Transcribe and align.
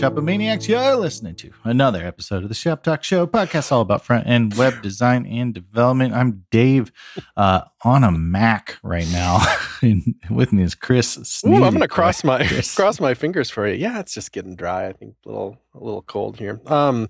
Shopomaniacs. 0.00 0.66
You're 0.66 0.96
listening 0.96 1.36
to 1.36 1.52
another 1.62 2.04
episode 2.04 2.42
of 2.42 2.48
the 2.48 2.54
Shop 2.54 2.82
Talk 2.82 3.04
Show 3.04 3.28
podcast, 3.28 3.70
all 3.70 3.80
about 3.80 4.04
front 4.04 4.26
end 4.26 4.54
web 4.54 4.82
design 4.82 5.24
and 5.24 5.54
development. 5.54 6.14
I'm 6.14 6.44
Dave 6.50 6.90
uh, 7.36 7.60
on 7.84 8.02
a 8.02 8.10
Mac 8.10 8.76
right 8.82 9.06
now. 9.12 9.40
and 9.82 10.16
with 10.30 10.52
me 10.52 10.64
is 10.64 10.74
Chris. 10.74 11.42
Ooh, 11.46 11.54
I'm 11.54 11.60
going 11.60 11.80
to 11.80 11.88
cross 11.88 12.24
my 12.24 12.44
cross 12.74 12.98
my 12.98 13.14
fingers 13.14 13.50
for 13.50 13.68
you. 13.68 13.76
Yeah, 13.76 14.00
it's 14.00 14.14
just 14.14 14.32
getting 14.32 14.56
dry. 14.56 14.88
I 14.88 14.92
think 14.94 15.14
a 15.24 15.28
little 15.28 15.58
a 15.74 15.78
little 15.78 16.02
cold 16.02 16.38
here. 16.38 16.60
Um, 16.66 17.08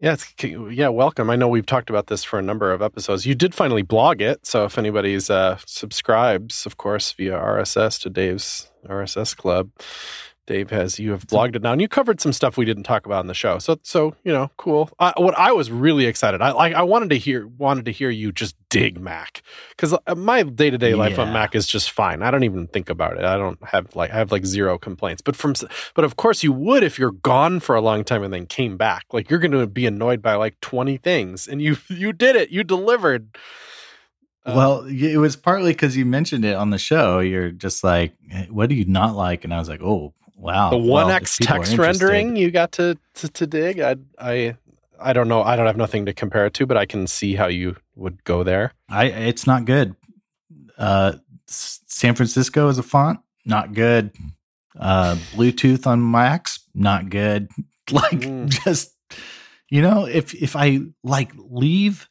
yeah, 0.00 0.14
it's 0.14 0.32
yeah. 0.42 0.88
Welcome. 0.88 1.28
I 1.28 1.36
know 1.36 1.48
we've 1.48 1.66
talked 1.66 1.90
about 1.90 2.06
this 2.06 2.24
for 2.24 2.38
a 2.38 2.42
number 2.42 2.72
of 2.72 2.80
episodes. 2.80 3.26
You 3.26 3.34
did 3.34 3.54
finally 3.54 3.82
blog 3.82 4.22
it, 4.22 4.46
so 4.46 4.64
if 4.64 4.78
anybody's 4.78 5.28
uh, 5.28 5.58
subscribes, 5.66 6.64
of 6.64 6.78
course, 6.78 7.12
via 7.12 7.32
RSS 7.32 8.00
to 8.02 8.10
Dave's 8.10 8.70
RSS 8.86 9.36
Club, 9.36 9.70
Dave 10.46 10.70
has 10.70 10.98
you 10.98 11.10
have 11.10 11.26
blogged 11.26 11.56
it 11.56 11.62
now, 11.62 11.72
and 11.72 11.80
you 11.80 11.88
covered 11.88 12.20
some 12.20 12.32
stuff 12.32 12.56
we 12.56 12.64
didn't 12.64 12.84
talk 12.84 13.04
about 13.04 13.20
in 13.20 13.26
the 13.26 13.34
show. 13.34 13.58
So, 13.58 13.78
so 13.82 14.14
you 14.22 14.32
know, 14.32 14.50
cool. 14.56 14.90
I, 14.98 15.12
what 15.16 15.36
I 15.36 15.52
was 15.52 15.70
really 15.70 16.06
excited, 16.06 16.40
I 16.40 16.52
like, 16.52 16.74
I 16.74 16.82
wanted 16.82 17.10
to 17.10 17.18
hear, 17.18 17.46
wanted 17.46 17.84
to 17.86 17.90
hear 17.90 18.10
you 18.10 18.30
just 18.30 18.54
dig 18.68 19.00
Mac 19.00 19.42
because 19.70 19.92
uh, 19.92 20.14
my 20.14 20.44
day 20.44 20.70
to 20.70 20.78
day 20.78 20.94
life 20.94 21.18
on 21.18 21.32
Mac 21.32 21.54
is 21.54 21.66
just 21.66 21.90
fine. 21.90 22.22
I 22.22 22.30
don't 22.30 22.44
even 22.44 22.68
think 22.68 22.88
about 22.88 23.16
it. 23.16 23.24
I 23.24 23.36
don't 23.36 23.58
have 23.64 23.94
like, 23.96 24.10
I 24.12 24.16
have 24.16 24.30
like 24.30 24.46
zero 24.46 24.78
complaints. 24.78 25.20
But 25.20 25.34
from, 25.34 25.54
but 25.94 26.04
of 26.04 26.16
course, 26.16 26.42
you 26.42 26.52
would 26.52 26.84
if 26.84 26.98
you're 26.98 27.12
gone 27.12 27.58
for 27.58 27.74
a 27.74 27.80
long 27.80 28.04
time 28.04 28.22
and 28.22 28.32
then 28.32 28.46
came 28.46 28.76
back. 28.76 29.06
Like 29.12 29.28
you're 29.28 29.40
going 29.40 29.50
to 29.52 29.66
be 29.66 29.86
annoyed 29.86 30.22
by 30.22 30.34
like 30.36 30.60
twenty 30.60 30.96
things, 30.96 31.48
and 31.48 31.60
you 31.60 31.76
you 31.88 32.12
did 32.12 32.36
it. 32.36 32.50
You 32.50 32.62
delivered. 32.62 33.36
Uh, 34.44 34.52
well, 34.54 34.84
it 34.86 35.16
was 35.16 35.34
partly 35.34 35.72
because 35.72 35.96
you 35.96 36.04
mentioned 36.04 36.44
it 36.44 36.54
on 36.54 36.70
the 36.70 36.78
show. 36.78 37.18
You're 37.18 37.50
just 37.50 37.82
like, 37.82 38.12
"What 38.48 38.68
do 38.68 38.76
you 38.76 38.84
not 38.84 39.16
like?" 39.16 39.42
And 39.42 39.52
I 39.52 39.58
was 39.58 39.68
like, 39.68 39.82
"Oh, 39.82 40.14
Wow. 40.36 40.70
The 40.70 40.76
one 40.76 41.10
X 41.10 41.38
text 41.38 41.76
rendering 41.78 42.36
you 42.36 42.50
got 42.50 42.72
to, 42.72 42.98
to, 43.14 43.28
to 43.28 43.46
dig. 43.46 43.80
I 43.80 43.96
I 44.18 44.56
I 44.98 45.12
don't 45.12 45.28
know. 45.28 45.42
I 45.42 45.56
don't 45.56 45.66
have 45.66 45.76
nothing 45.76 46.06
to 46.06 46.12
compare 46.12 46.46
it 46.46 46.54
to, 46.54 46.66
but 46.66 46.76
I 46.76 46.86
can 46.86 47.06
see 47.06 47.34
how 47.34 47.46
you 47.46 47.76
would 47.94 48.22
go 48.24 48.42
there. 48.42 48.72
I 48.88 49.06
it's 49.06 49.46
not 49.46 49.64
good. 49.64 49.96
Uh, 50.78 51.14
San 51.46 52.14
Francisco 52.14 52.68
is 52.68 52.78
a 52.78 52.82
font, 52.82 53.20
not 53.44 53.72
good. 53.72 54.12
Uh, 54.78 55.16
Bluetooth 55.32 55.86
on 55.86 56.10
Macs, 56.10 56.60
not 56.74 57.08
good. 57.10 57.50
Like 57.92 58.18
mm. 58.18 58.48
just 58.48 58.96
you 59.70 59.80
know, 59.80 60.06
if 60.06 60.34
if 60.34 60.56
I 60.56 60.80
like 61.04 61.30
leave 61.36 62.08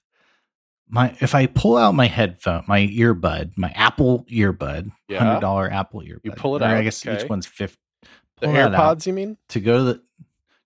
my 0.87 1.13
if 1.19 1.35
I 1.35 1.47
pull 1.47 1.75
out 1.75 1.93
my 1.93 2.07
headphone, 2.07 2.63
my 2.65 2.87
earbud, 2.87 3.57
my 3.57 3.71
Apple 3.71 4.25
earbud, 4.31 4.89
yeah. 5.09 5.19
hundred 5.19 5.41
dollar 5.41 5.69
Apple 5.69 5.99
earbud. 5.99 6.21
You 6.23 6.31
pull 6.31 6.55
it 6.55 6.61
out. 6.61 6.77
I 6.77 6.81
guess 6.81 7.05
okay. 7.05 7.21
each 7.21 7.29
one's 7.29 7.45
fifty 7.45 7.77
the 8.39 8.47
AirPods, 8.47 9.05
you 9.05 9.13
mean? 9.13 9.37
To 9.49 9.59
go 9.59 9.77
to 9.77 9.83
the 9.83 10.01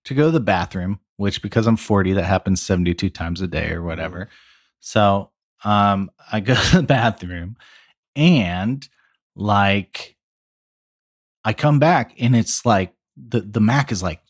to 0.05 0.13
go 0.13 0.25
to 0.25 0.31
the 0.31 0.39
bathroom, 0.39 0.99
which 1.17 1.41
because 1.41 1.67
I'm 1.67 1.77
40, 1.77 2.13
that 2.13 2.23
happens 2.23 2.61
72 2.61 3.09
times 3.09 3.41
a 3.41 3.47
day 3.47 3.71
or 3.71 3.83
whatever. 3.83 4.25
Mm. 4.25 4.29
So 4.79 5.31
um 5.63 6.11
I 6.31 6.39
go 6.39 6.55
to 6.71 6.77
the 6.77 6.83
bathroom 6.83 7.57
and 8.15 8.87
like 9.35 10.15
I 11.43 11.53
come 11.53 11.79
back 11.79 12.13
and 12.19 12.35
it's 12.35 12.65
like 12.65 12.93
the 13.15 13.41
the 13.41 13.61
Mac 13.61 13.91
is 13.91 14.03
like, 14.03 14.21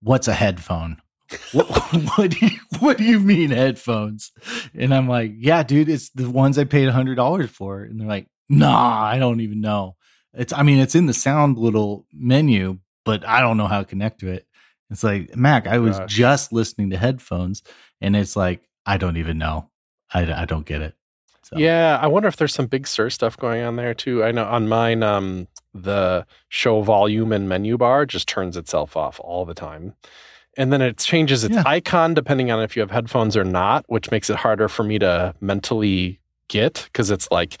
what's 0.00 0.28
a 0.28 0.34
headphone? 0.34 0.98
what, 1.52 1.68
what, 2.16 2.30
do 2.30 2.46
you, 2.46 2.58
what 2.80 2.98
do 2.98 3.04
you 3.04 3.20
mean 3.20 3.50
headphones? 3.50 4.32
And 4.74 4.94
I'm 4.94 5.08
like, 5.08 5.32
yeah, 5.36 5.62
dude, 5.62 5.88
it's 5.88 6.10
the 6.10 6.30
ones 6.30 6.58
I 6.58 6.64
paid 6.64 6.88
hundred 6.88 7.16
dollars 7.16 7.50
for. 7.50 7.82
And 7.82 8.00
they're 8.00 8.08
like, 8.08 8.28
nah, 8.48 9.02
I 9.02 9.18
don't 9.18 9.40
even 9.40 9.60
know. 9.60 9.96
It's 10.38 10.52
I 10.52 10.62
mean, 10.62 10.78
it's 10.78 10.94
in 10.94 11.06
the 11.06 11.14
sound 11.14 11.58
little 11.58 12.06
menu, 12.12 12.78
but 13.04 13.26
I 13.26 13.40
don't 13.40 13.56
know 13.56 13.66
how 13.66 13.80
to 13.80 13.84
connect 13.84 14.20
to 14.20 14.28
it. 14.28 14.46
It's 14.90 15.04
like 15.04 15.36
Mac, 15.36 15.66
I 15.66 15.78
was 15.78 15.98
Gosh. 15.98 16.14
just 16.14 16.52
listening 16.52 16.90
to 16.90 16.96
headphones, 16.96 17.62
and 18.00 18.16
it's 18.16 18.36
like 18.36 18.68
I 18.86 18.96
don't 18.96 19.16
even 19.18 19.36
know. 19.36 19.68
I, 20.12 20.42
I 20.42 20.44
don't 20.46 20.64
get 20.64 20.80
it. 20.80 20.94
So. 21.42 21.58
Yeah, 21.58 21.98
I 22.00 22.06
wonder 22.06 22.28
if 22.28 22.36
there's 22.36 22.54
some 22.54 22.66
Big 22.66 22.86
Sur 22.86 23.10
stuff 23.10 23.36
going 23.36 23.62
on 23.62 23.76
there 23.76 23.94
too. 23.94 24.22
I 24.22 24.32
know 24.32 24.44
on 24.44 24.68
mine, 24.68 25.02
um, 25.02 25.48
the 25.74 26.26
show 26.48 26.82
volume 26.82 27.32
and 27.32 27.48
menu 27.48 27.78
bar 27.78 28.06
just 28.06 28.28
turns 28.28 28.56
itself 28.56 28.96
off 28.96 29.20
all 29.20 29.44
the 29.44 29.54
time. 29.54 29.94
And 30.56 30.72
then 30.72 30.82
it 30.82 30.98
changes 30.98 31.44
its 31.44 31.54
yeah. 31.54 31.62
icon 31.64 32.14
depending 32.14 32.50
on 32.50 32.62
if 32.62 32.76
you 32.76 32.80
have 32.80 32.90
headphones 32.90 33.36
or 33.36 33.44
not, 33.44 33.84
which 33.88 34.10
makes 34.10 34.28
it 34.28 34.36
harder 34.36 34.68
for 34.68 34.82
me 34.82 34.98
to 34.98 35.34
mentally 35.40 36.20
get 36.48 36.84
because 36.84 37.10
it's 37.10 37.30
like 37.30 37.58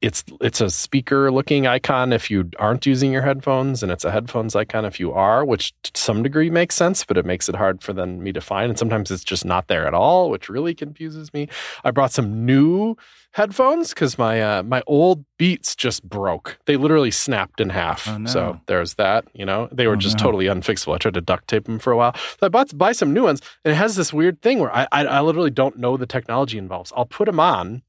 it's 0.00 0.24
it's 0.40 0.60
a 0.60 0.70
speaker 0.70 1.30
looking 1.30 1.66
icon 1.66 2.12
if 2.12 2.30
you 2.30 2.50
aren't 2.58 2.86
using 2.86 3.12
your 3.12 3.22
headphones 3.22 3.82
and 3.82 3.92
it's 3.92 4.04
a 4.04 4.10
headphones 4.10 4.56
icon 4.56 4.84
if 4.84 4.98
you 4.98 5.12
are 5.12 5.44
which 5.44 5.74
to 5.82 5.90
some 6.00 6.22
degree 6.22 6.48
makes 6.48 6.74
sense 6.74 7.04
but 7.04 7.18
it 7.18 7.26
makes 7.26 7.48
it 7.48 7.54
hard 7.54 7.82
for 7.82 7.92
then 7.92 8.22
me 8.22 8.32
to 8.32 8.40
find 8.40 8.70
and 8.70 8.78
sometimes 8.78 9.10
it's 9.10 9.24
just 9.24 9.44
not 9.44 9.68
there 9.68 9.86
at 9.86 9.94
all 9.94 10.30
which 10.30 10.48
really 10.48 10.74
confuses 10.74 11.32
me. 11.34 11.48
I 11.84 11.90
brought 11.90 12.12
some 12.12 12.46
new 12.46 12.96
headphones 13.32 13.90
because 13.90 14.18
my 14.18 14.40
uh, 14.40 14.62
my 14.62 14.82
old 14.86 15.24
beats 15.36 15.76
just 15.76 16.08
broke. 16.08 16.58
They 16.66 16.76
literally 16.76 17.10
snapped 17.10 17.60
in 17.60 17.70
half. 17.70 18.08
Oh, 18.08 18.18
no. 18.18 18.30
so 18.30 18.60
there's 18.66 18.94
that 18.94 19.24
you 19.34 19.44
know? 19.44 19.68
They 19.70 19.86
were 19.86 19.94
oh, 19.94 19.96
just 19.96 20.18
no. 20.18 20.24
totally 20.24 20.46
unfixable. 20.46 20.94
I 20.94 20.98
tried 20.98 21.14
to 21.14 21.20
duct 21.20 21.48
tape 21.48 21.64
them 21.64 21.78
for 21.78 21.92
a 21.92 21.96
while. 21.96 22.14
So 22.14 22.46
i 22.46 22.48
bought 22.48 22.76
buy 22.76 22.92
some 22.92 23.12
new 23.12 23.24
ones 23.24 23.40
and 23.64 23.72
it 23.72 23.76
has 23.76 23.96
this 23.96 24.12
weird 24.12 24.40
thing 24.42 24.58
where 24.58 24.74
I, 24.74 24.86
I 24.92 25.04
i 25.04 25.20
literally 25.20 25.50
don't 25.50 25.78
know 25.78 25.96
the 25.96 26.06
technology 26.06 26.56
involves 26.56 26.92
i'll 26.96 27.04
put 27.04 27.26
them 27.26 27.40
on 27.40 27.82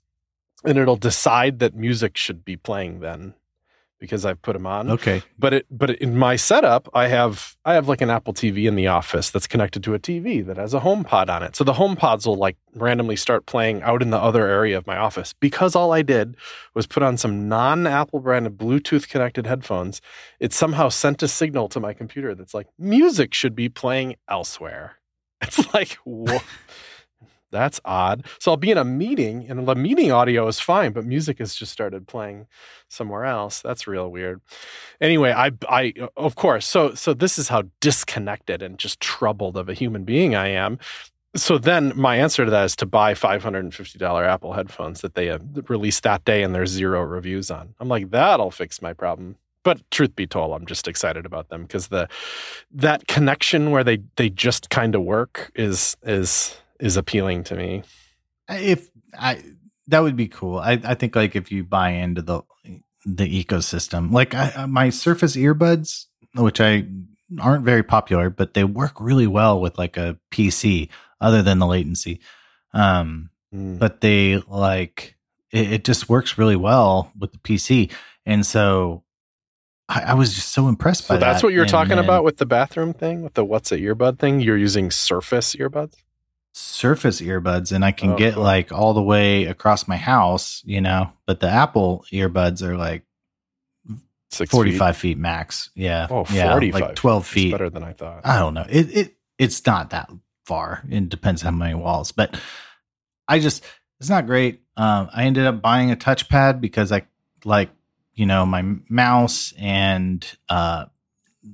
and 0.63 0.77
it'll 0.77 0.95
decide 0.95 1.59
that 1.59 1.75
music 1.75 2.17
should 2.17 2.45
be 2.45 2.55
playing 2.55 2.99
then 2.99 3.33
because 4.01 4.25
I've 4.25 4.41
put 4.41 4.53
them 4.53 4.65
on. 4.65 4.89
Okay. 4.89 5.21
But 5.37 5.53
it 5.53 5.65
but 5.69 5.91
in 5.91 6.17
my 6.17 6.35
setup, 6.35 6.89
I 6.93 7.07
have 7.07 7.55
I 7.63 7.75
have 7.75 7.87
like 7.87 8.01
an 8.01 8.09
Apple 8.09 8.33
TV 8.33 8.67
in 8.67 8.75
the 8.75 8.87
office 8.87 9.29
that's 9.29 9.47
connected 9.47 9.83
to 9.83 9.93
a 9.93 9.99
TV 9.99 10.45
that 10.45 10.57
has 10.57 10.73
a 10.73 10.79
HomePod 10.81 11.29
on 11.29 11.43
it. 11.43 11.55
So 11.55 11.63
the 11.63 11.73
HomePods 11.73 12.25
will 12.25 12.35
like 12.35 12.57
randomly 12.73 13.15
start 13.15 13.45
playing 13.45 13.83
out 13.83 14.01
in 14.01 14.09
the 14.09 14.17
other 14.17 14.47
area 14.47 14.77
of 14.77 14.87
my 14.87 14.97
office 14.97 15.33
because 15.33 15.75
all 15.75 15.93
I 15.93 16.01
did 16.01 16.35
was 16.73 16.87
put 16.87 17.03
on 17.03 17.15
some 17.15 17.47
non-Apple 17.47 18.19
branded 18.19 18.57
Bluetooth 18.57 19.07
connected 19.07 19.45
headphones. 19.45 20.01
It 20.39 20.51
somehow 20.51 20.89
sent 20.89 21.21
a 21.23 21.27
signal 21.27 21.69
to 21.69 21.79
my 21.79 21.93
computer 21.93 22.33
that's 22.33 22.55
like 22.55 22.67
music 22.79 23.33
should 23.33 23.55
be 23.55 23.69
playing 23.69 24.15
elsewhere. 24.27 24.97
It's 25.43 25.73
like 25.73 25.93
what 26.03 26.43
that's 27.51 27.79
odd. 27.85 28.25
So 28.39 28.51
I'll 28.51 28.57
be 28.57 28.71
in 28.71 28.77
a 28.77 28.85
meeting 28.85 29.45
and 29.49 29.67
the 29.67 29.75
meeting 29.75 30.11
audio 30.11 30.47
is 30.47 30.59
fine, 30.59 30.93
but 30.93 31.05
music 31.05 31.39
has 31.39 31.53
just 31.53 31.71
started 31.71 32.07
playing 32.07 32.47
somewhere 32.89 33.25
else. 33.25 33.61
That's 33.61 33.87
real 33.87 34.09
weird. 34.09 34.41
Anyway, 34.99 35.31
I 35.31 35.51
I 35.69 35.93
of 36.17 36.35
course. 36.35 36.65
So 36.65 36.93
so 36.95 37.13
this 37.13 37.37
is 37.37 37.49
how 37.49 37.63
disconnected 37.79 38.61
and 38.61 38.77
just 38.79 38.99
troubled 38.99 39.57
of 39.57 39.69
a 39.69 39.73
human 39.73 40.03
being 40.03 40.35
I 40.35 40.47
am. 40.47 40.79
So 41.35 41.57
then 41.57 41.93
my 41.95 42.17
answer 42.17 42.43
to 42.43 42.51
that 42.51 42.65
is 42.65 42.75
to 42.77 42.85
buy 42.85 43.13
$550 43.13 44.27
Apple 44.27 44.51
headphones 44.51 44.99
that 44.99 45.15
they 45.15 45.29
uh, 45.29 45.39
released 45.69 46.03
that 46.03 46.25
day 46.25 46.43
and 46.43 46.53
there's 46.53 46.71
zero 46.71 47.01
reviews 47.03 47.49
on. 47.49 47.73
I'm 47.79 47.87
like 47.87 48.11
that'll 48.11 48.51
fix 48.51 48.81
my 48.81 48.93
problem 48.93 49.37
but 49.63 49.79
truth 49.91 50.15
be 50.15 50.27
told 50.27 50.53
i'm 50.53 50.65
just 50.65 50.87
excited 50.87 51.25
about 51.25 51.49
them 51.49 51.63
because 51.63 51.87
the 51.89 52.07
that 52.71 53.07
connection 53.07 53.71
where 53.71 53.83
they 53.83 53.99
they 54.15 54.29
just 54.29 54.69
kind 54.69 54.95
of 54.95 55.03
work 55.03 55.51
is 55.55 55.97
is 56.03 56.57
is 56.81 56.97
appealing 56.97 57.43
to 57.45 57.55
me. 57.55 57.83
If 58.49 58.89
I 59.17 59.41
that 59.87 59.99
would 59.99 60.15
be 60.15 60.27
cool. 60.27 60.57
I, 60.57 60.79
I 60.83 60.95
think 60.95 61.15
like 61.15 61.35
if 61.35 61.51
you 61.51 61.63
buy 61.63 61.91
into 61.91 62.21
the 62.21 62.41
the 63.05 63.43
ecosystem, 63.43 64.11
like 64.11 64.35
I, 64.35 64.65
my 64.67 64.89
Surface 64.89 65.35
earbuds, 65.35 66.05
which 66.35 66.61
I 66.61 66.85
aren't 67.41 67.65
very 67.65 67.83
popular, 67.83 68.29
but 68.29 68.53
they 68.53 68.63
work 68.63 68.99
really 68.99 69.27
well 69.27 69.59
with 69.59 69.77
like 69.77 69.97
a 69.97 70.17
PC, 70.31 70.89
other 71.19 71.41
than 71.41 71.59
the 71.59 71.65
latency. 71.65 72.19
Um, 72.73 73.29
mm. 73.53 73.79
but 73.79 74.01
they 74.01 74.37
like 74.47 75.15
it, 75.51 75.73
it, 75.73 75.83
just 75.83 76.09
works 76.09 76.37
really 76.37 76.55
well 76.55 77.11
with 77.17 77.33
the 77.33 77.37
PC, 77.39 77.91
and 78.25 78.45
so 78.45 79.03
I, 79.89 80.01
I 80.01 80.13
was 80.13 80.33
just 80.33 80.49
so 80.49 80.67
impressed 80.69 81.05
so 81.05 81.13
by 81.13 81.17
that's 81.17 81.21
that. 81.21 81.33
That's 81.33 81.43
what 81.43 81.53
you're 81.53 81.63
and 81.63 81.71
talking 81.71 81.99
about 81.99 82.23
with 82.23 82.37
the 82.37 82.45
bathroom 82.45 82.93
thing, 82.93 83.23
with 83.23 83.33
the 83.33 83.43
what's 83.43 83.71
it 83.71 83.81
earbud 83.81 84.19
thing. 84.19 84.39
You're 84.39 84.57
using 84.57 84.89
Surface 84.89 85.55
earbuds. 85.55 85.95
Surface 86.53 87.21
earbuds 87.21 87.71
and 87.71 87.85
I 87.85 87.91
can 87.91 88.11
oh, 88.11 88.17
get 88.17 88.33
cool. 88.33 88.43
like 88.43 88.71
all 88.71 88.93
the 88.93 89.01
way 89.01 89.45
across 89.45 89.87
my 89.87 89.97
house, 89.97 90.61
you 90.65 90.81
know, 90.81 91.11
but 91.25 91.39
the 91.39 91.47
Apple 91.47 92.05
earbuds 92.11 92.61
are 92.61 92.77
like 92.77 93.03
Six 94.31 94.49
45 94.51 94.95
feet? 94.95 95.01
feet 95.01 95.17
max. 95.17 95.69
Yeah. 95.75 96.07
Oh, 96.09 96.25
yeah, 96.31 96.55
like 96.55 96.95
12 96.95 97.27
feet. 97.27 97.51
better 97.51 97.69
than 97.69 97.83
I 97.83 97.93
thought. 97.93 98.21
I 98.25 98.39
don't 98.39 98.53
know. 98.53 98.65
It, 98.69 98.95
it, 98.95 99.15
it's 99.37 99.65
not 99.65 99.89
that 99.89 100.09
far. 100.45 100.83
It 100.89 101.09
depends 101.09 101.41
how 101.41 101.51
many 101.51 101.73
walls, 101.73 102.11
but 102.13 102.39
I 103.27 103.39
just, 103.39 103.63
it's 103.99 104.09
not 104.09 104.25
great. 104.25 104.61
Um, 104.77 105.09
I 105.13 105.25
ended 105.25 105.45
up 105.45 105.61
buying 105.61 105.91
a 105.91 105.97
touchpad 105.97 106.61
because 106.61 106.91
I 106.91 107.03
like, 107.43 107.69
you 108.13 108.25
know, 108.25 108.45
my 108.45 108.63
mouse 108.89 109.53
and, 109.57 110.25
uh, 110.47 110.85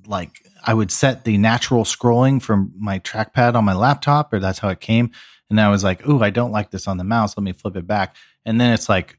like 0.05 0.39
I 0.67 0.73
would 0.73 0.91
set 0.91 1.23
the 1.23 1.37
natural 1.37 1.85
scrolling 1.85 2.41
from 2.41 2.73
my 2.77 2.99
trackpad 2.99 3.55
on 3.55 3.65
my 3.65 3.73
laptop, 3.73 4.33
or 4.33 4.39
that's 4.39 4.59
how 4.59 4.67
it 4.69 4.81
came. 4.81 5.11
And 5.49 5.61
I 5.61 5.69
was 5.69 5.83
like, 5.83 6.05
"Ooh, 6.07 6.21
I 6.21 6.29
don't 6.29 6.51
like 6.51 6.71
this 6.71 6.87
on 6.87 6.97
the 6.97 7.05
mouse. 7.05 7.37
Let 7.37 7.43
me 7.43 7.53
flip 7.53 7.77
it 7.77 7.87
back." 7.87 8.17
And 8.45 8.59
then 8.59 8.73
it's 8.73 8.89
like 8.89 9.17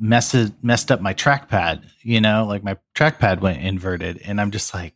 messed 0.00 0.52
messed 0.62 0.90
up 0.90 1.00
my 1.00 1.12
trackpad. 1.14 1.84
You 2.02 2.20
know, 2.20 2.46
like 2.46 2.64
my 2.64 2.78
trackpad 2.94 3.40
went 3.40 3.62
inverted, 3.62 4.22
and 4.24 4.40
I'm 4.40 4.50
just 4.50 4.72
like, 4.72 4.94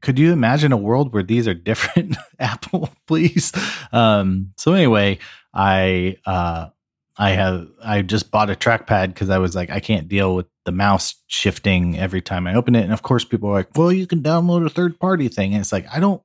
could 0.00 0.18
you 0.18 0.32
imagine 0.32 0.72
a 0.72 0.76
world 0.76 1.12
where 1.12 1.22
these 1.22 1.46
are 1.46 1.54
different? 1.54 2.16
Apple, 2.38 2.90
please. 3.06 3.52
Um, 3.92 4.52
so 4.56 4.72
anyway, 4.72 5.18
I 5.54 6.16
uh, 6.26 6.68
I 7.16 7.30
have 7.30 7.68
I 7.82 8.02
just 8.02 8.30
bought 8.30 8.50
a 8.50 8.54
trackpad 8.54 9.08
because 9.08 9.30
I 9.30 9.38
was 9.38 9.54
like 9.54 9.70
I 9.70 9.80
can't 9.80 10.08
deal 10.08 10.34
with 10.34 10.46
the 10.64 10.72
mouse 10.72 11.14
shifting 11.26 11.98
every 11.98 12.22
time 12.22 12.46
I 12.46 12.54
open 12.54 12.74
it. 12.74 12.84
And 12.84 12.92
of 12.92 13.02
course, 13.02 13.24
people 13.24 13.50
are 13.50 13.54
like, 13.54 13.76
"Well, 13.76 13.92
you 13.92 14.06
can 14.06 14.22
download 14.22 14.64
a 14.64 14.70
third 14.70 14.98
party 14.98 15.28
thing." 15.28 15.52
And 15.52 15.60
it's 15.60 15.72
like 15.72 15.86
I 15.92 16.00
don't. 16.00 16.22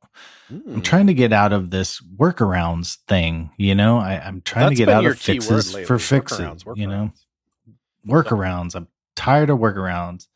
Mm. 0.51 0.75
I'm 0.75 0.81
trying 0.81 1.07
to 1.07 1.13
get 1.13 1.33
out 1.33 1.53
of 1.53 1.71
this 1.71 2.01
workarounds 2.01 2.97
thing. 3.07 3.49
You 3.57 3.75
know, 3.75 3.97
I, 3.97 4.13
am 4.27 4.41
trying 4.41 4.69
That's 4.69 4.79
to 4.79 4.85
get 4.85 4.89
out 4.89 5.05
of 5.05 5.19
fixes 5.19 5.75
for 5.87 5.97
fixes. 5.97 6.39
Workarounds, 6.39 6.63
workarounds. 6.63 6.77
You 6.77 6.87
know, 6.87 7.11
workarounds. 8.07 8.75
I'm 8.75 8.87
tired 9.15 9.49
of 9.49 9.59
workarounds. 9.59 10.27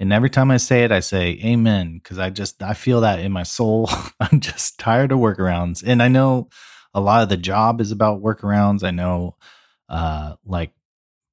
And 0.00 0.12
every 0.12 0.30
time 0.30 0.50
I 0.50 0.56
say 0.56 0.84
it, 0.84 0.90
I 0.90 1.00
say 1.00 1.38
amen 1.44 2.00
because 2.02 2.18
I 2.18 2.30
just 2.30 2.62
I 2.62 2.74
feel 2.74 3.02
that 3.02 3.20
in 3.20 3.32
my 3.32 3.44
soul. 3.44 3.88
I'm 4.20 4.40
just 4.40 4.78
tired 4.78 5.12
of 5.12 5.18
workarounds. 5.18 5.84
And 5.86 6.02
I 6.02 6.08
know 6.08 6.48
a 6.92 7.00
lot 7.00 7.22
of 7.22 7.28
the 7.28 7.36
job 7.36 7.80
is 7.80 7.92
about 7.92 8.22
workarounds. 8.22 8.82
I 8.82 8.90
know 8.90 9.36
uh 9.88 10.34
like 10.44 10.72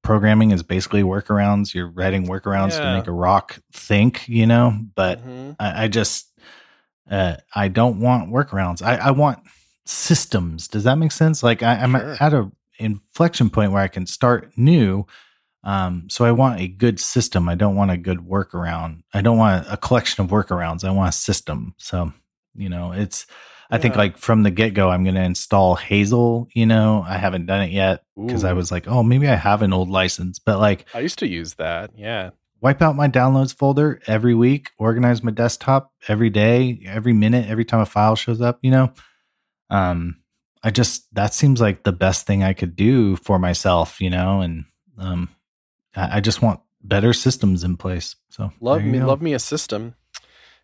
programming 0.03 0.51
is 0.51 0.63
basically 0.63 1.03
workarounds. 1.03 1.73
You're 1.73 1.89
writing 1.89 2.27
workarounds 2.27 2.71
yeah. 2.71 2.91
to 2.91 2.97
make 2.97 3.07
a 3.07 3.11
rock 3.11 3.59
think, 3.71 4.27
you 4.27 4.47
know, 4.47 4.77
but 4.95 5.19
mm-hmm. 5.19 5.51
I, 5.59 5.83
I, 5.83 5.87
just 5.87 6.31
uh 7.09 7.37
I 7.55 7.67
don't 7.67 7.99
want 7.99 8.31
workarounds. 8.31 8.81
I, 8.81 8.95
I 8.95 9.11
want 9.11 9.39
systems. 9.85 10.67
Does 10.67 10.83
that 10.85 10.97
make 10.97 11.11
sense? 11.11 11.43
Like 11.43 11.63
I, 11.63 11.75
am 11.75 11.91
sure. 11.91 12.17
at 12.19 12.33
a 12.33 12.51
inflection 12.79 13.49
point 13.49 13.71
where 13.71 13.83
I 13.83 13.87
can 13.87 14.05
start 14.07 14.51
new 14.57 15.05
um, 15.63 16.07
so 16.09 16.25
I 16.25 16.31
want 16.31 16.59
a 16.59 16.67
good 16.67 16.99
system. 16.99 17.47
I 17.47 17.55
don't 17.55 17.75
want 17.75 17.91
a 17.91 17.97
good 17.97 18.19
workaround. 18.19 19.03
I 19.13 19.21
don't 19.21 19.37
want 19.37 19.65
a 19.69 19.77
collection 19.77 20.23
of 20.23 20.31
workarounds. 20.31 20.83
I 20.83 20.91
want 20.91 21.09
a 21.09 21.17
system. 21.17 21.75
So, 21.77 22.13
you 22.55 22.69
know, 22.69 22.91
it's, 22.91 23.25
I 23.69 23.77
think 23.77 23.95
like 23.95 24.17
from 24.17 24.43
the 24.43 24.51
get 24.51 24.73
go, 24.73 24.89
I'm 24.89 25.05
going 25.05 25.15
to 25.15 25.23
install 25.23 25.75
Hazel. 25.75 26.49
You 26.53 26.65
know, 26.65 27.05
I 27.07 27.17
haven't 27.17 27.45
done 27.45 27.61
it 27.61 27.71
yet 27.71 28.03
because 28.17 28.43
I 28.43 28.51
was 28.51 28.69
like, 28.69 28.85
oh, 28.87 29.01
maybe 29.01 29.29
I 29.29 29.35
have 29.35 29.61
an 29.61 29.71
old 29.71 29.89
license, 29.89 30.39
but 30.39 30.59
like 30.59 30.85
I 30.93 30.99
used 30.99 31.19
to 31.19 31.27
use 31.27 31.53
that. 31.53 31.91
Yeah. 31.95 32.31
Wipe 32.59 32.81
out 32.81 32.97
my 32.97 33.07
downloads 33.07 33.55
folder 33.55 34.01
every 34.07 34.35
week, 34.35 34.71
organize 34.77 35.23
my 35.23 35.31
desktop 35.31 35.93
every 36.07 36.29
day, 36.29 36.83
every 36.85 37.13
minute, 37.13 37.49
every 37.49 37.65
time 37.65 37.79
a 37.79 37.85
file 37.85 38.15
shows 38.15 38.41
up, 38.41 38.59
you 38.61 38.71
know? 38.71 38.91
Um, 39.69 40.17
I 40.61 40.69
just, 40.69 41.11
that 41.15 41.33
seems 41.33 41.61
like 41.61 41.83
the 41.83 41.93
best 41.93 42.27
thing 42.27 42.43
I 42.43 42.53
could 42.53 42.75
do 42.75 43.15
for 43.15 43.39
myself, 43.39 44.01
you 44.01 44.09
know? 44.09 44.41
And, 44.41 44.65
um, 44.97 45.29
I 45.95 46.19
just 46.19 46.41
want 46.41 46.59
better 46.83 47.13
systems 47.13 47.63
in 47.63 47.77
place. 47.77 48.15
So 48.29 48.51
love 48.59 48.83
me, 48.83 48.99
go. 48.99 49.07
love 49.07 49.21
me 49.21 49.33
a 49.33 49.39
system. 49.39 49.95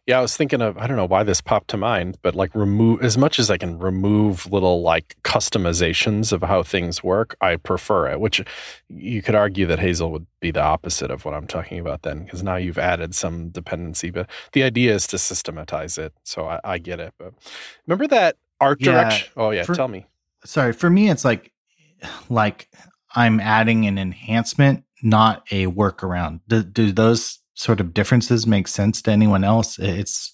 Yeah, 0.07 0.19
I 0.19 0.21
was 0.21 0.37
thinking 0.37 0.61
of 0.61 0.77
I 0.77 0.87
don't 0.87 0.95
know 0.95 1.05
why 1.05 1.23
this 1.23 1.41
popped 1.41 1.67
to 1.71 1.77
mind, 1.77 2.17
but 2.21 2.33
like 2.33 2.55
remove 2.55 3.03
as 3.03 3.17
much 3.17 3.39
as 3.39 3.51
I 3.51 3.57
can 3.57 3.77
remove 3.77 4.49
little 4.49 4.81
like 4.81 5.17
customizations 5.23 6.31
of 6.31 6.41
how 6.41 6.63
things 6.63 7.03
work, 7.03 7.35
I 7.41 7.57
prefer 7.57 8.09
it. 8.09 8.21
Which 8.21 8.41
you 8.87 9.21
could 9.21 9.35
argue 9.35 9.65
that 9.65 9.79
Hazel 9.79 10.09
would 10.13 10.25
be 10.39 10.49
the 10.49 10.63
opposite 10.63 11.11
of 11.11 11.25
what 11.25 11.33
I'm 11.33 11.45
talking 11.45 11.77
about 11.77 12.03
then, 12.03 12.23
because 12.23 12.41
now 12.41 12.55
you've 12.55 12.77
added 12.77 13.15
some 13.15 13.49
dependency. 13.49 14.09
But 14.09 14.29
the 14.53 14.63
idea 14.63 14.95
is 14.95 15.07
to 15.07 15.17
systematize 15.17 15.97
it. 15.97 16.13
So 16.23 16.47
I, 16.47 16.61
I 16.63 16.77
get 16.77 17.01
it. 17.01 17.13
But 17.19 17.33
remember 17.85 18.07
that 18.07 18.37
art 18.61 18.79
yeah, 18.79 18.91
direction? 18.93 19.29
Oh 19.35 19.51
yeah, 19.51 19.63
for, 19.63 19.75
tell 19.75 19.89
me. 19.89 20.07
Sorry, 20.45 20.71
for 20.71 20.89
me 20.89 21.09
it's 21.09 21.25
like 21.25 21.51
like 22.29 22.69
I'm 23.13 23.41
adding 23.41 23.85
an 23.85 23.97
enhancement 23.97 24.85
not 25.03 25.43
a 25.51 25.67
workaround. 25.67 26.41
Do, 26.47 26.63
do 26.63 26.91
those 26.91 27.39
sort 27.57 27.79
of 27.79 27.93
differences 27.93 28.47
make 28.47 28.67
sense 28.67 29.01
to 29.03 29.11
anyone 29.11 29.43
else? 29.43 29.77
It's 29.79 30.31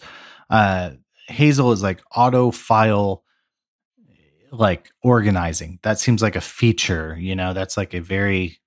uh, 0.49 0.91
Hazel 1.27 1.71
is 1.71 1.81
like 1.81 2.01
auto 2.15 2.51
file 2.51 3.23
like 4.51 4.91
organizing. 5.01 5.79
That 5.81 5.99
seems 5.99 6.21
like 6.21 6.35
a 6.35 6.41
feature, 6.41 7.17
you 7.19 7.35
know, 7.35 7.53
that's 7.53 7.75
like 7.75 7.93
a 7.93 8.01
very 8.01 8.59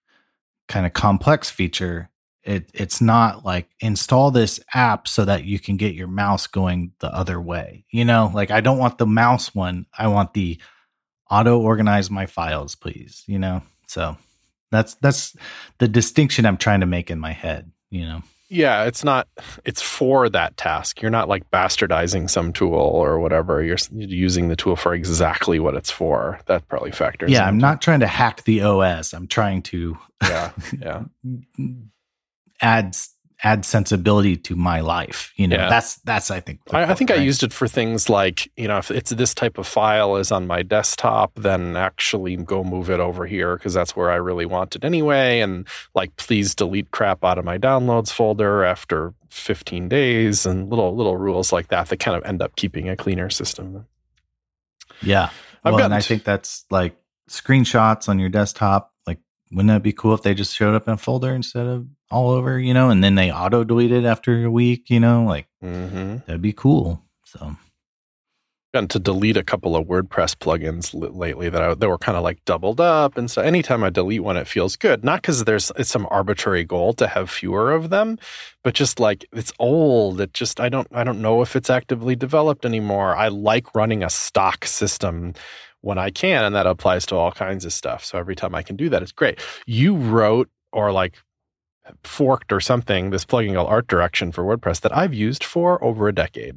kind 0.68 0.84
of 0.84 0.92
complex 0.92 1.48
feature. 1.48 2.10
It 2.42 2.70
it's 2.74 3.00
not 3.00 3.44
like 3.44 3.68
install 3.80 4.30
this 4.30 4.60
app 4.74 5.08
so 5.08 5.24
that 5.24 5.44
you 5.44 5.58
can 5.58 5.76
get 5.76 5.94
your 5.94 6.08
mouse 6.08 6.46
going 6.46 6.92
the 7.00 7.12
other 7.14 7.40
way. 7.40 7.84
You 7.90 8.04
know, 8.04 8.30
like 8.34 8.50
I 8.50 8.60
don't 8.60 8.78
want 8.78 8.98
the 8.98 9.06
mouse 9.06 9.54
one. 9.54 9.86
I 9.96 10.08
want 10.08 10.34
the 10.34 10.60
auto 11.30 11.58
organize 11.58 12.10
my 12.10 12.26
files, 12.26 12.74
please, 12.74 13.22
you 13.26 13.38
know. 13.38 13.62
So 13.86 14.16
that's 14.70 14.94
that's 14.96 15.36
the 15.78 15.88
distinction 15.88 16.46
I'm 16.46 16.56
trying 16.56 16.80
to 16.80 16.86
make 16.86 17.10
in 17.10 17.18
my 17.18 17.32
head, 17.32 17.70
you 17.90 18.02
know. 18.06 18.22
Yeah, 18.48 18.84
it's 18.84 19.02
not 19.02 19.28
it's 19.64 19.82
for 19.82 20.28
that 20.28 20.56
task. 20.56 21.02
You're 21.02 21.10
not 21.10 21.28
like 21.28 21.50
bastardizing 21.50 22.30
some 22.30 22.52
tool 22.52 22.74
or 22.74 23.18
whatever. 23.18 23.62
You're 23.62 23.78
using 23.92 24.48
the 24.48 24.56
tool 24.56 24.76
for 24.76 24.94
exactly 24.94 25.58
what 25.58 25.74
it's 25.74 25.90
for. 25.90 26.38
That 26.46 26.66
probably 26.68 26.92
factors. 26.92 27.30
Yeah, 27.30 27.44
I'm 27.46 27.58
not 27.58 27.82
trying 27.82 28.00
to 28.00 28.06
hack 28.06 28.44
the 28.44 28.62
OS. 28.62 29.12
I'm 29.14 29.26
trying 29.26 29.62
to 29.62 29.98
Yeah. 30.22 30.52
Yeah. 30.80 31.04
add 32.60 32.96
add 33.46 33.64
sensibility 33.64 34.36
to 34.36 34.56
my 34.56 34.80
life. 34.80 35.32
You 35.36 35.46
know, 35.46 35.56
yeah. 35.56 35.68
that's 35.68 35.96
that's 35.98 36.30
I 36.32 36.40
think. 36.40 36.60
I, 36.72 36.82
I, 36.82 36.94
think 36.94 37.10
right? 37.10 37.20
I 37.20 37.22
used 37.22 37.44
it 37.44 37.52
for 37.52 37.68
things 37.68 38.08
like 38.08 38.50
you 38.56 38.66
know, 38.66 38.78
if 38.78 38.90
it's 38.90 39.10
this 39.10 39.34
type 39.34 39.56
of 39.56 39.66
file 39.66 40.16
is 40.16 40.32
on 40.32 40.48
my 40.48 40.62
desktop, 40.62 41.32
then 41.36 41.76
actually 41.76 42.36
go 42.36 42.64
move 42.64 42.90
it 42.90 42.98
over 42.98 43.24
here 43.24 43.56
because 43.56 43.72
that's 43.72 43.94
where 43.94 44.10
I 44.10 44.16
really 44.16 44.46
want 44.46 44.74
it 44.74 44.84
anyway. 44.84 45.40
And 45.40 45.66
like, 45.94 46.16
please 46.16 46.54
delete 46.56 46.90
crap 46.90 47.24
out 47.24 47.38
of 47.38 47.44
my 47.44 47.56
downloads 47.56 48.10
folder 48.10 48.64
after 48.64 49.14
15 49.30 49.88
days, 49.88 50.44
and 50.44 50.68
little 50.68 50.96
little 50.96 51.16
rules 51.16 51.52
like 51.52 51.68
that 51.68 51.88
that 51.88 51.98
kind 51.98 52.16
of 52.16 52.24
end 52.24 52.42
up 52.42 52.56
keeping 52.56 52.88
a 52.88 52.96
cleaner 52.96 53.30
system. 53.30 53.86
Yeah, 55.02 55.30
well, 55.64 55.80
and 55.80 55.94
I 55.94 56.00
think 56.00 56.24
that's 56.24 56.64
like 56.70 56.96
screenshots 57.30 58.08
on 58.08 58.18
your 58.18 58.28
desktop. 58.28 58.92
Wouldn't 59.52 59.68
that 59.68 59.82
be 59.82 59.92
cool 59.92 60.14
if 60.14 60.22
they 60.22 60.34
just 60.34 60.54
showed 60.54 60.74
up 60.74 60.88
in 60.88 60.94
a 60.94 60.96
folder 60.96 61.34
instead 61.34 61.66
of 61.66 61.86
all 62.10 62.30
over, 62.30 62.58
you 62.58 62.74
know, 62.74 62.90
and 62.90 63.02
then 63.02 63.14
they 63.14 63.30
auto 63.30 63.64
deleted 63.64 64.04
after 64.04 64.44
a 64.44 64.50
week, 64.50 64.90
you 64.90 64.98
know, 64.98 65.24
like 65.24 65.46
mm-hmm. 65.62 66.18
that'd 66.26 66.42
be 66.42 66.52
cool. 66.52 67.02
So 67.24 67.56
gotten 68.76 68.88
to 68.88 68.98
delete 68.98 69.38
a 69.38 69.42
couple 69.42 69.74
of 69.74 69.86
WordPress 69.86 70.36
plugins 70.36 70.90
lately 70.94 71.48
that 71.48 71.62
I, 71.62 71.72
that 71.72 71.88
were 71.88 71.96
kind 71.96 72.18
of 72.18 72.22
like 72.22 72.44
doubled 72.44 72.78
up, 72.78 73.16
and 73.16 73.30
so 73.30 73.40
anytime 73.40 73.82
I 73.82 73.88
delete 73.88 74.22
one, 74.22 74.36
it 74.36 74.46
feels 74.46 74.76
good. 74.76 75.02
Not 75.02 75.22
because 75.22 75.44
there's 75.44 75.72
it's 75.76 75.88
some 75.88 76.06
arbitrary 76.10 76.64
goal 76.64 76.92
to 76.94 77.06
have 77.06 77.30
fewer 77.30 77.72
of 77.72 77.88
them, 77.88 78.18
but 78.62 78.74
just 78.74 79.00
like 79.00 79.24
it's 79.32 79.52
old. 79.58 80.20
It 80.20 80.34
just 80.34 80.60
I 80.60 80.68
don't 80.68 80.88
I 80.92 81.04
don't 81.04 81.22
know 81.22 81.40
if 81.40 81.56
it's 81.56 81.70
actively 81.70 82.16
developed 82.16 82.66
anymore. 82.66 83.16
I 83.16 83.28
like 83.28 83.74
running 83.74 84.02
a 84.02 84.10
stock 84.10 84.66
system 84.66 85.32
when 85.86 85.98
I 85.98 86.10
can, 86.10 86.44
and 86.44 86.54
that 86.56 86.66
applies 86.66 87.06
to 87.06 87.14
all 87.14 87.30
kinds 87.30 87.64
of 87.64 87.72
stuff. 87.72 88.04
So 88.04 88.18
every 88.18 88.34
time 88.34 88.56
I 88.56 88.62
can 88.64 88.74
do 88.74 88.88
that, 88.88 89.02
it's 89.02 89.12
great. 89.12 89.38
You 89.66 89.94
wrote 89.94 90.50
or 90.72 90.90
like 90.90 91.14
forked 92.02 92.52
or 92.52 92.60
something 92.60 93.10
this 93.10 93.24
plugin 93.24 93.54
called 93.54 93.68
art 93.68 93.86
direction 93.86 94.32
for 94.32 94.42
WordPress 94.42 94.80
that 94.80 94.96
I've 94.96 95.14
used 95.14 95.44
for 95.44 95.82
over 95.84 96.08
a 96.08 96.12
decade. 96.12 96.56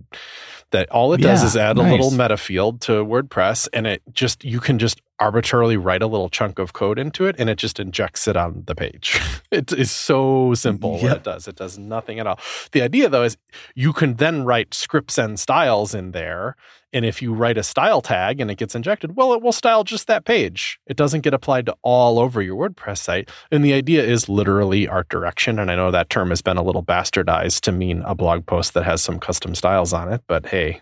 That 0.71 0.89
all 0.89 1.13
it 1.13 1.21
does 1.21 1.41
yeah, 1.41 1.45
is 1.45 1.55
add 1.55 1.77
nice. 1.77 1.88
a 1.88 1.91
little 1.91 2.09
meta 2.09 2.38
field 2.38 2.81
to 2.81 3.05
WordPress 3.05 3.67
and 3.71 3.86
it 3.86 4.01
just 4.12 4.43
you 4.43 4.59
can 4.59 4.79
just 4.79 5.00
arbitrarily 5.19 5.77
write 5.77 6.01
a 6.01 6.07
little 6.07 6.29
chunk 6.29 6.59
of 6.59 6.73
code 6.73 6.97
into 6.97 7.25
it 7.25 7.35
and 7.39 7.49
it 7.49 7.57
just 7.57 7.79
injects 7.79 8.27
it 8.27 8.38
on 8.38 8.63
the 8.65 8.75
page. 8.75 9.19
it 9.51 9.71
is 9.71 9.91
so 9.91 10.53
simple 10.53 10.93
yep. 10.93 11.03
what 11.03 11.17
it 11.17 11.23
does. 11.23 11.47
It 11.47 11.55
does 11.55 11.77
nothing 11.77 12.19
at 12.19 12.27
all. 12.27 12.39
The 12.71 12.81
idea 12.81 13.09
though 13.09 13.23
is 13.23 13.38
you 13.75 13.93
can 13.93 14.15
then 14.15 14.43
write 14.43 14.73
scripts 14.73 15.17
and 15.17 15.39
styles 15.39 15.93
in 15.93 16.11
there 16.11 16.55
and 16.91 17.05
if 17.05 17.21
you 17.21 17.33
write 17.33 17.57
a 17.57 17.63
style 17.63 18.01
tag 18.01 18.41
and 18.41 18.49
it 18.49 18.57
gets 18.57 18.73
injected, 18.73 19.15
well, 19.15 19.33
it 19.33 19.41
will 19.41 19.51
style 19.51 19.83
just 19.83 20.07
that 20.07 20.25
page. 20.25 20.79
It 20.88 20.97
doesn't 20.97 21.21
get 21.21 21.33
applied 21.33 21.67
to 21.67 21.75
all 21.83 22.17
over 22.17 22.41
your 22.41 22.69
WordPress 22.69 22.97
site. 22.97 23.29
And 23.51 23.63
the 23.63 23.73
idea 23.73 24.03
is 24.03 24.27
literally 24.27 24.88
art 24.88 25.09
direction. 25.09 25.59
And 25.59 25.69
I 25.69 25.75
know 25.75 25.91
that 25.91 26.09
term 26.09 26.29
has 26.29 26.41
been 26.41 26.57
a 26.57 26.63
little 26.63 26.83
bastardized 26.83 27.61
to 27.61 27.71
mean 27.71 28.01
a 28.05 28.15
blog 28.15 28.45
post 28.45 28.73
that 28.73 28.85
has 28.85 29.01
some 29.01 29.19
custom 29.19 29.53
styles 29.53 29.93
on 29.93 30.11
it, 30.11 30.23
but 30.27 30.47
hey, 30.47 30.81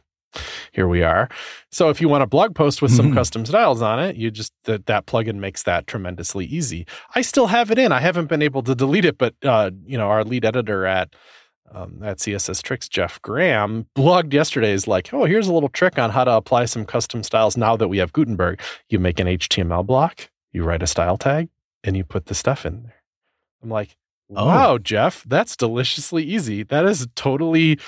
here 0.72 0.88
we 0.88 1.04
are. 1.04 1.30
So 1.72 1.90
if 1.90 2.02
you 2.02 2.10
want 2.10 2.24
a 2.24 2.28
blog 2.28 2.56
post 2.56 2.82
with 2.82 2.92
some 2.92 3.08
mm-hmm. 3.08 3.16
custom 3.16 3.46
styles 3.46 3.82
on 3.82 4.00
it, 4.00 4.16
you 4.16 4.32
just 4.32 4.54
that 4.64 4.86
that 4.86 5.06
plugin 5.06 5.36
makes 5.36 5.64
that 5.64 5.88
tremendously 5.88 6.46
easy. 6.46 6.86
I 7.16 7.22
still 7.22 7.48
have 7.48 7.72
it 7.72 7.80
in. 7.80 7.92
I 7.92 8.00
haven't 8.00 8.28
been 8.28 8.42
able 8.42 8.64
to 8.64 8.76
delete 8.76 9.06
it, 9.06 9.18
but 9.18 9.36
uh, 9.44 9.72
you 9.86 9.98
know, 9.98 10.08
our 10.08 10.24
lead 10.24 10.46
editor 10.46 10.86
at 10.86 11.16
um, 11.72 12.02
at 12.04 12.18
CSS 12.18 12.62
Tricks, 12.64 12.88
Geoff 12.88 13.22
Graham, 13.22 13.88
blogged 13.96 14.34
yesterday 14.34 14.72
is 14.72 14.88
like, 14.88 15.14
oh, 15.14 15.26
here's 15.26 15.48
a 15.48 15.54
little 15.54 15.70
trick 15.70 16.00
on 16.00 16.12
how 16.12 16.24
to 16.24 16.32
apply 16.32 16.66
some 16.66 16.86
custom 16.86 17.24
styles 17.24 17.58
now 17.58 17.76
that 17.76 17.90
we 17.90 17.98
have 17.98 18.14
Gutenberg. 18.14 18.62
You 18.90 19.00
make 19.00 19.20
an 19.20 19.28
HTML 19.28 19.86
block, 19.86 20.30
you 20.52 20.64
write 20.64 20.84
a 20.84 20.88
style 20.88 21.18
tag, 21.18 21.50
and 21.84 21.98
you 21.98 22.04
put 22.04 22.28
the 22.28 22.36
stuff 22.36 22.66
in 22.66 22.84
there. 22.84 23.04
I'm 23.62 23.70
like, 23.70 23.98
oh. 24.36 24.46
wow. 24.46 24.78
Geoff, 24.78 25.24
that's 25.28 25.56
deliciously 25.56 26.24
easy. 26.24 26.64
That 26.64 26.86
is 26.86 27.08
totally 27.16 27.80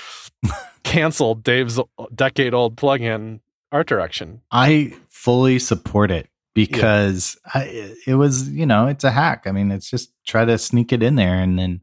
canceled 0.82 1.42
Dave's 1.42 1.78
decade 2.14 2.54
old 2.54 2.76
plugin 2.76 3.40
art 3.72 3.86
direction. 3.86 4.40
I 4.50 4.94
fully 5.08 5.58
support 5.58 6.10
it 6.10 6.28
because 6.54 7.38
yeah. 7.54 7.60
I, 7.60 7.94
it 8.06 8.14
was, 8.14 8.48
you 8.48 8.66
know, 8.66 8.86
it's 8.86 9.04
a 9.04 9.10
hack. 9.10 9.44
I 9.46 9.52
mean, 9.52 9.70
it's 9.70 9.88
just 9.90 10.12
try 10.26 10.44
to 10.44 10.58
sneak 10.58 10.92
it 10.92 11.02
in 11.02 11.14
there 11.16 11.34
and 11.34 11.58
then 11.58 11.80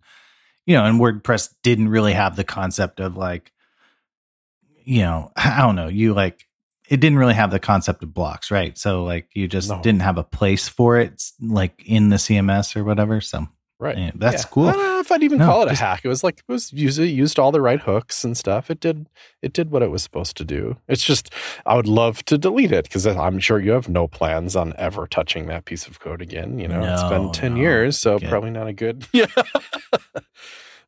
you 0.66 0.76
know, 0.76 0.84
and 0.84 1.00
WordPress 1.00 1.54
didn't 1.64 1.88
really 1.88 2.12
have 2.12 2.36
the 2.36 2.44
concept 2.44 3.00
of 3.00 3.16
like 3.16 3.52
you 4.84 5.02
know, 5.02 5.32
I 5.36 5.62
don't 5.62 5.76
know, 5.76 5.88
you 5.88 6.14
like 6.14 6.46
it 6.90 7.00
didn't 7.02 7.18
really 7.18 7.34
have 7.34 7.52
the 7.52 7.60
concept 7.60 8.04
of 8.04 8.14
blocks, 8.14 8.52
right? 8.52 8.78
So 8.78 9.04
like 9.04 9.30
you 9.34 9.48
just 9.48 9.70
No. 9.70 9.82
didn't 9.82 10.02
have 10.02 10.18
a 10.18 10.24
place 10.24 10.68
for 10.68 10.98
it 11.00 11.24
like 11.42 11.84
in 11.86 12.10
the 12.10 12.16
CMS 12.18 12.76
or 12.76 12.84
whatever. 12.84 13.20
So 13.22 13.48
Right. 13.80 13.96
yeah, 13.98 14.12
that's 14.16 14.44
Yeah. 14.44 14.50
cool. 14.50 14.68
I 14.70 14.72
don't 14.72 14.82
know 14.82 15.00
if 15.00 15.12
I'd 15.12 15.22
even 15.22 15.38
No, 15.38 15.46
call 15.46 15.62
it 15.62 15.66
a 15.68 15.70
just- 15.70 15.82
hack. 15.82 16.02
It 16.04 16.08
was 16.08 16.24
like 16.24 16.40
it 16.40 16.52
was 16.52 16.74
used, 16.74 16.98
it 16.98 17.08
used 17.10 17.38
all 17.38 17.52
the 17.52 17.62
right 17.62 17.80
hooks 17.80 18.24
and 18.24 18.36
stuff. 18.36 18.72
It 18.72 18.80
did 18.80 19.08
it 19.44 19.54
did 19.54 19.70
what 19.70 19.84
it 19.84 19.92
was 19.92 20.02
supposed 20.02 20.36
to 20.38 20.44
do. 20.44 20.78
It's 20.88 21.04
just 21.04 21.32
I 21.66 21.76
would 21.76 21.88
love 21.88 22.26
to 22.26 22.38
delete 22.40 22.72
it 22.72 22.86
because 22.86 23.06
I'm 23.06 23.38
sure 23.40 23.60
you 23.60 23.72
have 23.74 23.88
no 23.88 24.08
plans 24.08 24.56
on 24.56 24.74
ever 24.78 25.06
touching 25.06 25.46
that 25.48 25.66
piece 25.66 25.86
of 25.88 26.00
code 26.00 26.22
again. 26.24 26.58
You 26.58 26.68
know, 26.68 26.82
it's 26.82 27.04
been 27.04 27.32
ten 27.32 27.54
no. 27.54 27.62
years, 27.62 28.00
so 28.00 28.14
Okay. 28.16 28.28
probably 28.28 28.50
not 28.50 28.66
a 28.68 28.74
good. 28.74 29.06
Yeah. 29.14 29.28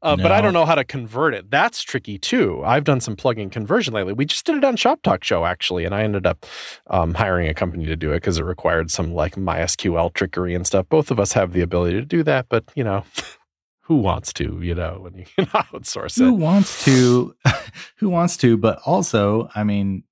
Uh, 0.01 0.15
But 0.15 0.31
I 0.31 0.39
don't 0.39 0.53
know 0.53 0.65
how 0.65 0.75
to 0.75 0.85
convert 0.85 1.33
it. 1.33 1.51
That's 1.51 1.81
tricky 1.81 2.17
too. 2.17 2.61
I've 2.63 2.85
done 2.85 3.01
some 3.01 3.15
plugin 3.17 3.51
conversion 3.51 3.93
lately. 3.93 4.13
We 4.13 4.25
just 4.25 4.45
did 4.45 4.55
it 4.55 4.63
on 4.63 4.75
Shop 4.77 5.01
Talk 5.01 5.23
Show 5.23 5.45
actually, 5.45 5.83
and 5.85 5.93
I 5.93 6.03
ended 6.03 6.25
up 6.25 6.45
um, 6.87 7.13
hiring 7.15 7.47
a 7.49 7.53
company 7.53 7.85
to 7.85 7.95
do 7.97 8.11
it 8.11 8.17
because 8.17 8.37
it 8.39 8.43
required 8.45 8.91
some 8.91 9.13
like 9.13 9.35
MySQL 9.35 10.13
trickery 10.13 10.55
and 10.55 10.65
stuff. 10.65 10.87
Both 10.89 11.11
of 11.11 11.19
us 11.19 11.33
have 11.33 11.51
the 11.51 11.61
ability 11.61 11.99
to 11.99 12.05
do 12.05 12.23
that, 12.23 12.45
but 12.49 12.63
you 12.75 12.83
know, 12.85 13.03
who 13.81 13.95
wants 13.97 14.31
to? 14.33 14.59
You 14.61 14.75
know, 14.75 14.99
when 15.01 15.15
you 15.15 15.25
can 15.35 15.47
outsource 15.47 16.17
it? 16.17 16.23
who 16.23 16.33
wants 16.33 16.85
to 16.85 17.35
who 17.97 18.09
wants 18.09 18.37
to 18.37 18.55
but 18.55 18.79
also 18.85 19.49
i 19.55 19.63
mean 19.63 20.03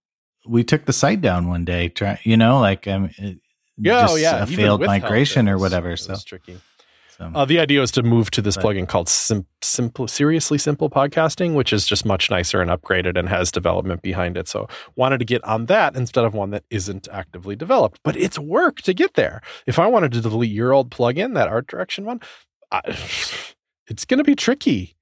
we 0.46 0.64
took 0.64 0.86
the 0.86 0.94
site 0.94 1.22
down 1.22 1.48
one 1.48 1.64
day 1.64 1.88
try 1.90 2.20
you 2.24 2.36
know 2.38 2.60
like 2.60 2.88
um 2.88 3.10
it, 3.18 3.38
Yeah, 3.78 4.00
oh, 4.00 4.08
just 4.08 4.20
yeah. 4.20 4.40
a 4.40 4.44
even 4.44 4.56
failed 4.56 4.82
help, 4.82 4.88
migration 4.90 5.48
or 5.48 5.58
whatever 5.58 5.96
so, 5.96 6.16
tricky. 6.26 6.58
So 7.18 7.32
Uh, 7.34 7.46
the 7.46 7.60
idea 7.60 7.80
was 7.80 7.92
to 7.92 8.04
move 8.04 8.30
to 8.32 8.42
this 8.42 8.56
But- 8.56 8.66
plugin 8.66 8.88
called 8.88 9.10
Sim- 9.10 9.48
Simple, 9.62 10.08
Seriously 10.08 10.58
Simple 10.58 10.90
Podcasting, 10.90 11.54
which 11.56 11.72
is 11.74 11.86
just 11.86 12.06
much 12.06 12.30
nicer 12.30 12.62
and 12.62 12.70
upgraded 12.70 13.18
and 13.18 13.28
has 13.30 13.52
development 13.52 14.02
behind 14.02 14.38
it. 14.38 14.48
So 14.48 14.68
wanted 14.96 15.18
to 15.20 15.26
get 15.26 15.44
on 15.44 15.66
that 15.68 15.96
instead 15.96 16.26
of 16.26 16.34
one 16.34 16.50
that 16.52 16.64
isn't 16.70 17.08
actively 17.12 17.56
developed. 17.56 18.00
But 18.04 18.16
it's 18.18 18.38
work 18.38 18.82
to 18.84 18.94
get 18.94 19.14
there. 19.16 19.42
If 19.66 19.80
I 19.80 19.88
wanted 19.88 20.12
to 20.14 20.22
delete 20.22 20.52
your 20.52 20.74
old 20.74 20.92
plugin, 20.92 21.34
that 21.36 21.48
art 21.48 21.68
direction 21.68 22.06
one, 22.06 22.20
I, 22.72 22.82
it's 23.88 24.06
going 24.06 24.18
to 24.18 24.24
be 24.24 24.36
tricky. 24.36 24.96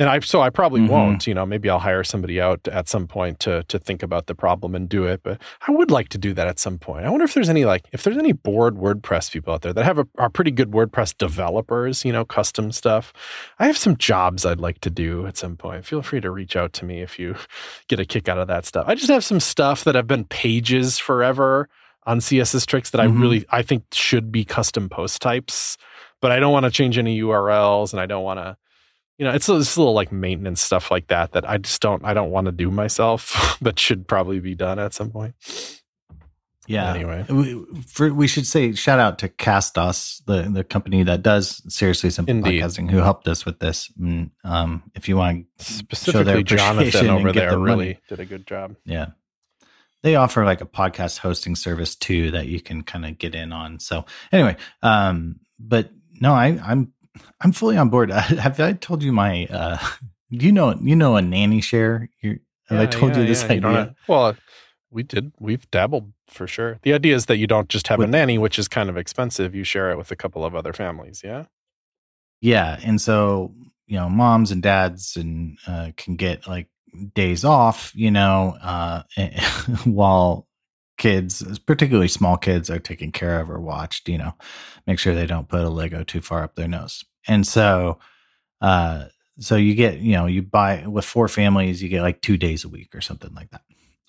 And 0.00 0.08
I 0.08 0.20
so 0.20 0.40
I 0.40 0.48
probably 0.50 0.80
Mhm. 0.82 0.88
won't. 0.88 1.26
You 1.26 1.34
know, 1.34 1.44
maybe 1.44 1.68
I'll 1.68 1.80
hire 1.80 2.04
somebody 2.04 2.40
out 2.40 2.66
at 2.68 2.88
some 2.88 3.08
point 3.08 3.40
to 3.40 3.64
to 3.64 3.78
think 3.80 4.02
about 4.04 4.26
the 4.26 4.34
problem 4.34 4.74
and 4.76 4.88
do 4.88 5.04
it. 5.06 5.22
But 5.24 5.40
I 5.66 5.72
would 5.72 5.90
like 5.90 6.08
to 6.10 6.18
do 6.18 6.32
that 6.34 6.46
at 6.46 6.58
some 6.60 6.78
point. 6.78 7.04
I 7.04 7.10
wonder 7.10 7.24
if 7.24 7.34
there's 7.34 7.48
any 7.50 7.64
like 7.64 7.86
if 7.92 8.04
there's 8.04 8.16
any 8.16 8.32
bored 8.32 8.76
WordPress 8.76 9.32
people 9.32 9.52
out 9.54 9.62
there 9.62 9.72
that 9.72 9.84
have 9.84 9.98
a, 9.98 10.06
are 10.18 10.30
pretty 10.30 10.52
good 10.52 10.70
WordPress 10.70 11.16
developers. 11.18 12.04
You 12.04 12.12
know, 12.12 12.24
custom 12.24 12.70
stuff. 12.70 13.12
I 13.58 13.66
have 13.66 13.76
some 13.76 13.96
jobs 13.96 14.46
I'd 14.46 14.60
like 14.60 14.80
to 14.82 14.90
do 14.90 15.26
at 15.26 15.36
some 15.36 15.56
point. 15.56 15.84
Feel 15.84 16.02
free 16.02 16.20
to 16.20 16.30
reach 16.30 16.54
out 16.54 16.72
to 16.74 16.84
me 16.84 17.00
if 17.02 17.18
you 17.18 17.34
get 17.88 17.98
a 17.98 18.04
kick 18.04 18.28
out 18.28 18.38
of 18.38 18.46
that 18.48 18.66
stuff. 18.66 18.84
I 18.86 18.94
just 18.94 19.10
have 19.10 19.24
some 19.24 19.40
stuff 19.40 19.82
that 19.84 19.96
have 19.96 20.06
been 20.06 20.24
pages 20.24 20.98
forever 20.98 21.68
on 22.06 22.20
CSS 22.20 22.64
tricks 22.66 22.90
that 22.90 22.98
Mhm. 23.00 23.16
I 23.18 23.20
really 23.20 23.44
I 23.50 23.62
think 23.62 23.82
should 23.92 24.30
be 24.30 24.44
custom 24.44 24.88
post 24.88 25.20
types, 25.20 25.76
but 26.22 26.30
I 26.30 26.38
don't 26.38 26.52
want 26.52 26.64
to 26.64 26.70
change 26.70 26.96
any 26.98 27.16
URLs 27.20 27.92
and 27.92 28.00
I 28.00 28.06
don't 28.06 28.22
want 28.22 28.38
to 28.38 28.56
you 29.18 29.24
know, 29.26 29.32
it's, 29.32 29.48
it's 29.48 29.76
little 29.76 29.94
like 29.94 30.12
maintenance 30.12 30.60
stuff 30.62 30.90
like 30.90 31.08
that 31.08 31.32
that 31.32 31.48
I 31.48 31.58
just 31.58 31.82
don't 31.82 32.04
I 32.04 32.14
don't 32.14 32.30
want 32.30 32.46
to 32.46 32.52
do 32.52 32.70
myself, 32.70 33.58
but 33.62 33.78
should 33.78 34.06
probably 34.08 34.40
be 34.40 34.54
done 34.54 34.78
at 34.78 34.94
some 34.94 35.10
point. 35.10 35.34
yeah 36.66 36.92
Anyway. 36.94 37.24
we, 37.28 37.64
for, 37.86 38.12
we 38.12 38.26
should 38.28 38.46
say 38.46 38.72
shout 38.74 38.98
out 39.00 39.18
to 39.20 39.28
castos 39.28 40.22
the 40.26 40.42
the 40.42 40.62
company 40.64 41.02
that 41.02 41.22
does 41.22 41.62
seriously 41.72 42.10
simple 42.10 42.34
Indeed. 42.34 42.62
podcasting 42.62 42.90
who 42.90 42.98
helped 42.98 43.26
us 43.28 43.44
with 43.44 43.58
this 43.58 43.90
Mm, 44.00 44.30
um 44.44 44.82
if 44.94 45.08
you 45.08 45.16
want 45.16 45.46
Specifically, 45.58 46.44
Jonathan 46.44 47.08
over 47.10 47.32
there 47.32 47.50
the 47.50 47.58
really 47.58 47.76
money. 47.86 47.98
did 48.08 48.20
a 48.20 48.24
good 48.24 48.46
job. 48.46 48.76
Yeah. 48.84 49.08
They 50.02 50.14
offer 50.14 50.44
like 50.44 50.60
a 50.60 50.66
podcast 50.66 51.18
hosting 51.18 51.56
service 51.56 51.96
too 51.96 52.30
that 52.30 52.46
you 52.46 52.60
can 52.60 52.82
kind 52.84 53.04
of 53.04 53.18
get 53.18 53.34
in 53.34 53.52
on. 53.52 53.80
So 53.80 54.04
anyway, 54.30 54.56
um, 54.80 55.40
but 55.58 55.90
no, 56.20 56.34
I, 56.34 56.58
I'm 56.62 56.92
I'm 57.40 57.52
fully 57.52 57.76
on 57.76 57.88
board. 57.88 58.10
Have 58.10 58.60
I 58.60 58.72
told 58.72 59.02
you 59.02 59.12
my 59.12 59.46
uh 59.46 59.78
you 60.30 60.52
know 60.52 60.74
you 60.80 60.96
know 60.96 61.16
a 61.16 61.22
nanny 61.22 61.60
share? 61.60 62.08
You 62.20 62.40
have 62.68 62.80
I 62.80 62.86
told 62.86 63.12
yeah, 63.14 63.20
you 63.22 63.26
this 63.26 63.42
yeah, 63.44 63.52
idea? 63.52 63.70
have- 63.70 63.94
well, 64.08 64.36
we 64.90 65.02
did. 65.02 65.32
We've 65.38 65.70
dabbled 65.70 66.12
for 66.28 66.46
sure. 66.46 66.78
The 66.82 66.92
idea 66.94 67.14
is 67.14 67.26
that 67.26 67.36
you 67.36 67.46
don't 67.46 67.68
just 67.68 67.88
have 67.88 67.98
With- 67.98 68.08
a 68.08 68.10
nanny, 68.10 68.38
which 68.38 68.58
is 68.58 68.68
kind 68.68 68.88
of 68.88 68.96
expensive. 68.96 69.54
You 69.54 69.64
share 69.64 69.90
it 69.90 69.98
with 69.98 70.10
a 70.10 70.16
couple 70.16 70.44
of 70.44 70.54
other 70.54 70.72
families. 70.72 71.22
Yeah. 71.24 71.44
Yeah, 72.40 72.78
and 72.84 73.00
so 73.00 73.52
you 73.86 73.96
know, 73.96 74.08
moms 74.08 74.50
and 74.50 74.62
dads 74.62 75.16
and 75.16 75.56
uh, 75.66 75.90
can 75.96 76.16
get 76.16 76.46
like 76.46 76.68
days 77.14 77.44
off, 77.44 77.92
you 77.94 78.10
know, 78.10 78.56
uh, 78.62 79.02
while 79.84 80.46
kids, 80.98 81.58
particularly 81.60 82.08
small 82.08 82.36
kids, 82.36 82.70
are 82.70 82.78
taken 82.78 83.12
care 83.12 83.40
of 83.40 83.50
or 83.50 83.60
watched. 83.60 84.08
You 84.08 84.18
know, 84.18 84.34
make 84.86 84.98
sure 84.98 85.14
they 85.14 85.26
don't 85.26 85.48
put 85.48 85.64
a 85.64 85.68
Lego 85.70 86.04
too 86.04 86.20
far 86.20 86.42
up 86.42 86.54
their 86.54 86.68
nose. 86.68 87.04
And 87.26 87.46
so, 87.46 87.98
uh, 88.60 89.06
so 89.38 89.56
you 89.56 89.74
get, 89.74 89.98
you 89.98 90.12
know, 90.12 90.26
you 90.26 90.42
buy 90.42 90.86
with 90.86 91.04
four 91.04 91.28
families, 91.28 91.82
you 91.82 91.88
get 91.88 92.02
like 92.02 92.20
two 92.20 92.36
days 92.36 92.64
a 92.64 92.68
week 92.68 92.94
or 92.94 93.00
something 93.00 93.32
like 93.34 93.50
that. 93.50 93.62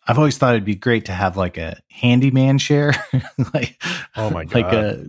I've 0.09 0.17
always 0.17 0.37
thought 0.37 0.55
it'd 0.55 0.65
be 0.65 0.75
great 0.75 1.05
to 1.05 1.11
have 1.13 1.37
like 1.37 1.57
a 1.57 1.79
handyman 1.89 2.57
share, 2.57 2.93
like 3.53 3.81
Oh 4.15 4.29
my 4.29 4.43
god, 4.45 4.53
like 4.53 4.73
a 4.73 5.05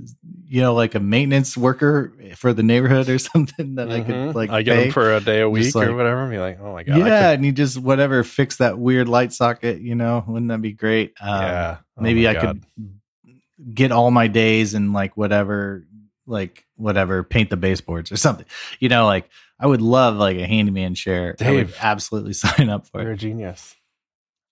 you 0.47 0.61
know 0.61 0.75
like 0.75 0.95
a 0.95 1.01
maintenance 1.01 1.57
worker 1.57 2.13
for 2.37 2.53
the 2.53 2.63
neighborhood 2.63 3.09
or 3.09 3.19
something 3.31 3.77
that 3.77 3.91
I 3.91 4.01
Mhm. 4.01 4.07
could 4.07 4.35
like 4.35 4.51
I 4.51 4.63
get 4.63 4.77
pay. 4.77 4.83
them 4.85 4.93
for 4.93 5.13
a 5.15 5.21
day 5.21 5.41
a 5.41 5.49
week 5.49 5.75
or 5.75 5.95
whatever. 5.95 6.23
And 6.23 6.31
be 6.31 6.39
like, 6.39 6.59
oh 6.61 6.73
my 6.73 6.83
god. 6.83 6.99
Yeah, 6.99 7.31
and 7.31 7.45
you 7.45 7.53
just 7.53 7.79
whatever 7.79 8.23
fix 8.25 8.57
that 8.59 8.79
weird 8.79 9.09
light 9.09 9.33
socket. 9.33 9.81
You 9.81 9.95
know, 9.95 10.25
wouldn't 10.27 10.49
that 10.51 10.61
be 10.61 10.73
great? 10.73 11.15
Um, 11.21 11.43
yeah. 11.43 11.77
Oh 11.97 12.03
maybe 12.03 12.29
I 12.29 12.35
God. 12.35 12.43
could 12.77 13.75
get 13.75 13.93
all 13.93 14.11
my 14.11 14.27
days 14.27 14.75
and 14.75 14.93
like 14.93 15.17
whatever, 15.17 15.87
like 16.27 16.65
whatever, 16.77 17.23
paint 17.23 17.51
the 17.51 17.57
baseboards 17.57 18.11
or 18.13 18.17
something. 18.17 18.47
You 18.79 18.89
know, 18.89 19.05
like 19.07 19.29
I 19.59 19.67
would 19.67 19.83
love 19.83 20.17
like 20.17 20.39
a 20.39 20.47
handyman 20.47 20.95
share. 20.95 21.37
I 21.41 21.51
would 21.53 21.75
absolutely 21.81 22.33
sign 22.35 22.71
up 22.71 22.87
for 22.87 23.01
it. 23.01 23.05
You're 23.05 23.13
it. 23.13 23.17
a 23.17 23.19
genius. 23.19 23.77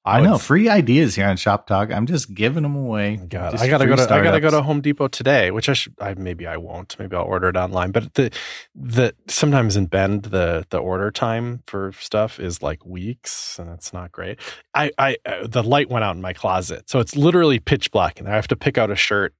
I, 0.08 0.20
know 0.20 0.38
free 0.38 0.68
ideas 0.68 1.14
here 1.14 1.26
on 1.26 1.36
Shop 1.36 1.66
Talk. 1.66 1.92
I'm 1.92 2.06
just 2.06 2.34
giving 2.34 2.62
them 2.62 2.76
away. 2.76 3.16
God, 3.16 3.56
I 3.56 3.68
gotta 3.68 3.86
go 3.86 3.96
to 3.96 4.02
I 4.02 4.22
gotta 4.22 4.40
go 4.40 4.50
to. 4.50 4.62
Home 4.62 4.80
Depot 4.80 5.08
today, 5.08 5.50
which 5.50 5.68
I 5.68 5.72
should. 5.72 5.94
I 6.00 6.14
maybe 6.14 6.46
I 6.46 6.56
won't. 6.56 6.98
Maybe 6.98 7.14
I'll 7.16 7.24
order 7.24 7.48
it 7.48 7.56
online. 7.56 7.92
But 7.92 8.14
the 8.14 8.30
the 8.74 9.14
sometimes 9.28 9.76
in 9.76 9.86
Bend 9.86 10.24
the 10.24 10.66
the 10.70 10.78
order 10.78 11.10
time 11.10 11.62
for 11.66 11.92
stuff 11.92 12.40
is 12.40 12.62
like 12.62 12.84
weeks, 12.84 13.58
and 13.58 13.70
it's 13.70 13.92
not 13.92 14.12
great. 14.12 14.40
I 14.74 14.90
I 14.98 15.16
uh, 15.24 15.46
the 15.46 15.62
light 15.62 15.90
went 15.90 16.04
out 16.04 16.16
in 16.16 16.22
my 16.22 16.32
closet, 16.32 16.90
so 16.90 16.98
it's 16.98 17.16
literally 17.16 17.58
pitch 17.58 17.90
black, 17.90 18.18
and 18.18 18.28
I 18.28 18.34
have 18.34 18.48
to 18.48 18.56
pick 18.56 18.78
out 18.78 18.90
a 18.90 18.96
shirt 18.96 19.34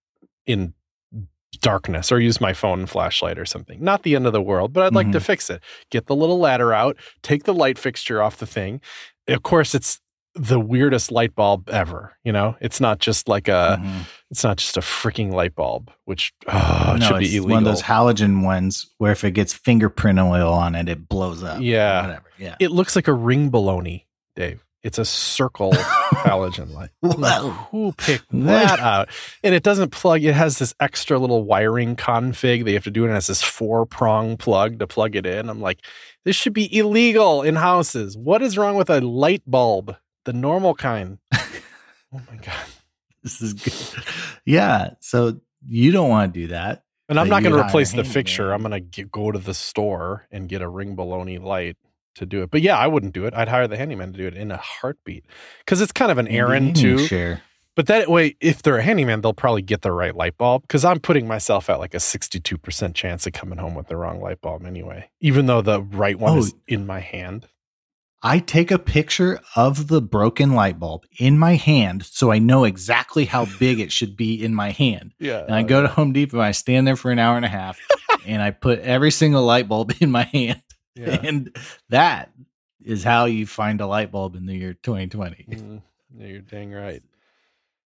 in 0.47 0.75
darkness 1.61 2.13
or 2.13 2.21
use 2.21 2.41
my 2.41 2.53
phone 2.53 2.87
flashlight 2.87 3.39
or 3.39 3.47
something. 3.47 3.83
Not 3.83 4.03
the 4.03 4.15
end 4.15 4.27
of 4.27 4.33
the 4.33 4.43
world, 4.43 4.73
but 4.73 4.85
I'd 4.85 4.95
like 4.95 5.13
to 5.13 5.21
fix 5.21 5.51
it. 5.51 5.63
Get 5.91 6.07
the 6.07 6.15
little 6.15 6.39
ladder 6.39 6.73
out, 6.73 6.97
take 7.23 7.45
the 7.45 7.55
light 7.55 7.79
fixture 7.79 8.23
off 8.23 8.37
the 8.37 8.47
thing. 8.47 8.81
Of 9.27 9.43
course, 9.43 9.75
it's 9.75 10.01
the 10.35 10.61
weirdest 10.61 11.11
light 11.11 11.35
bulb 11.35 11.69
ever. 11.69 12.17
You 12.25 12.33
know, 12.33 12.57
it's 12.61 12.81
not 12.81 12.99
just 13.01 13.29
like 13.29 13.49
a, 13.49 13.79
Mhm. 13.83 14.07
it's 14.31 14.45
not 14.45 14.59
just 14.59 14.77
a 14.77 14.81
freaking 14.81 15.33
light 15.33 15.55
bulb, 15.55 15.91
which 16.05 16.33
oh, 16.47 16.97
no, 16.99 17.07
should 17.07 17.19
be 17.19 17.25
it's 17.25 17.35
illegal. 17.35 17.51
one 17.57 17.59
of 17.59 17.65
those 17.65 17.83
halogen 17.83 18.43
ones 18.45 18.87
where 18.99 19.13
if 19.13 19.25
it 19.25 19.33
gets 19.33 19.53
fingerprint 19.53 20.19
oil 20.19 20.53
on 20.53 20.75
it, 20.75 20.89
it 20.89 21.09
blows 21.09 21.43
up. 21.43 21.61
Yeah. 21.61 22.03
whatever. 22.03 22.25
Yeah. 22.39 22.55
it 22.61 22.71
looks 22.71 22.95
like 22.95 23.09
a 23.09 23.13
ring 23.13 23.51
baloney, 23.51 24.05
Dave. 24.37 24.65
It's 24.85 24.97
a 24.99 25.05
circle 25.05 25.73
halogen 26.13 26.73
light. 26.73 26.91
Whoa. 27.01 27.51
Who 27.73 27.93
picked 27.99 28.31
that 28.31 28.79
out? 28.79 29.09
And 29.43 29.53
it 29.55 29.65
doesn't 29.65 29.91
plug. 29.91 30.23
It 30.23 30.35
has 30.35 30.59
this 30.59 30.73
extra 30.79 31.19
little 31.19 31.43
wiring 31.43 31.97
config 31.97 32.63
that 32.65 32.71
you 32.71 32.75
have 32.77 32.85
to 32.85 32.91
do, 32.93 33.03
and 33.03 33.11
it 33.11 33.15
has 33.15 33.27
this 33.27 33.43
four 33.43 33.87
prong 33.87 34.37
plug 34.37 34.79
to 34.79 34.87
plug 34.87 35.17
it 35.17 35.27
in. 35.27 35.51
I'm 35.51 35.61
like, 35.61 35.81
this 36.25 36.37
should 36.37 36.53
be 36.53 36.75
illegal 36.75 37.43
in 37.43 37.57
houses. 37.57 38.17
What 38.17 38.41
is 38.41 38.57
wrong 38.57 38.77
with 38.77 38.89
a 38.89 39.01
light 39.01 39.43
bulb, 39.49 39.97
the 40.29 40.35
normal 40.35 40.75
kind? 40.75 41.17
oh 41.35 41.41
my 42.13 42.37
god! 42.43 42.67
This 43.23 43.41
is 43.41 43.55
good. 43.55 44.05
Yeah. 44.45 44.91
So 45.01 45.41
you 45.67 45.91
don't 45.91 46.11
want 46.11 46.35
to 46.35 46.41
do 46.41 46.47
that. 46.49 46.85
And 47.09 47.19
I'm 47.19 47.31
not 47.31 47.43
going 47.43 47.55
to 47.55 47.61
replace 47.67 47.93
the 47.93 48.05
fixture. 48.05 48.53
I'm 48.53 48.63
going 48.63 48.91
to 48.91 49.05
go 49.05 49.33
to 49.33 49.39
the 49.39 49.55
store 49.55 50.27
and 50.31 50.47
get 50.51 50.61
a 50.61 50.69
ring 50.69 50.95
baloney 50.97 51.43
light 51.43 51.79
to 52.17 52.27
do 52.27 52.43
it. 52.43 52.51
But 52.51 52.61
yeah, 52.61 52.77
I 52.77 52.87
wouldn't 52.89 53.15
do 53.15 53.25
it. 53.25 53.33
I'd 53.33 53.49
hire 53.49 53.67
the 53.67 53.79
handyman 53.79 54.13
to 54.13 54.19
do 54.19 54.27
it 54.27 54.37
in 54.37 54.51
a 54.51 54.59
heartbeat 54.59 55.25
because 55.61 55.81
it's 55.81 55.93
kind 55.93 56.13
of 56.13 56.19
an 56.19 56.29
errand 56.29 56.77
too. 56.77 56.99
Share. 56.99 57.41
But 57.75 57.87
that 57.87 58.11
way, 58.11 58.37
if 58.41 58.61
they're 58.61 58.77
a 58.77 58.83
handyman, 58.83 59.23
they'll 59.23 59.33
probably 59.33 59.63
get 59.63 59.81
the 59.81 59.93
right 59.93 60.15
light 60.15 60.37
bulb 60.37 60.63
because 60.63 60.85
I'm 60.85 61.01
putting 61.01 61.27
myself 61.27 61.71
at 61.71 61.79
like 61.79 61.95
a 61.95 61.99
62% 61.99 62.95
chance 62.95 63.27
of 63.27 63.33
coming 63.33 63.59
home 63.59 63.75
with 63.75 63.87
the 63.87 63.97
wrong 63.97 64.21
light 64.21 64.43
bulb 64.43 64.67
anyway, 64.67 65.09
even 65.21 65.47
though 65.47 65.63
the 65.63 65.81
right 65.81 66.19
one 66.19 66.35
Oh. 66.35 66.39
is 66.41 66.55
in 66.67 66.87
my 66.87 67.01
hand. 67.01 67.47
I 68.23 68.41
take 68.41 68.71
a 68.71 68.79
picture 68.79 69.41
of 69.55 69.87
the 69.87 70.03
broken 70.03 70.53
light 70.53 70.79
bulb 70.79 71.07
in 71.19 71.39
my 71.39 71.55
hand 71.55 72.05
so 72.05 72.33
I 72.33 72.39
know 72.41 72.65
exactly 72.65 73.27
how 73.27 73.47
big 73.59 73.79
it 73.79 73.93
should 73.93 74.17
be 74.17 74.43
in 74.43 74.55
my 74.55 74.71
hand. 74.71 75.13
Yeah. 75.21 75.45
And 75.45 75.55
I 75.55 75.63
go 75.63 75.83
to 75.83 75.89
Home 75.89 76.13
Depot 76.13 76.39
and 76.39 76.47
I 76.47 76.53
stand 76.53 76.87
there 76.87 76.97
for 76.97 77.11
an 77.11 77.19
hour 77.19 77.37
and 77.37 77.45
a 77.45 77.49
half 77.49 77.79
and 78.27 78.41
I 78.41 78.51
put 78.51 78.81
every 78.81 79.11
single 79.11 79.43
light 79.43 79.69
bulb 79.69 79.93
in 80.01 80.11
my 80.11 80.23
hand. 80.25 80.63
yeah. 80.95 81.21
And 81.25 81.55
that 81.91 82.31
is 82.83 83.05
how 83.05 83.27
you 83.27 83.47
find 83.47 83.81
a 83.81 83.87
light 83.87 84.11
bulb 84.11 84.37
in 84.37 84.47
the 84.47 84.57
year 84.57 84.75
2020. 84.75 85.47
Mm, 85.51 85.83
you're 86.19 86.41
dang 86.41 86.73
right. 86.73 87.03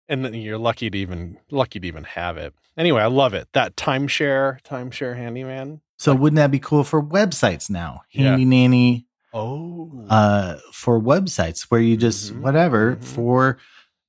And 0.09 0.25
then 0.25 0.35
you're 0.35 0.59
lucky 0.59 0.91
to 0.91 0.99
even 0.99 1.39
lucky 1.51 1.81
to 1.81 1.87
even 1.87 2.05
have 2.05 2.39
it. 2.39 2.55
Anyway, 2.77 3.03
I 3.03 3.07
love 3.07 3.35
it. 3.35 3.49
That 3.53 3.77
timeshare, 3.77 4.61
timeshare 4.63 5.17
handyman. 5.17 5.81
So 5.99 6.15
wouldn't 6.15 6.37
that 6.37 6.51
be 6.51 6.61
cool 6.61 6.85
for 6.85 7.03
websites 7.03 7.69
now? 7.69 8.03
Yeah. 8.11 8.31
Handy 8.31 8.45
nanny 8.45 9.08
Oh, 9.33 10.07
uh 10.09 10.57
for 10.73 11.01
websites 11.01 11.63
where 11.71 11.81
you 11.81 11.97
just 11.97 12.33
Mhm. 12.33 12.41
whatever 12.41 12.97
Mhm. 12.97 13.03
for 13.05 13.59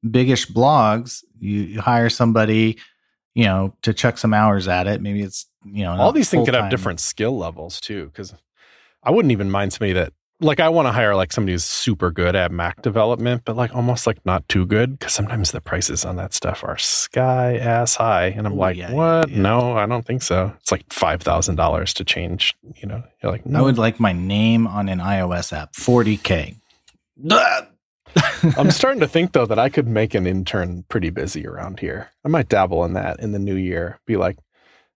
biggish 0.10 0.48
blogs, 0.48 1.24
you, 1.40 1.62
you 1.62 1.82
hire 1.82 2.10
somebody, 2.10 2.78
you 3.36 3.44
know, 3.44 3.74
to 3.82 3.94
chuck 3.94 4.18
some 4.18 4.34
hours 4.34 4.68
at 4.68 4.88
it. 4.88 5.02
Maybe 5.02 5.22
it's 5.22 5.46
you 5.66 5.84
know 5.84 5.92
all 5.98 6.12
these 6.14 6.30
things 6.30 6.46
could 6.46 6.54
have 6.56 6.70
different 6.70 7.00
skill 7.00 7.38
levels 7.38 7.80
too. 7.82 8.06
Because 8.06 8.34
I 9.04 9.12
wouldn't 9.12 9.32
even 9.32 9.52
mind 9.52 9.74
somebody 9.74 9.94
that 9.94 10.14
like 10.42 10.60
I 10.60 10.70
want 10.70 10.88
to 10.88 10.92
hire 10.92 11.16
like 11.16 11.34
somebody 11.34 11.54
who's 11.54 11.66
super 11.66 12.12
good 12.12 12.36
at 12.36 12.52
Mac 12.52 12.82
development, 12.82 13.44
but 13.46 13.56
like 13.56 13.76
almost 13.76 14.08
like 14.08 14.26
not 14.26 14.48
too 14.48 14.66
good 14.66 14.98
because 14.98 15.14
sometimes 15.14 15.52
the 15.52 15.62
prices 15.62 16.06
on 16.06 16.16
that 16.16 16.34
stuff 16.34 16.64
are 16.64 16.78
sky 16.78 17.58
ass 17.58 17.96
high, 17.96 18.28
and 18.28 18.48
I'm 18.48 18.54
Ooh, 18.54 18.58
like, 18.58 18.78
yeah, 18.78 18.94
what? 18.94 19.30
yeah. 19.30 19.42
No, 19.42 19.78
I 19.78 19.86
don't 19.86 20.06
think 20.06 20.22
so. 20.22 20.54
It's 20.62 20.72
like 20.72 20.86
five 20.92 21.22
thousand 21.22 21.56
dollars 21.56 21.94
to 21.96 22.06
change. 22.06 22.56
You 22.76 22.88
know, 22.88 23.04
you're 23.22 23.32
like, 23.32 23.46
no. 23.46 23.60
I 23.60 23.62
would 23.62 23.78
like 23.78 24.00
my 24.00 24.14
name 24.14 24.66
on 24.68 24.88
an 24.90 25.00
iOS 25.00 25.52
app, 25.52 25.74
40k. 25.74 26.56
I'm 28.58 28.72
starting 28.72 29.02
to 29.02 29.08
think 29.08 29.34
though 29.34 29.46
that 29.46 29.60
I 29.60 29.70
could 29.70 29.88
make 29.88 30.16
an 30.16 30.26
intern 30.26 30.84
pretty 30.90 31.10
busy 31.10 31.46
around 31.46 31.80
here. 31.80 32.10
I 32.26 32.30
might 32.30 32.50
dabble 32.50 32.86
in 32.86 32.94
that 32.94 33.20
in 33.20 33.34
the 33.34 33.40
new 33.40 33.56
year. 33.56 34.00
Be 34.06 34.16
like, 34.16 34.38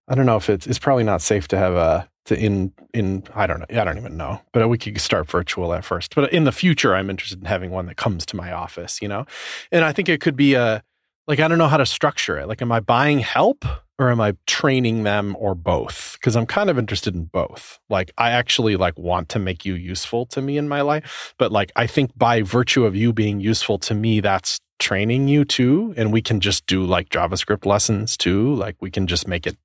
I 0.08 0.16
don't 0.16 0.26
know 0.26 0.38
if 0.38 0.50
it's 0.50 0.68
it's 0.68 0.80
probably 0.80 1.04
not 1.04 1.22
safe 1.22 1.48
to 1.50 1.58
have 1.58 1.74
a 1.74 2.10
to 2.26 2.38
in 2.38 2.74
in 2.94 3.24
I 3.36 3.48
don't 3.48 3.60
know 3.60 3.82
I 3.82 3.84
don't 3.84 3.98
even 3.98 4.18
know, 4.18 4.42
but 4.52 4.68
we 4.68 4.78
could 4.78 5.00
start 5.00 5.30
virtual 5.30 5.74
at 5.74 5.86
first. 5.86 6.16
But 6.16 6.32
in 6.32 6.44
the 6.44 6.52
future, 6.52 6.96
I'm 6.96 7.10
interested 7.10 7.40
in 7.40 7.46
having 7.46 7.72
one 7.72 7.86
that 7.88 7.98
comes 7.98 8.26
to 8.28 8.36
my 8.36 8.52
office, 8.52 9.02
you 9.02 9.08
know, 9.08 9.26
and 9.72 9.84
I 9.84 9.92
think 9.92 10.10
it 10.10 10.22
could 10.22 10.36
be 10.36 10.54
a 10.54 10.84
like 11.28 11.40
I 11.40 11.48
don't 11.48 11.58
know 11.58 11.68
how 11.68 11.78
to 11.78 11.86
structure 11.86 12.38
it. 12.38 12.48
Like, 12.48 12.62
am 12.62 12.72
I 12.72 12.80
buying 12.80 13.20
help 13.20 13.66
or 14.00 14.10
am 14.10 14.20
I 14.20 14.36
training 14.48 15.04
them 15.04 15.36
or 15.40 15.56
both? 15.56 16.18
Because 16.20 16.36
I'm 16.36 16.46
kind 16.46 16.70
of 16.70 16.78
interested 16.78 17.16
in 17.16 17.26
both. 17.26 17.80
Like, 17.90 18.12
I 18.18 18.32
actually 18.32 18.76
like 18.76 18.98
want 18.98 19.30
to 19.30 19.40
make 19.40 19.66
you 19.66 19.76
useful 19.76 20.26
to 20.28 20.42
me 20.42 20.58
in 20.58 20.68
my 20.68 20.82
life, 20.82 21.34
but 21.38 21.52
like 21.52 21.72
I 21.76 21.88
think 21.88 22.12
by 22.18 22.42
virtue 22.42 22.86
of 22.86 22.96
you 22.96 23.14
being 23.14 23.40
useful 23.40 23.78
to 23.80 23.94
me, 23.94 24.20
that's 24.20 24.60
training 24.80 25.30
you 25.30 25.46
too, 25.46 25.94
and 25.96 26.12
we 26.12 26.22
can 26.22 26.42
just 26.42 26.66
do 26.66 26.84
like 26.84 27.10
JavaScript 27.10 27.66
lessons 27.66 28.18
too. 28.18 28.54
Like 28.56 28.76
we 28.82 28.92
can 28.92 29.08
just 29.08 29.28
make 29.28 29.48
it 29.48 29.58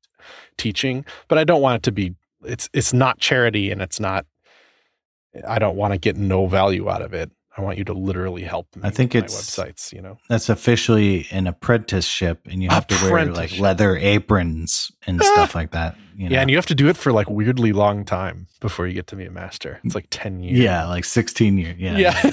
teaching, 0.56 1.04
but 1.26 1.38
I 1.38 1.44
don't 1.44 1.62
want 1.62 1.76
it 1.76 1.82
to 1.84 1.92
be. 1.92 2.14
It's 2.44 2.68
it's 2.72 2.92
not 2.92 3.18
charity 3.18 3.70
and 3.70 3.80
it's 3.82 3.98
not. 4.00 4.26
I 5.46 5.58
don't 5.58 5.76
want 5.76 5.92
to 5.92 5.98
get 5.98 6.16
no 6.16 6.46
value 6.46 6.88
out 6.88 7.02
of 7.02 7.12
it. 7.14 7.30
I 7.56 7.60
want 7.60 7.76
you 7.76 7.84
to 7.84 7.92
literally 7.92 8.42
help 8.44 8.68
me. 8.76 8.82
I 8.84 8.90
think 8.90 9.14
it's- 9.16 9.34
websites. 9.34 9.92
You 9.92 10.00
know. 10.02 10.18
That's 10.28 10.48
officially 10.48 11.26
an 11.32 11.46
apprenticeship, 11.48 12.46
and 12.48 12.62
you 12.62 12.68
have 12.70 12.86
to 12.86 12.94
wear 13.10 13.26
like 13.26 13.58
leather 13.58 13.96
aprons 13.96 14.92
and 15.06 15.20
stuff 15.32 15.54
like 15.56 15.72
that. 15.72 15.96
You 16.16 16.28
know? 16.28 16.34
Yeah, 16.34 16.40
and 16.42 16.50
you 16.50 16.56
have 16.56 16.66
to 16.66 16.74
do 16.74 16.88
it 16.88 16.96
for 16.96 17.12
like 17.12 17.28
weirdly 17.28 17.72
long 17.72 18.04
time 18.04 18.46
before 18.60 18.86
you 18.86 18.94
get 18.94 19.08
to 19.08 19.16
be 19.16 19.24
a 19.24 19.30
master. 19.30 19.80
It's 19.84 19.94
like 19.94 20.06
ten 20.10 20.40
years. 20.40 20.58
yeah, 20.58 20.86
like 20.86 21.04
16 21.04 21.58
years. 21.58 21.76
Yeah. 21.78 21.98
Yeah. 21.98 22.30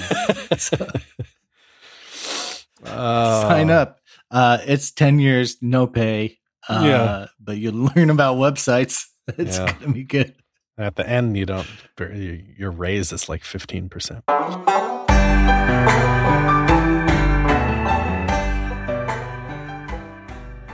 Oh. 2.84 3.42
Sign 3.48 3.70
up. 3.70 3.98
Uh, 4.30 4.58
it's 4.66 4.90
10 4.90 5.18
years, 5.18 5.56
no 5.60 5.86
pay. 5.86 6.38
Uh, 6.68 6.82
Yeah. 6.84 7.26
But 7.40 7.58
you 7.58 7.70
learn 7.72 8.10
about 8.10 8.36
websites. 8.36 9.06
It's 9.38 9.58
Yeah. 9.58 9.66
to 9.66 9.92
be 9.92 10.04
good. 10.04 10.34
At 10.78 10.96
the 10.96 11.08
end, 11.08 11.36
you 11.36 11.46
don't. 11.46 11.66
Your 11.98 12.12
your 12.12 12.70
raise 12.70 13.10
is 13.12 13.28
like 13.28 13.42
fifteen 13.44 13.88
percent. 13.88 14.24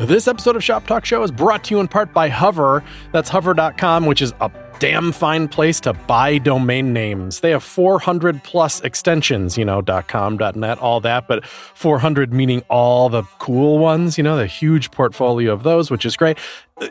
This 0.01 0.27
episode 0.27 0.57
of 0.57 0.65
Shop 0.65 0.85
Talk 0.87 1.05
Show 1.05 1.23
is 1.23 1.31
brought 1.31 1.62
to 1.65 1.75
you 1.75 1.81
in 1.81 1.87
part 1.87 2.12
by 2.12 2.29
Hover. 2.29 2.83
That's 3.12 3.29
hover.com, 3.29 4.05
which 4.07 4.21
is 4.21 4.33
a 4.41 4.49
damn 4.83 5.12
fine 5.12 5.47
place 5.47 5.79
to 5.79 5.92
buy 5.92 6.38
domain 6.38 6.92
names. 6.92 7.38
They 7.38 7.51
have 7.51 7.62
400 7.62 8.42
plus 8.42 8.81
extensions, 8.81 9.57
you 9.57 9.64
know, 9.64 9.81
.com, 10.09 10.37
.net, 10.57 10.77
all 10.79 11.01
that, 11.03 11.29
but 11.29 11.47
400 11.47 12.33
meaning 12.33 12.64
all 12.68 13.09
the 13.09 13.23
cool 13.38 13.79
ones, 13.79 14.18
you 14.18 14.25
know, 14.25 14.37
the 14.37 14.49
huge 14.49 14.90
portfolio 14.90 15.53
of 15.53 15.62
those, 15.62 15.88
which 15.88 16.05
is 16.05 16.16
great. 16.16 16.37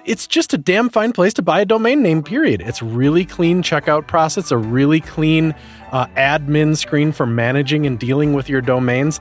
It's 0.06 0.26
just 0.26 0.54
a 0.54 0.58
damn 0.58 0.88
fine 0.88 1.12
place 1.12 1.34
to 1.34 1.42
buy 1.42 1.60
a 1.60 1.66
domain 1.66 2.02
name, 2.02 2.24
period. 2.24 2.62
It's 2.62 2.82
really 2.82 3.26
clean 3.26 3.62
checkout 3.62 4.08
process, 4.08 4.52
a 4.52 4.58
really 4.58 5.02
clean 5.02 5.54
uh, 5.92 6.06
admin 6.16 6.78
screen 6.78 7.12
for 7.12 7.26
managing 7.26 7.86
and 7.86 8.00
dealing 8.00 8.32
with 8.32 8.48
your 8.48 8.62
domains. 8.62 9.20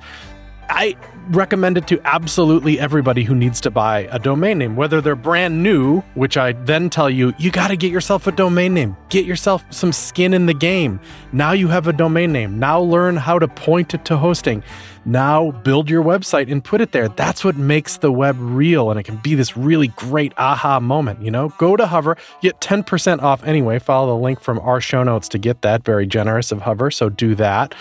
I 0.70 0.96
recommend 1.30 1.78
it 1.78 1.86
to 1.88 2.00
absolutely 2.04 2.78
everybody 2.78 3.24
who 3.24 3.34
needs 3.34 3.60
to 3.62 3.70
buy 3.70 4.08
a 4.10 4.18
domain 4.18 4.58
name, 4.58 4.76
whether 4.76 5.00
they're 5.00 5.16
brand 5.16 5.62
new, 5.62 6.00
which 6.14 6.36
I 6.36 6.52
then 6.52 6.90
tell 6.90 7.10
you, 7.10 7.34
you 7.38 7.50
got 7.50 7.68
to 7.68 7.76
get 7.76 7.92
yourself 7.92 8.26
a 8.26 8.32
domain 8.32 8.74
name. 8.74 8.96
Get 9.10 9.24
yourself 9.24 9.64
some 9.70 9.92
skin 9.92 10.34
in 10.34 10.46
the 10.46 10.54
game. 10.54 11.00
Now 11.32 11.52
you 11.52 11.68
have 11.68 11.86
a 11.86 11.92
domain 11.92 12.32
name. 12.32 12.58
Now 12.58 12.80
learn 12.80 13.16
how 13.16 13.38
to 13.38 13.48
point 13.48 13.94
it 13.94 14.04
to 14.06 14.16
hosting. 14.16 14.62
Now 15.04 15.50
build 15.50 15.88
your 15.88 16.04
website 16.04 16.50
and 16.50 16.62
put 16.62 16.80
it 16.80 16.92
there. 16.92 17.08
That's 17.08 17.42
what 17.44 17.56
makes 17.56 17.96
the 17.96 18.12
web 18.12 18.36
real. 18.38 18.90
And 18.90 19.00
it 19.00 19.04
can 19.04 19.16
be 19.16 19.34
this 19.34 19.56
really 19.56 19.88
great 19.88 20.32
aha 20.36 20.78
moment, 20.78 21.22
you 21.22 21.30
know? 21.30 21.48
Go 21.58 21.74
to 21.76 21.86
Hover, 21.86 22.16
get 22.42 22.60
10% 22.60 23.22
off 23.22 23.42
anyway. 23.44 23.78
Follow 23.78 24.14
the 24.14 24.22
link 24.22 24.40
from 24.40 24.58
our 24.60 24.80
show 24.80 25.02
notes 25.02 25.28
to 25.30 25.38
get 25.38 25.62
that. 25.62 25.84
Very 25.84 26.06
generous 26.06 26.52
of 26.52 26.60
Hover. 26.62 26.90
So 26.90 27.08
do 27.08 27.34
that 27.36 27.74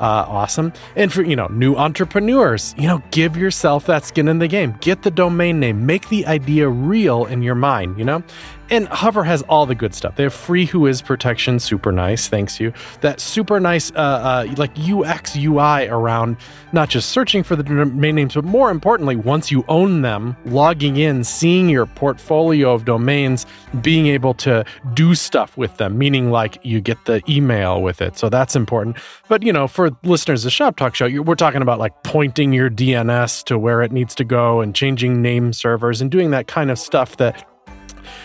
uh, 0.00 0.24
awesome. 0.26 0.72
And 0.96 1.12
for 1.12 1.22
you 1.22 1.36
know 1.36 1.46
new 1.48 1.76
entrepreneurs, 1.76 2.74
you 2.76 2.88
know, 2.88 3.02
give 3.10 3.36
yourself 3.36 3.86
that 3.86 4.04
skin 4.04 4.28
in 4.28 4.38
the 4.38 4.48
game. 4.48 4.76
Get 4.80 5.02
the 5.02 5.10
domain 5.10 5.60
name. 5.60 5.86
Make 5.86 6.08
the 6.08 6.26
idea 6.26 6.68
real 6.68 7.26
in 7.26 7.42
your 7.42 7.54
mind. 7.54 7.98
You 7.98 8.04
know. 8.04 8.22
And 8.70 8.88
Hover 8.88 9.24
has 9.24 9.42
all 9.42 9.66
the 9.66 9.74
good 9.74 9.94
stuff. 9.94 10.16
They 10.16 10.22
have 10.22 10.32
free 10.32 10.66
Whois 10.66 11.04
protection, 11.04 11.58
super 11.60 11.92
nice, 11.92 12.28
thanks 12.28 12.58
you. 12.58 12.72
That 13.02 13.20
super 13.20 13.60
nice, 13.60 13.90
uh, 13.92 14.46
uh, 14.48 14.54
like 14.56 14.72
UX 14.78 15.36
UI 15.36 15.86
around 15.86 16.38
not 16.72 16.88
just 16.88 17.10
searching 17.10 17.42
for 17.42 17.56
the 17.56 17.62
domain 17.62 18.14
names, 18.14 18.34
but 18.34 18.44
more 18.44 18.70
importantly, 18.70 19.16
once 19.16 19.50
you 19.50 19.64
own 19.68 20.02
them, 20.02 20.36
logging 20.46 20.96
in, 20.96 21.24
seeing 21.24 21.68
your 21.68 21.84
portfolio 21.86 22.72
of 22.72 22.84
domains, 22.86 23.44
being 23.82 24.06
able 24.06 24.32
to 24.34 24.64
do 24.94 25.14
stuff 25.14 25.56
with 25.56 25.76
them, 25.76 25.98
meaning 25.98 26.30
like 26.30 26.58
you 26.62 26.80
get 26.80 27.04
the 27.04 27.22
email 27.28 27.82
with 27.82 28.00
it. 28.00 28.18
So 28.18 28.28
that's 28.30 28.56
important. 28.56 28.96
But 29.28 29.42
you 29.42 29.52
know, 29.52 29.68
for 29.68 29.90
listeners 30.04 30.44
of 30.46 30.52
Shop 30.52 30.76
Talk 30.76 30.94
Show, 30.94 31.22
we're 31.22 31.34
talking 31.34 31.62
about 31.62 31.78
like 31.78 32.02
pointing 32.02 32.52
your 32.52 32.70
DNS 32.70 33.44
to 33.44 33.58
where 33.58 33.82
it 33.82 33.92
needs 33.92 34.14
to 34.16 34.24
go 34.24 34.62
and 34.62 34.74
changing 34.74 35.20
name 35.20 35.52
servers 35.52 36.00
and 36.00 36.10
doing 36.10 36.30
that 36.30 36.46
kind 36.46 36.70
of 36.70 36.78
stuff 36.78 37.18
that 37.18 37.46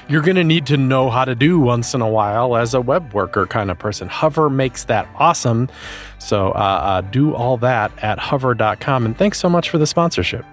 you're 0.10 0.24
going 0.24 0.36
to 0.36 0.44
need 0.44 0.66
to 0.66 0.76
know 0.76 1.10
how 1.12 1.24
to 1.24 1.36
do 1.36 1.60
once 1.60 1.94
in 1.94 2.02
a 2.02 2.10
while 2.10 2.58
as 2.58 2.74
a 2.74 2.82
web 2.82 3.14
worker 3.14 3.46
kind 3.46 3.70
of 3.70 3.78
person. 3.78 4.08
Hover 4.08 4.50
makes 4.50 4.86
that 4.86 5.08
awesome. 5.16 5.70
So 6.18 6.50
uh, 6.50 6.52
uh, 6.52 7.02
do 7.02 7.36
all 7.36 7.58
that 7.58 7.92
at 8.04 8.18
hover.com. 8.18 9.06
And 9.06 9.16
thanks 9.16 9.38
so 9.38 9.50
much 9.50 9.70
for 9.70 9.78
the 9.78 9.86
sponsorship. 9.86 10.44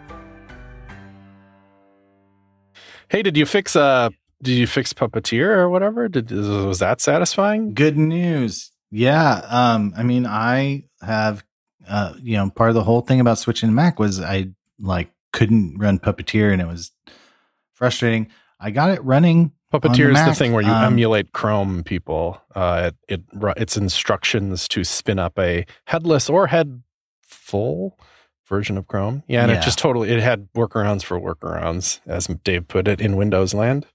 Hey, 3.08 3.22
did 3.22 3.36
you 3.36 3.46
fix 3.46 3.76
uh 3.76 4.10
did 4.42 4.52
you 4.52 4.66
fix 4.66 4.92
Puppeteer 4.92 5.56
or 5.56 5.70
whatever? 5.70 6.08
Did 6.08 6.30
was 6.30 6.80
that 6.80 7.00
satisfying? 7.00 7.72
Good 7.72 7.96
news. 7.96 8.70
Yeah. 8.90 9.40
Um, 9.48 9.94
I 9.96 10.02
mean, 10.02 10.26
I 10.26 10.84
have, 11.00 11.44
uh, 11.88 12.14
you 12.20 12.36
know, 12.36 12.50
part 12.50 12.70
of 12.70 12.74
the 12.74 12.82
whole 12.82 13.00
thing 13.00 13.20
about 13.20 13.38
switching 13.38 13.70
to 13.70 13.74
Mac 13.74 13.98
was 13.98 14.20
I 14.20 14.48
like 14.78 15.10
couldn't 15.32 15.78
run 15.78 15.98
Puppeteer 15.98 16.52
and 16.52 16.60
it 16.60 16.66
was 16.66 16.90
frustrating. 17.72 18.28
I 18.60 18.70
got 18.70 18.90
it 18.90 19.02
running. 19.04 19.52
Puppeteer 19.72 20.12
is 20.14 20.24
the 20.24 20.34
thing 20.34 20.52
where 20.52 20.62
you 20.62 20.70
um, 20.70 20.84
emulate 20.84 21.32
Chrome 21.32 21.82
people. 21.84 22.40
Uh, 22.54 22.92
it, 23.08 23.20
it 23.34 23.54
it's 23.56 23.76
instructions 23.76 24.68
to 24.68 24.84
spin 24.84 25.18
up 25.18 25.38
a 25.38 25.66
headless 25.86 26.30
or 26.30 26.46
head 26.46 26.82
full 27.22 27.98
version 28.48 28.78
of 28.78 28.86
Chrome. 28.86 29.22
Yeah, 29.26 29.42
and 29.42 29.50
Yeah. 29.50 29.58
it 29.58 29.62
just 29.64 29.78
totally 29.78 30.10
it 30.10 30.20
had 30.22 30.48
workarounds 30.54 31.02
for 31.02 31.18
workarounds, 31.20 32.00
as 32.06 32.26
Dave 32.44 32.68
put 32.68 32.86
it 32.88 33.00
in 33.00 33.16
Windows 33.16 33.52
land. 33.54 33.86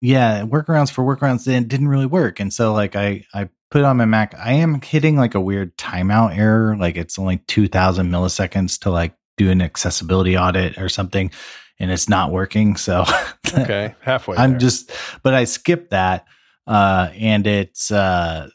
Yeah, 0.00 0.42
workarounds 0.42 0.90
for 0.92 1.02
workarounds 1.02 1.44
then 1.44 1.66
didn't 1.66 1.88
really 1.88 2.06
work. 2.06 2.38
And 2.38 2.52
so 2.52 2.72
like 2.72 2.94
I 2.94 3.24
I 3.34 3.48
put 3.70 3.80
it 3.80 3.84
on 3.84 3.96
my 3.96 4.04
Mac. 4.04 4.34
I 4.38 4.52
am 4.52 4.80
hitting 4.80 5.16
like 5.16 5.34
a 5.34 5.40
weird 5.40 5.76
timeout 5.76 6.36
error. 6.36 6.76
Like 6.76 6.96
it's 6.96 7.18
only 7.18 7.38
2000 7.48 8.08
milliseconds 8.10 8.78
to 8.80 8.90
like 8.90 9.14
do 9.36 9.50
an 9.50 9.62
accessibility 9.62 10.36
audit 10.36 10.78
or 10.78 10.88
something 10.88 11.30
and 11.78 11.90
it's 11.90 12.08
not 12.08 12.30
working. 12.32 12.76
So 12.76 13.04
Okay, 13.54 13.94
halfway. 14.00 14.36
I'm 14.36 14.50
there. 14.52 14.58
just, 14.60 14.90
but 15.22 15.34
I 15.34 15.44
skipped 15.44 15.90
that, 15.90 16.26
uh, 16.66 17.10
and 17.14 17.46
it's, 17.46 17.90
uh, 17.90 18.48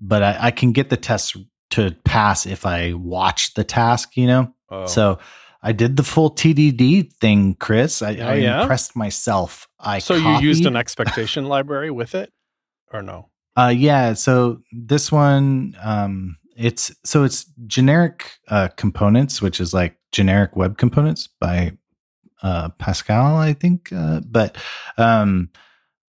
but 0.00 0.22
I, 0.22 0.36
I 0.40 0.50
can 0.50 0.72
get 0.72 0.90
the 0.90 0.96
test 0.96 1.36
to 1.70 1.96
pass 2.04 2.46
if 2.46 2.66
I 2.66 2.92
watch 2.92 3.54
the 3.54 3.64
task, 3.64 4.16
you 4.16 4.26
know. 4.26 4.54
Oh. 4.70 4.86
So 4.86 5.18
I 5.62 5.72
did 5.72 5.96
the 5.96 6.02
full 6.02 6.30
TDD 6.30 7.12
thing, 7.14 7.54
Chris. 7.54 8.02
I, 8.02 8.16
Oh, 8.16 8.26
I 8.28 8.34
yeah? 8.34 8.60
impressed 8.62 8.94
myself. 8.96 9.66
I 9.80 9.98
so 9.98 10.14
you 10.14 10.38
used 10.40 10.66
an 10.66 10.76
expectation 10.76 11.46
library 11.46 11.90
with 11.90 12.14
it, 12.14 12.32
or 12.92 13.02
no? 13.02 13.30
Uh, 13.56 13.72
yeah. 13.74 14.12
So 14.14 14.60
this 14.72 15.10
one, 15.10 15.74
um, 15.82 16.36
it's 16.56 16.94
so 17.04 17.24
it's 17.24 17.46
generic 17.66 18.30
uh, 18.48 18.68
components, 18.76 19.40
which 19.40 19.58
is 19.60 19.72
like 19.72 19.96
generic 20.12 20.54
web 20.54 20.76
components 20.76 21.28
by 21.40 21.72
uh, 22.44 22.68
Pascal, 22.78 23.36
I 23.36 23.54
think. 23.54 23.92
Uh, 23.92 24.20
but 24.20 24.56
um, 24.98 25.50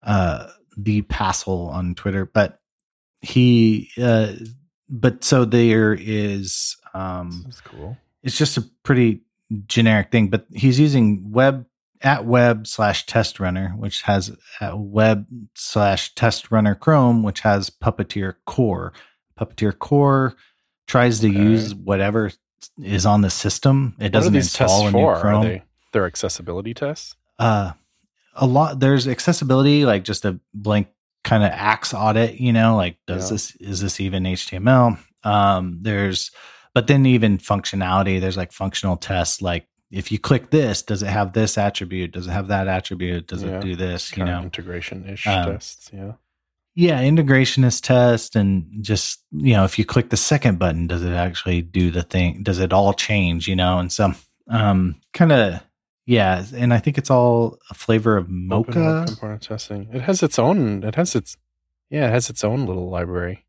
uh, 0.03 0.49
the 0.77 1.03
Passel 1.03 1.69
on 1.69 1.95
Twitter, 1.95 2.27
but 2.27 2.59
he, 3.21 3.91
uh, 4.03 4.33
but 4.89 5.23
so 5.23 5.45
there 5.45 5.95
is. 5.95 6.77
Um, 6.95 7.43
That's 7.45 7.61
cool. 7.61 7.97
it's 8.23 8.37
just 8.37 8.57
a 8.57 8.65
pretty 8.83 9.21
generic 9.67 10.11
thing, 10.11 10.29
but 10.29 10.47
he's 10.53 10.81
using 10.81 11.31
web 11.31 11.67
at 12.03 12.25
web 12.25 12.67
slash 12.67 13.07
test 13.07 13.39
runner, 13.39 13.71
which 13.77 14.03
has 14.03 14.37
at 14.61 14.79
web 14.79 15.25
slash 15.55 16.15
test 16.15 16.51
runner 16.51 16.75
Chrome, 16.75 17.23
which 17.23 17.41
has 17.41 17.71
Puppeteer 17.71 18.35
Core. 18.47 18.93
Puppeteer 19.39 19.79
Core 19.79 20.35
tries 20.89 21.21
to 21.21 21.29
Okay. 21.29 21.39
use 21.39 21.75
whatever 21.75 22.31
is 22.83 23.07
on 23.07 23.21
the 23.21 23.31
system. 23.31 23.95
It 23.99 24.05
What 24.05 24.13
doesn't 24.13 24.35
install 24.37 24.89
a 24.89 24.91
new 24.91 25.15
Chrome. 25.21 25.61
Their 25.93 26.07
accessibility 26.07 26.75
tests? 26.75 27.15
uh, 27.39 27.73
a 28.35 28.47
lot 28.47 28.81
there's 28.81 29.07
accessibility, 29.07 29.85
like 29.85 30.05
just 30.05 30.25
a 30.25 30.39
blank 30.55 30.89
kind 31.23 31.43
of 31.45 31.51
axe 31.51 31.93
audit. 31.93 32.41
You 32.41 32.53
know, 32.53 32.77
like 32.77 32.97
does 33.07 33.25
Yeah. 33.31 33.35
this 33.35 33.55
is 33.57 33.81
this 33.81 34.01
even 34.01 34.23
HTML? 34.25 34.99
Um, 35.23 35.79
there's 35.83 36.31
but 36.75 36.87
then 36.87 37.05
even 37.05 37.37
functionality. 37.39 38.21
There's 38.21 38.37
like 38.39 38.53
functional 38.53 38.97
tests, 38.97 39.43
like 39.43 39.67
if 39.91 40.11
you 40.11 40.19
click 40.19 40.49
this, 40.51 40.81
does 40.83 41.03
it 41.03 41.09
have 41.09 41.35
this 41.35 41.59
attribute? 41.59 42.13
Does 42.13 42.27
it 42.27 42.31
have 42.31 42.49
that 42.49 42.67
attribute? 42.69 43.27
Does 43.27 43.43
Yeah. 43.43 43.59
it 43.59 43.61
do 43.61 43.77
this? 43.77 44.11
You 44.11 44.17
Kind 44.19 44.31
of 44.31 44.37
know, 44.39 44.43
integration 44.45 45.07
ish 45.07 45.27
Um, 45.27 45.53
tests. 45.53 45.91
Yeah. 45.93 46.13
yeah, 46.75 47.03
integrationist 47.03 47.83
test, 47.83 48.35
and 48.35 48.67
just 48.81 49.21
you 49.33 49.53
know, 49.53 49.65
if 49.65 49.79
you 49.79 49.85
click 49.85 50.09
the 50.09 50.17
second 50.17 50.59
button, 50.59 50.87
does 50.87 51.03
it 51.05 51.13
actually 51.13 51.61
do 51.61 51.91
the 51.91 52.03
thing? 52.03 52.43
Does 52.43 52.59
it 52.61 52.73
all 52.73 52.95
change? 52.95 53.47
You 53.47 53.57
know, 53.57 53.79
and 53.79 53.93
so 53.93 54.15
um, 54.49 54.97
kind 55.13 55.33
of 55.33 55.61
yeah, 56.13 56.45
and 56.55 56.75
I 56.75 56.79
think 56.79 56.99
it's 56.99 57.11
all 57.11 57.59
a 57.71 57.75
flavor 57.75 58.19
of 58.19 58.29
mocha. 58.29 59.05
component 59.07 59.41
testing. 59.41 59.89
It 59.95 60.03
has 60.03 60.23
its 60.23 60.39
own. 60.39 60.85
It 60.85 60.95
has 60.97 61.15
its. 61.15 61.39
Yeah, 61.89 62.09
it 62.09 62.11
has 62.11 62.29
its 62.29 62.45
own 62.45 62.67
little 62.67 62.91
library. 62.91 63.47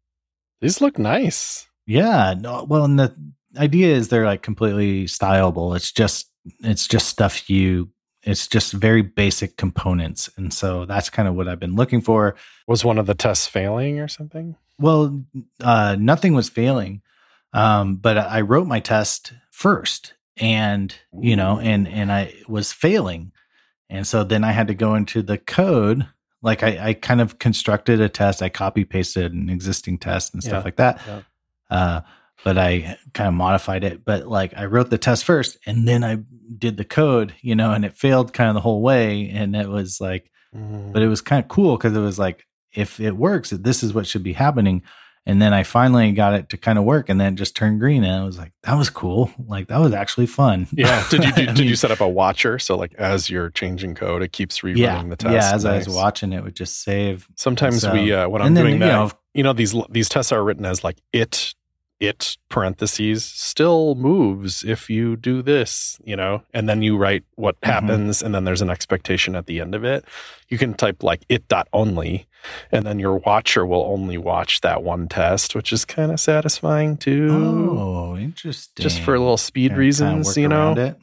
These 0.61 0.79
look 0.79 0.97
nice. 0.97 1.67
Yeah, 1.85 2.35
no, 2.39 2.63
well, 2.63 2.85
and 2.85 2.97
the 2.97 3.13
idea 3.57 3.93
is 3.93 4.07
they're 4.07 4.25
like 4.25 4.43
completely 4.43 5.05
styleable. 5.05 5.75
It's 5.75 5.91
just 5.91 6.29
it's 6.61 6.87
just 6.87 7.09
stuff 7.09 7.49
you. 7.49 7.89
It's 8.21 8.47
just 8.47 8.71
very 8.71 9.01
basic 9.01 9.57
components, 9.57 10.29
and 10.37 10.53
so 10.53 10.85
that's 10.85 11.09
kind 11.09 11.27
of 11.27 11.35
what 11.35 11.49
I've 11.49 11.59
been 11.59 11.75
looking 11.75 11.99
for. 11.99 12.35
Was 12.65 12.85
one 12.85 12.97
of 12.97 13.07
the 13.07 13.13
tests 13.13 13.45
failing 13.45 13.99
or 13.99 14.07
something? 14.07 14.55
Well, 14.79 15.21
uh, 15.59 15.97
nothing 15.99 16.33
was 16.33 16.47
failing, 16.47 17.01
um, 17.51 17.97
but 17.97 18.17
I 18.17 18.39
wrote 18.39 18.67
my 18.67 18.79
test 18.79 19.33
first, 19.51 20.13
and 20.37 20.93
you 21.19 21.35
know, 21.35 21.59
and 21.59 21.87
and 21.87 22.11
I 22.11 22.33
was 22.47 22.71
failing, 22.73 23.31
and 23.89 24.05
so 24.05 24.23
then 24.23 24.43
I 24.43 24.51
had 24.51 24.67
to 24.67 24.73
go 24.73 24.95
into 24.95 25.21
the 25.21 25.37
code. 25.37 26.07
Like 26.41 26.61
I, 26.63 26.89
I 26.89 26.93
kind 26.93 27.21
of 27.21 27.39
constructed 27.39 28.01
a 28.01 28.09
test. 28.09 28.41
I 28.41 28.49
copy 28.49 28.83
pasted 28.83 29.31
an 29.33 29.49
existing 29.49 29.97
test 29.99 30.33
and 30.33 30.43
stuff 30.43 30.61
Yeah, 30.61 30.63
like 30.63 30.75
that. 30.75 31.01
yeah. 31.07 31.21
Uh, 31.69 32.01
but 32.43 32.57
I 32.57 32.97
kind 33.13 33.29
of 33.29 33.33
modified 33.35 33.85
it. 33.85 34.03
But 34.03 34.27
like 34.27 34.53
I 34.57 34.65
wrote 34.65 34.89
the 34.89 34.97
test 34.97 35.23
first, 35.23 35.57
and 35.65 35.87
then 35.87 36.03
I 36.03 36.17
did 36.57 36.75
the 36.75 36.83
code, 36.83 37.33
you 37.41 37.55
know, 37.55 37.71
and 37.71 37.85
it 37.85 37.95
failed 37.95 38.33
kind 38.33 38.49
of 38.49 38.55
the 38.55 38.61
whole 38.61 38.81
way. 38.81 39.29
And 39.29 39.55
it 39.55 39.69
was 39.69 40.01
like, 40.01 40.29
but 40.51 41.01
it 41.01 41.07
was 41.07 41.21
kind 41.21 41.41
of 41.41 41.47
cool 41.47 41.77
because 41.77 41.95
it 41.95 42.01
was 42.01 42.19
like, 42.19 42.45
if 42.73 42.99
it 42.99 43.15
works, 43.15 43.51
this 43.51 43.81
is 43.81 43.93
what 43.93 44.05
should 44.05 44.23
be 44.23 44.33
happening. 44.33 44.83
And 45.25 45.41
then 45.41 45.53
I 45.53 45.63
finally 45.63 46.11
got 46.11 46.33
it 46.33 46.49
to 46.49 46.57
kind 46.57 46.77
of 46.77 46.83
work, 46.83 47.07
and 47.07 47.19
then 47.19 47.33
it 47.33 47.35
just 47.37 47.55
turned 47.55 47.79
green, 47.79 48.03
and 48.03 48.13
I 48.21 48.25
was 48.25 48.37
like, 48.37 48.51
"That 48.63 48.73
was 48.77 48.89
cool! 48.89 49.31
Like 49.47 49.67
that 49.67 49.79
was 49.79 49.93
actually 49.93 50.25
fun." 50.27 50.67
Yeah. 50.73 51.05
Did 51.09 51.23
you 51.23 51.31
did, 51.31 51.59
you 51.59 51.75
set 51.77 51.91
up 51.91 52.01
a 52.01 52.07
watcher 52.09 52.59
so 52.59 52.75
like 52.75 52.93
as 52.95 53.29
you're 53.29 53.49
changing 53.51 53.95
code, 53.95 54.21
it 54.21 54.33
keeps 54.33 54.59
rerunning 54.59 54.77
yeah, 54.77 55.03
the 55.03 55.15
test? 55.15 55.33
yeah. 55.33 55.55
As 55.55 55.63
I 55.65 55.77
was 55.77 55.87
watching, 55.87 56.33
it 56.33 56.43
would 56.43 56.55
just 56.55 56.83
save. 56.83 57.27
Sometimes 57.35 57.81
So- 57.81 57.93
we 57.93 58.11
uh, 58.11 58.27
when 58.27 58.41
I'm 58.41 58.53
then 58.53 58.63
doing 58.65 58.73
you 58.75 58.79
that, 58.81 58.85
know, 58.91 59.11
you 59.33 59.43
know 59.43 59.53
these 59.53 59.73
these 59.89 60.09
tests 60.09 60.31
are 60.33 60.43
written 60.43 60.65
as 60.65 60.83
like 60.83 60.97
it 61.13 61.55
it 62.01 62.35
parentheses 62.49 63.23
still 63.23 63.95
moves 63.95 64.63
if 64.65 64.89
you 64.89 65.15
do 65.15 65.41
this 65.41 66.01
you 66.03 66.15
know 66.17 66.41
and 66.53 66.67
then 66.67 66.81
you 66.81 66.97
write 66.97 67.23
what 67.35 67.55
Mhm. 67.61 67.67
happens 67.67 68.21
and 68.21 68.33
then 68.35 68.43
there's 68.43 68.61
an 68.63 68.69
expectation 68.69 69.35
at 69.35 69.45
the 69.45 69.61
end 69.61 69.73
of 69.75 69.85
it 69.85 70.03
you 70.49 70.57
can 70.57 70.73
type 70.73 71.01
like 71.03 71.23
it 71.29 71.47
dot 71.47 71.67
only 71.71 72.25
and 72.71 72.85
then 72.85 72.99
your 72.99 73.17
watcher 73.17 73.65
will 73.65 73.83
only 73.85 74.17
watch 74.17 74.61
that 74.61 74.83
one 74.83 75.07
test 75.07 75.55
which 75.55 75.71
is 75.73 75.85
kind 75.85 76.11
of 76.11 76.19
satisfying 76.19 76.97
too 76.97 77.29
Oh, 77.31 78.17
interesting. 78.17 78.81
just 78.83 78.99
for 79.01 79.15
a 79.15 79.19
little 79.19 79.37
speed 79.37 79.69
Kinda- 79.69 79.75
kinda 79.75 79.79
reasons 79.79 80.37
you 80.37 80.47
know 80.47 80.73
it. 80.73 80.97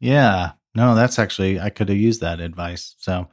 Yeah. 0.00 0.52
No, 0.74 0.94
that's 0.94 1.18
actually 1.18 1.58
I 1.58 1.70
could 1.70 1.88
have 1.88 1.98
used 1.98 2.20
that 2.20 2.40
advice. 2.40 2.94
So 2.98 3.28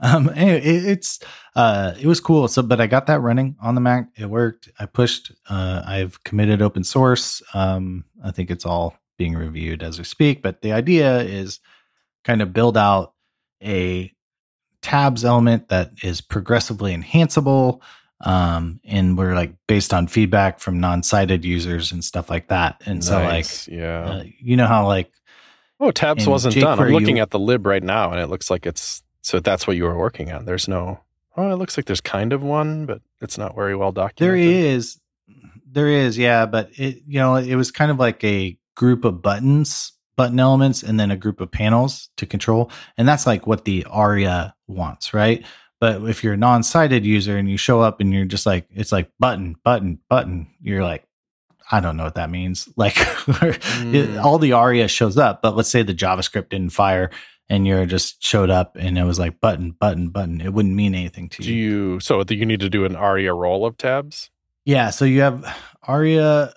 um 0.00 0.30
anyway, 0.34 0.60
it, 0.62 0.84
it's 0.86 1.20
uh 1.54 1.94
it 2.00 2.06
was 2.06 2.20
cool. 2.20 2.48
So 2.48 2.62
but 2.62 2.80
I 2.80 2.86
got 2.86 3.06
that 3.08 3.20
running 3.20 3.56
on 3.60 3.74
the 3.74 3.80
Mac. 3.80 4.08
It 4.16 4.26
worked. 4.26 4.70
I 4.78 4.86
pushed 4.86 5.32
uh 5.48 5.82
I've 5.86 6.22
committed 6.24 6.62
open 6.62 6.84
source. 6.84 7.42
Um 7.54 8.04
I 8.24 8.30
think 8.30 8.50
it's 8.50 8.64
all 8.64 8.94
being 9.18 9.34
reviewed 9.34 9.82
as 9.82 9.98
we 9.98 10.04
speak, 10.04 10.42
but 10.42 10.62
the 10.62 10.72
idea 10.72 11.18
is 11.22 11.58
kind 12.24 12.40
of 12.40 12.52
build 12.52 12.76
out 12.76 13.14
a 13.62 14.12
tabs 14.88 15.24
element 15.24 15.68
that 15.68 15.92
is 16.02 16.20
progressively 16.20 16.94
enhanceable 16.94 17.82
um 18.22 18.80
and 18.84 19.16
we're 19.18 19.34
like 19.34 19.52
based 19.66 19.92
on 19.94 20.06
feedback 20.06 20.58
from 20.58 20.80
non-sighted 20.80 21.44
users 21.44 21.92
and 21.92 22.02
stuff 22.02 22.30
like 22.30 22.48
that 22.48 22.82
and 22.86 23.04
so 23.04 23.22
like 23.22 23.46
yeah 23.68 24.04
uh, 24.04 24.24
you 24.38 24.56
know 24.56 24.66
how 24.66 24.86
like 24.86 25.12
Oh, 25.80 25.92
tabs 25.92 26.26
wasn't 26.26 26.56
done. 26.56 26.80
I'm 26.80 26.90
looking 26.90 27.20
at 27.20 27.30
the 27.30 27.38
lib 27.38 27.64
right 27.64 27.82
now, 27.82 28.10
and 28.10 28.20
it 28.20 28.26
looks 28.26 28.50
like 28.50 28.66
it's 28.66 29.02
so. 29.22 29.38
That's 29.38 29.66
what 29.66 29.76
you 29.76 29.84
were 29.84 29.96
working 29.96 30.32
on. 30.32 30.44
There's 30.44 30.66
no. 30.66 30.98
Oh, 31.36 31.52
it 31.52 31.54
looks 31.54 31.76
like 31.76 31.86
there's 31.86 32.00
kind 32.00 32.32
of 32.32 32.42
one, 32.42 32.84
but 32.84 33.00
it's 33.20 33.38
not 33.38 33.54
very 33.54 33.76
well 33.76 33.92
documented. 33.92 34.18
There 34.18 34.36
is. 34.36 34.98
There 35.70 35.88
is, 35.88 36.18
yeah 36.18 36.46
but 36.46 36.70
it 36.78 37.02
you 37.06 37.20
know 37.20 37.36
it 37.36 37.54
was 37.54 37.70
kind 37.70 37.90
of 37.90 37.98
like 37.98 38.24
a 38.24 38.58
group 38.74 39.04
of 39.04 39.22
buttons 39.22 39.92
button 40.18 40.38
elements 40.40 40.82
and 40.82 40.98
then 41.00 41.10
a 41.10 41.16
group 41.16 41.40
of 41.40 41.50
panels 41.50 42.10
to 42.18 42.26
control 42.26 42.70
and 42.98 43.08
that's 43.08 43.26
like 43.26 43.46
what 43.46 43.64
the 43.64 43.86
aria 43.88 44.54
wants 44.66 45.14
right 45.14 45.44
but 45.80 46.02
if 46.08 46.22
you're 46.24 46.34
a 46.34 46.36
non-sighted 46.36 47.06
user 47.06 47.38
and 47.38 47.48
you 47.48 47.56
show 47.56 47.80
up 47.80 48.00
and 48.00 48.12
you're 48.12 48.24
just 48.26 48.44
like 48.44 48.66
it's 48.74 48.92
like 48.92 49.08
button 49.20 49.54
button 49.64 49.98
button 50.10 50.46
you're 50.60 50.82
like 50.82 51.04
i 51.70 51.78
don't 51.80 51.96
know 51.96 52.04
what 52.04 52.16
that 52.16 52.30
means 52.30 52.68
like 52.76 52.94
Mm. 53.78 54.22
all 54.24 54.38
the 54.38 54.52
aria 54.52 54.88
shows 54.88 55.16
up 55.16 55.40
but 55.40 55.54
let's 55.56 55.70
say 55.70 55.82
the 55.82 55.94
javascript 55.94 56.48
didn't 56.50 56.70
fire 56.72 57.10
and 57.48 57.66
you're 57.66 57.86
just 57.86 58.22
showed 58.22 58.50
up 58.50 58.76
and 58.76 58.98
it 58.98 59.04
was 59.04 59.18
like 59.18 59.40
button 59.40 59.70
button 59.70 60.08
button 60.08 60.40
it 60.40 60.52
wouldn't 60.52 60.74
mean 60.74 60.94
anything 60.94 61.28
to 61.30 61.42
Do 61.42 61.54
you? 61.54 62.00
So 62.00 62.22
you 62.28 62.44
need 62.44 62.60
to 62.60 62.68
do 62.68 62.84
an 62.84 62.94
ARIA 62.96 63.32
role 63.32 63.64
of 63.64 63.78
tabs? 63.78 64.30
Yeah, 64.66 64.90
so 64.90 65.06
you 65.06 65.22
have 65.22 65.44
ARIA 65.84 66.52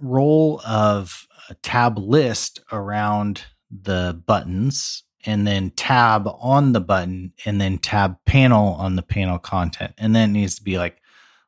role 0.00 0.60
of 0.66 1.26
a 1.48 1.54
tab 1.54 1.98
list 1.98 2.60
around 2.72 3.44
the 3.70 4.20
buttons 4.26 5.04
and 5.26 5.46
then 5.46 5.70
tab 5.70 6.28
on 6.40 6.72
the 6.72 6.80
button 6.80 7.32
and 7.44 7.60
then 7.60 7.78
tab 7.78 8.16
panel 8.26 8.74
on 8.74 8.96
the 8.96 9.02
panel 9.02 9.38
content. 9.38 9.92
And 9.98 10.14
then 10.14 10.30
it 10.30 10.32
needs 10.32 10.56
to 10.56 10.62
be 10.62 10.78
like 10.78 10.98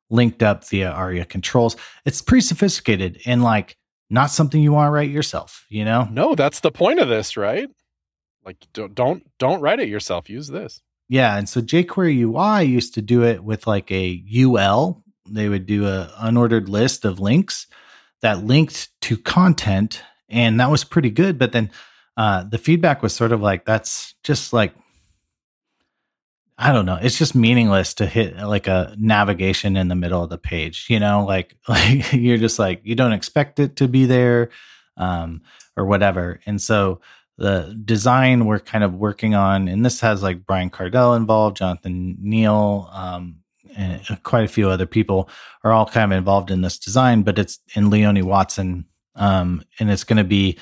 linked 0.09 0.43
up 0.43 0.67
via 0.69 0.91
ARIA 0.91 1.25
controls. 1.25 1.77
It's 2.05 2.23
pretty 2.23 2.43
sophisticated 2.43 3.21
and 3.27 3.43
like 3.43 3.77
not 4.09 4.31
something 4.31 4.61
you 4.61 4.73
want 4.73 4.89
to 4.89 4.93
write 4.93 5.11
yourself, 5.11 5.67
you 5.69 5.85
know? 5.85 6.09
No, 6.11 6.35
that's 6.35 6.61
the 6.61 6.71
point 6.71 7.01
of 7.01 7.09
this, 7.09 7.37
right? 7.37 7.69
Like 8.45 8.57
don't 8.73 8.95
don't 8.95 9.27
don't 9.39 9.61
write 9.61 9.81
it 9.81 9.89
yourself. 9.89 10.31
Use 10.31 10.47
this. 10.47 10.81
Yeah, 11.09 11.37
and 11.37 11.49
so 11.49 11.61
jQuery 11.61 12.21
UI 12.21 12.65
used 12.65 12.95
to 12.95 13.03
do 13.03 13.25
it 13.25 13.43
with 13.43 13.67
like 13.67 13.91
a 13.91 14.25
UL. 14.37 15.03
They 15.29 15.49
would 15.49 15.67
do 15.67 15.87
a 15.87 16.13
unordered 16.21 16.69
list 16.69 17.05
of 17.05 17.21
links 17.21 17.67
that 18.23 18.45
linked 18.45 18.89
to 19.03 19.17
content, 19.17 20.03
and 20.29 20.61
that 20.61 20.71
was 20.71 20.85
pretty 20.85 21.11
good. 21.11 21.39
But 21.39 21.53
then 21.53 21.71
uh, 22.17 22.45
the 22.45 22.59
feedback 22.59 23.03
was 23.03 23.15
sort 23.15 23.33
of 23.33 23.41
like 23.41 23.65
that's 23.65 24.15
just 24.23 24.53
like 24.53 24.75
I 26.59 26.73
don't 26.73 26.87
know. 26.87 26.99
It's 27.01 27.19
just 27.19 27.35
meaningless 27.35 27.93
to 27.95 28.07
hit 28.07 28.39
like 28.39 28.67
a 28.67 28.95
navigation 28.99 29.77
in 29.77 29.89
the 29.89 29.95
middle 29.95 30.23
of 30.23 30.31
the 30.31 30.39
page. 30.39 30.87
You 30.89 31.01
know, 31.01 31.25
like 31.25 31.57
like 31.69 32.13
you're 32.13 32.39
just 32.39 32.59
like 32.59 32.81
you 32.85 32.95
don't 32.95 33.13
expect 33.13 33.59
it 33.61 33.77
to 33.77 33.89
be 33.89 34.07
there, 34.07 34.51
um, 34.97 35.43
or 35.77 35.85
whatever. 35.85 36.41
And 36.47 36.61
so 36.61 37.01
the 37.39 37.79
design 37.85 38.47
we're 38.47 38.61
kind 38.61 38.85
of 38.85 38.95
working 38.95 39.35
on, 39.35 39.69
and 39.69 39.85
this 39.85 40.01
has 40.01 40.23
like 40.23 40.47
Brian 40.47 40.71
Kardell 40.71 41.17
involved, 41.17 41.59
Jonathan 41.59 42.17
Neal, 42.21 42.89
um, 42.93 43.37
and 43.77 44.01
quite 44.23 44.45
a 44.45 44.49
few 44.49 44.69
other 44.69 44.87
people 44.87 45.29
are 45.65 45.73
all 45.73 45.87
kind 45.87 46.13
of 46.13 46.19
involved 46.19 46.51
in 46.51 46.63
this 46.63 46.79
design. 46.79 47.23
But 47.23 47.39
it's 47.39 47.59
in 47.75 47.91
Leonie 47.91 48.23
Watson, 48.23 48.85
um, 49.15 49.63
and 49.79 49.91
it's 49.91 50.05
going 50.05 50.19
to 50.19 50.25
be 50.25 50.59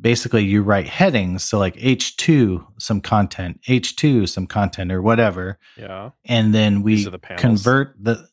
basically 0.00 0.44
you 0.44 0.62
write 0.62 0.88
headings. 0.88 1.44
So 1.44 1.58
like 1.58 1.76
H2, 1.76 2.66
some 2.78 3.00
content, 3.00 3.60
H2, 3.68 4.28
some 4.28 4.46
content 4.46 4.92
or 4.92 5.02
whatever. 5.02 5.58
Yeah. 5.76 6.10
And 6.24 6.54
then 6.54 6.82
we 6.82 7.04
the 7.04 7.18
convert 7.18 7.94
the, 8.02 8.28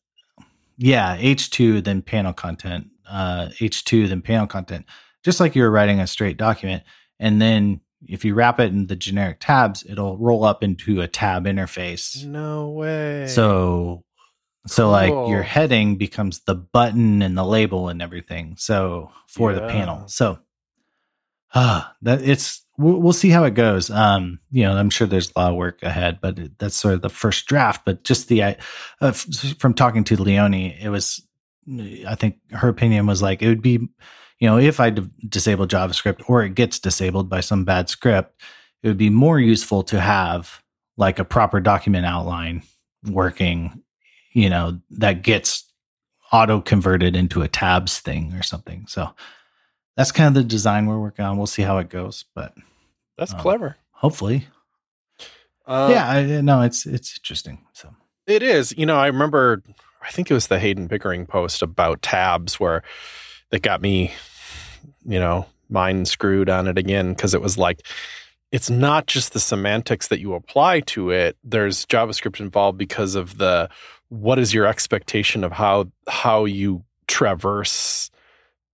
yeah, 0.77 1.17
H2, 1.17 1.83
then 1.83 2.01
panel 2.01 2.33
content, 2.33 2.87
uh, 3.09 3.49
H2, 3.59 4.09
then 4.09 4.21
panel 4.21 4.47
content, 4.47 4.85
just 5.23 5.39
like 5.39 5.55
you're 5.55 5.71
writing 5.71 5.99
a 5.99 6.07
straight 6.07 6.37
document. 6.37 6.83
And 7.19 7.41
then 7.41 7.81
if 8.07 8.25
you 8.25 8.33
wrap 8.33 8.59
it 8.59 8.71
in 8.71 8.87
the 8.87 8.95
generic 8.95 9.37
tabs, 9.39 9.85
it'll 9.87 10.17
roll 10.17 10.43
up 10.43 10.63
into 10.63 11.01
a 11.01 11.07
tab 11.07 11.45
interface. 11.45 12.25
No 12.25 12.69
way. 12.69 13.27
So, 13.27 14.03
so 14.67 14.89
like 14.89 15.11
your 15.29 15.41
heading 15.43 15.97
becomes 15.97 16.41
the 16.41 16.55
button 16.55 17.21
and 17.21 17.37
the 17.37 17.43
label 17.45 17.89
and 17.89 18.01
everything. 18.01 18.55
So 18.57 19.11
for 19.27 19.53
the 19.53 19.61
panel. 19.67 20.07
So, 20.07 20.39
ah, 21.53 21.93
that 22.01 22.21
it's 22.21 22.63
we'll, 22.77 22.97
we'll 22.99 23.13
see 23.13 23.29
how 23.29 23.43
it 23.43 23.53
goes. 23.53 23.89
Um, 23.89 24.39
you 24.51 24.63
know, 24.63 24.75
I'm 24.75 24.89
sure 24.89 25.07
there's 25.07 25.31
a 25.35 25.39
lot 25.39 25.51
of 25.51 25.57
work 25.57 25.81
ahead, 25.83 26.19
but 26.21 26.39
it- 26.39 26.57
that's 26.59 26.75
sort 26.77 26.93
of 26.95 27.01
the 27.01 27.09
first 27.09 27.45
draft. 27.47 27.83
But 27.85 28.03
just 28.03 28.27
the 28.27 28.43
I- 28.43 28.57
uh, 29.01 29.07
f- 29.07 29.25
from 29.59 29.73
talking 29.73 30.03
to 30.05 30.21
Leonie, 30.21 30.77
it 30.81 30.89
was 30.89 31.25
I 32.07 32.15
think 32.15 32.37
her 32.51 32.69
opinion 32.69 33.05
was 33.05 33.21
like 33.21 33.41
it 33.43 33.47
would 33.47 33.61
be, 33.61 33.87
you 34.41 34.47
know, 34.47 34.57
if 34.57 34.79
I 34.79 34.89
d- 34.89 35.07
disable 35.29 35.67
JavaScript 35.67 36.23
or 36.27 36.43
it 36.43 36.55
gets 36.55 36.79
disabled 36.79 37.29
by 37.29 37.39
some 37.41 37.63
bad 37.63 37.89
script, 37.89 38.41
it 38.83 38.87
would 38.87 38.97
be 38.97 39.11
more 39.11 39.39
useful 39.39 39.83
to 39.83 40.01
have 40.01 40.61
like 40.97 41.19
a 41.19 41.23
proper 41.23 41.59
document 41.59 42.05
outline 42.07 42.63
working, 43.05 43.83
you 44.33 44.49
know, 44.49 44.81
that 44.89 45.21
gets 45.21 45.71
auto 46.33 46.59
converted 46.59 47.15
into 47.15 47.43
a 47.43 47.47
tabs 47.47 47.99
thing 47.99 48.33
or 48.33 48.41
something. 48.41 48.85
So 48.87 49.13
that's 49.95 50.11
kind 50.11 50.27
of 50.27 50.33
the 50.33 50.43
design 50.47 50.87
we're 50.87 50.99
working 50.99 51.23
on. 51.23 51.37
We'll 51.37 51.45
see 51.47 51.61
how 51.61 51.77
it 51.77 51.89
goes, 51.89 52.25
but 52.33 52.53
That's 53.17 53.33
um, 53.33 53.39
clever. 53.39 53.77
hopefully, 53.91 54.47
Uh, 55.67 55.89
yeah, 55.91 56.09
I, 56.09 56.41
no, 56.41 56.61
it's 56.61 56.85
it's 56.87 57.17
interesting. 57.17 57.59
So 57.73 57.93
It 58.25 58.41
is. 58.41 58.73
You 58.75 58.87
know, 58.87 58.95
I 58.97 59.07
remember, 59.07 59.61
I 60.01 60.09
think 60.09 60.31
it 60.31 60.33
was 60.33 60.47
the 60.47 60.57
Heydon 60.57 60.89
Pickering 60.89 61.27
post 61.27 61.61
about 61.61 62.01
tabs 62.01 62.59
where 62.59 62.81
that 63.51 63.61
got 63.61 63.81
me, 63.81 64.13
you 65.05 65.19
know, 65.19 65.45
mind 65.69 66.07
screwed 66.07 66.49
on 66.49 66.67
it 66.67 66.77
again 66.77 67.13
because 67.13 67.33
it 67.33 67.41
was 67.41 67.57
like, 67.57 67.85
it's 68.51 68.69
not 68.69 69.07
just 69.07 69.33
the 69.33 69.39
semantics 69.39 70.09
that 70.09 70.19
you 70.19 70.33
apply 70.33 70.81
to 70.81 71.09
it. 71.09 71.37
There's 71.43 71.85
JavaScript 71.85 72.39
involved 72.39 72.77
because 72.77 73.15
of 73.15 73.37
the 73.37 73.69
what 74.09 74.37
is 74.39 74.53
your 74.53 74.65
expectation 74.65 75.43
of 75.45 75.53
how 75.53 75.85
how 76.09 76.43
you 76.45 76.83
traverse 77.07 78.09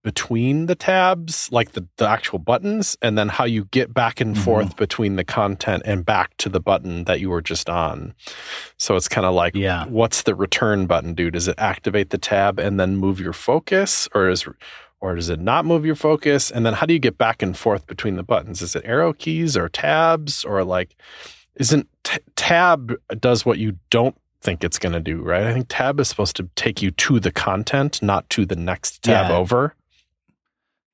between 0.04 0.66
the 0.66 0.74
tabs, 0.74 1.50
like 1.52 1.72
the, 1.72 1.86
the 1.96 2.08
actual 2.08 2.38
buttons, 2.38 2.96
and 3.02 3.18
then 3.18 3.28
how 3.28 3.44
you 3.44 3.64
get 3.66 3.92
back 3.92 4.20
and 4.20 4.36
Mhm. 4.36 4.44
forth 4.44 4.76
between 4.76 5.16
the 5.16 5.24
content 5.24 5.82
and 5.84 6.06
back 6.06 6.36
to 6.38 6.48
the 6.48 6.60
button 6.60 7.04
that 7.04 7.20
you 7.20 7.28
were 7.30 7.42
just 7.42 7.68
on. 7.68 8.14
So 8.78 8.94
it's 8.96 9.08
kind 9.08 9.26
of 9.26 9.34
like, 9.34 9.54
Yeah. 9.54 9.84
what's 9.86 10.22
the 10.22 10.34
return 10.36 10.86
button 10.86 11.14
do? 11.14 11.30
Does 11.30 11.48
it 11.48 11.56
activate 11.58 12.10
the 12.10 12.16
tab 12.18 12.58
and 12.58 12.78
then 12.78 12.96
move 12.96 13.20
your 13.20 13.32
focus, 13.32 14.08
or 14.14 14.28
is 14.30 14.46
or 15.00 15.14
does 15.14 15.28
it 15.28 15.40
not 15.40 15.64
move 15.64 15.84
your 15.86 15.94
focus? 15.94 16.50
And 16.50 16.66
then 16.66 16.74
how 16.74 16.86
do 16.86 16.92
you 16.92 16.98
get 16.98 17.18
back 17.18 17.42
and 17.42 17.56
forth 17.56 17.86
between 17.86 18.16
the 18.16 18.22
buttons? 18.22 18.62
Is 18.62 18.74
it 18.76 18.82
arrow 18.84 19.12
keys 19.12 19.56
or 19.56 19.68
tabs 19.68 20.44
or 20.44 20.64
like? 20.64 20.96
Isn't 21.56 21.88
t- 22.04 22.18
tab 22.36 22.94
does 23.20 23.44
what 23.44 23.58
you 23.58 23.76
don't 23.90 24.16
think 24.40 24.62
it's 24.62 24.78
going 24.78 24.92
to 24.92 25.00
do, 25.00 25.20
right? 25.22 25.42
I 25.44 25.52
think 25.52 25.66
tab 25.68 25.98
is 25.98 26.08
supposed 26.08 26.36
to 26.36 26.48
take 26.54 26.80
you 26.80 26.92
to 26.92 27.18
the 27.18 27.32
content, 27.32 28.00
not 28.02 28.28
to 28.30 28.46
the 28.46 28.54
next 28.56 29.02
tab 29.02 29.30
Yeah. 29.30 29.36
over. 29.36 29.74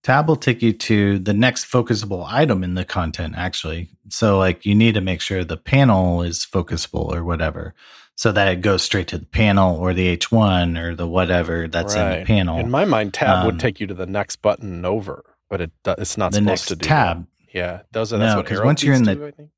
tab 0.02 0.28
will 0.28 0.36
take 0.36 0.60
you 0.62 0.72
to 0.72 1.18
the 1.18 1.32
next 1.34 1.64
focusable 1.64 2.26
item 2.28 2.62
in 2.62 2.74
the 2.74 2.84
content 2.84 3.34
actually 3.38 3.88
so 4.10 4.38
like 4.38 4.66
you 4.66 4.74
need 4.74 4.92
to 4.94 5.00
make 5.00 5.18
sure 5.22 5.42
the 5.44 5.56
panel 5.56 6.20
is 6.22 6.44
focusable 6.44 7.10
or 7.10 7.24
whatever 7.24 7.72
so 8.16 8.30
that 8.32 8.48
it 8.48 8.60
goes 8.60 8.82
straight 8.82 9.08
to 9.08 9.18
the 9.18 9.26
panel 9.26 9.76
or 9.76 9.92
the 9.94 10.16
h1 10.16 10.78
or 10.80 10.94
the 10.94 11.06
whatever 11.06 11.66
that's 11.68 11.94
in 11.94 12.20
the 12.20 12.24
panel. 12.24 12.58
In 12.58 12.70
my 12.70 12.84
mind, 12.84 13.14
tab 13.14 13.38
Um, 13.40 13.46
would 13.46 13.60
take 13.60 13.80
you 13.80 13.86
to 13.88 13.94
the 13.94 14.06
next 14.06 14.36
button 14.42 14.84
over, 14.84 15.24
but 15.50 15.60
it 15.60 15.70
it's 15.86 16.16
not 16.16 16.30
the 16.32 16.36
supposed 16.36 16.46
next 16.46 16.66
to 16.66 16.76
do 16.76 16.88
tab. 16.88 17.18
That. 17.26 17.54
Yeah, 17.58 17.80
those 17.92 18.12
are 18.12 18.18
that's 18.18 18.32
No, 18.32 18.36
what 18.38 18.46
'cause 18.46 18.58
arrow 18.58 18.66
once 18.66 18.82
you're 18.82 18.94
keys 18.94 19.00
in 19.00 19.04
the- 19.06 19.14
do, 19.16 19.26
I 19.26 19.30
think. 19.30 19.50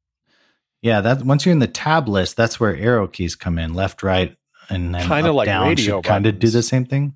yeah 0.83 1.01
that 1.01 1.23
once 1.25 1.45
you're 1.47 1.53
in 1.53 1.59
the 1.61 1.67
tab 1.67 2.09
list 2.09 2.37
that's 2.37 2.59
where 2.61 2.77
arrow 2.77 3.07
keys 3.07 3.35
come 3.35 3.59
in 3.59 3.73
left 3.75 4.03
right 4.03 4.37
and 4.69 4.95
then 4.95 5.07
Kinda 5.07 5.33
like 5.33 5.47
down 5.47 5.69
radio 5.69 5.97
should 5.99 6.05
kind 6.05 6.27
of 6.27 6.39
do 6.39 6.49
the 6.49 6.63
same 6.63 6.85
thing. 6.85 7.15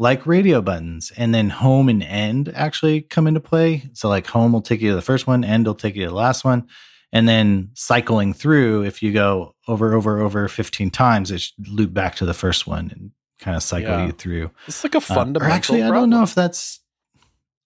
Like 0.00 0.26
radio 0.26 0.62
buttons 0.62 1.10
and 1.16 1.34
then 1.34 1.50
home 1.50 1.88
and 1.88 2.04
end 2.04 2.52
actually 2.54 3.00
come 3.00 3.26
into 3.26 3.40
play. 3.40 3.90
So 3.94 4.08
like 4.08 4.28
home 4.28 4.52
will 4.52 4.60
take 4.62 4.80
you 4.80 4.90
to 4.90 4.94
the 4.94 5.02
first 5.02 5.26
one 5.26 5.42
end 5.44 5.66
will 5.66 5.74
take 5.74 5.96
you 5.96 6.04
to 6.04 6.10
the 6.10 6.14
last 6.14 6.44
one 6.44 6.68
and 7.12 7.28
then 7.28 7.70
cycling 7.74 8.32
through 8.34 8.84
if 8.84 9.02
you 9.02 9.12
go 9.12 9.54
over 9.66 9.94
over 9.94 10.20
over 10.20 10.48
15 10.48 10.90
times 10.90 11.30
it 11.30 11.40
should 11.40 11.68
loop 11.68 11.92
back 11.94 12.14
to 12.16 12.24
the 12.26 12.34
first 12.34 12.66
one 12.66 12.90
and 12.92 13.10
kind 13.40 13.56
of 13.56 13.62
cycle 13.62 13.90
Yeah. 13.90 14.06
you 14.06 14.12
through 14.12 14.50
It's 14.66 14.82
like 14.84 14.94
a 14.94 14.98
Uh, 14.98 15.00
fundamental. 15.00 15.48
or 15.48 15.50
actually 15.54 15.82
i 15.82 15.90
don't 15.90 16.10
know 16.10 16.22
if 16.22 16.34
that's 16.34 16.80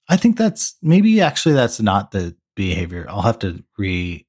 i 0.08 0.16
think 0.16 0.36
that's 0.36 0.76
maybe 0.82 1.20
actually 1.20 1.54
that's 1.54 1.80
not 1.80 2.10
the 2.10 2.36
behavior 2.54 3.06
i'll 3.08 3.22
have 3.22 3.38
to 3.40 3.64
re 3.78 4.26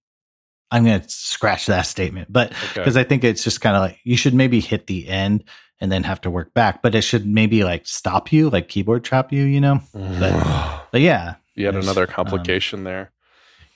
i'm 0.71 0.86
going 0.86 1.02
to 1.02 1.10
scratch 1.10 1.65
that 1.67 1.84
statement 1.84 2.32
but 2.32 2.52
Okay. 2.52 2.62
because 2.76 2.97
I 2.97 3.04
think 3.04 3.23
it's 3.23 3.43
just 3.43 3.62
kind 3.62 3.76
of 3.76 3.82
like 3.82 3.99
you 4.04 4.17
should 4.17 4.34
maybe 4.34 4.60
hit 4.62 4.88
the 4.88 5.08
end 5.08 5.43
and 5.82 5.91
then 5.91 6.04
have 6.04 6.21
to 6.21 6.30
work 6.32 6.54
back, 6.54 6.82
but 6.82 6.95
it 6.95 7.02
should 7.02 7.28
maybe 7.28 7.65
like 7.65 7.86
stop 7.86 8.32
you, 8.32 8.49
like 8.49 8.69
keyboard 8.69 9.04
trap 9.04 9.34
you, 9.34 9.43
you 9.43 9.60
know. 9.60 9.82
But, 9.93 10.86
but 10.93 11.02
yeah, 11.02 11.36
Yet 11.56 11.76
another 11.76 12.04
um, 12.04 12.08
complication 12.13 12.86
there. 12.86 13.12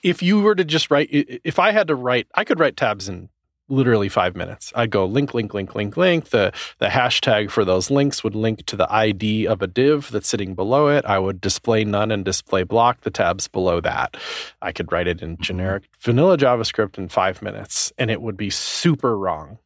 If 0.02 0.22
you 0.22 0.40
were 0.40 0.54
to 0.54 0.64
just 0.64 0.90
write, 0.90 1.08
if 1.10 1.58
I 1.58 1.72
had 1.72 1.88
to 1.88 1.94
write, 1.94 2.28
I 2.34 2.44
could 2.44 2.60
write 2.60 2.76
tabs 2.76 3.08
in 3.08 3.28
literally 3.70 4.08
five 4.08 4.34
minutes. 4.34 4.72
I'd 4.74 4.90
go 4.90 5.04
link, 5.04 5.34
link, 5.34 5.52
link, 5.52 5.74
link, 5.74 5.96
link. 5.96 6.30
The 6.30 6.52
the 6.78 6.86
hashtag 6.86 7.50
for 7.50 7.64
those 7.64 7.90
links 7.90 8.24
would 8.24 8.34
link 8.34 8.64
to 8.66 8.76
the 8.76 8.90
ID 8.90 9.46
of 9.46 9.60
a 9.60 9.66
div 9.66 10.10
that's 10.10 10.28
sitting 10.28 10.54
below 10.54 10.88
it. 10.88 11.04
I 11.04 11.18
would 11.18 11.40
display 11.40 11.84
none 11.84 12.10
and 12.10 12.24
display 12.24 12.62
block 12.62 13.02
the 13.02 13.10
tabs 13.10 13.46
below 13.48 13.80
that. 13.82 14.16
I 14.62 14.72
could 14.72 14.90
write 14.90 15.06
it 15.08 15.20
in 15.20 15.32
Mm-hmm. 15.34 15.42
generic 15.42 15.82
vanilla 16.00 16.38
JavaScript 16.38 16.96
in 16.96 17.08
five 17.08 17.42
minutes, 17.42 17.92
and 17.98 18.10
it 18.10 18.22
would 18.22 18.36
be 18.36 18.50
super 18.50 19.18
wrong. 19.18 19.58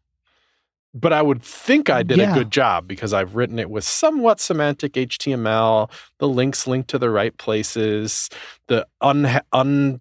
But 0.94 1.12
I 1.14 1.22
would 1.22 1.42
think 1.42 1.88
I 1.88 2.02
did 2.02 2.18
Yeah. 2.18 2.32
a 2.32 2.34
good 2.34 2.50
job 2.50 2.86
because 2.88 3.14
I've 3.14 3.34
written 3.36 3.58
it 3.58 3.70
with 3.70 3.84
somewhat 3.84 4.40
semantic 4.40 4.92
HTML. 4.94 5.90
The 6.18 6.28
links 6.28 6.66
link 6.66 6.86
to 6.88 6.98
the 6.98 7.08
right 7.08 7.34
places. 7.38 8.28
The 8.66 8.86
un, 9.00 9.40
un 9.52 10.00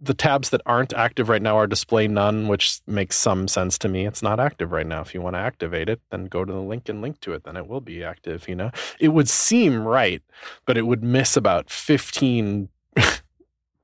the 0.00 0.14
tabs 0.14 0.50
that 0.50 0.60
aren't 0.64 0.92
active 0.94 1.28
right 1.28 1.42
now 1.42 1.56
are 1.56 1.66
display 1.66 2.06
none, 2.06 2.46
which 2.46 2.80
makes 2.86 3.16
some 3.16 3.48
sense 3.48 3.76
to 3.78 3.88
me. 3.88 4.06
It's 4.06 4.22
not 4.22 4.38
active 4.38 4.70
right 4.70 4.86
now. 4.86 5.00
If 5.00 5.12
you 5.12 5.20
want 5.20 5.34
to 5.34 5.40
activate 5.40 5.88
it, 5.88 6.00
then 6.10 6.26
go 6.26 6.44
to 6.44 6.52
the 6.52 6.60
link 6.60 6.88
and 6.88 7.02
link 7.02 7.20
to 7.22 7.32
it. 7.32 7.42
Then 7.44 7.56
it 7.56 7.66
will 7.66 7.80
be 7.80 8.04
active. 8.04 8.48
You 8.48 8.54
know, 8.54 8.70
it 9.00 9.08
would 9.08 9.28
seem 9.28 9.82
right, 9.84 10.22
but 10.66 10.76
it 10.78 10.86
would 10.86 11.02
miss 11.02 11.36
about 11.36 11.68
fifteen 11.70 12.68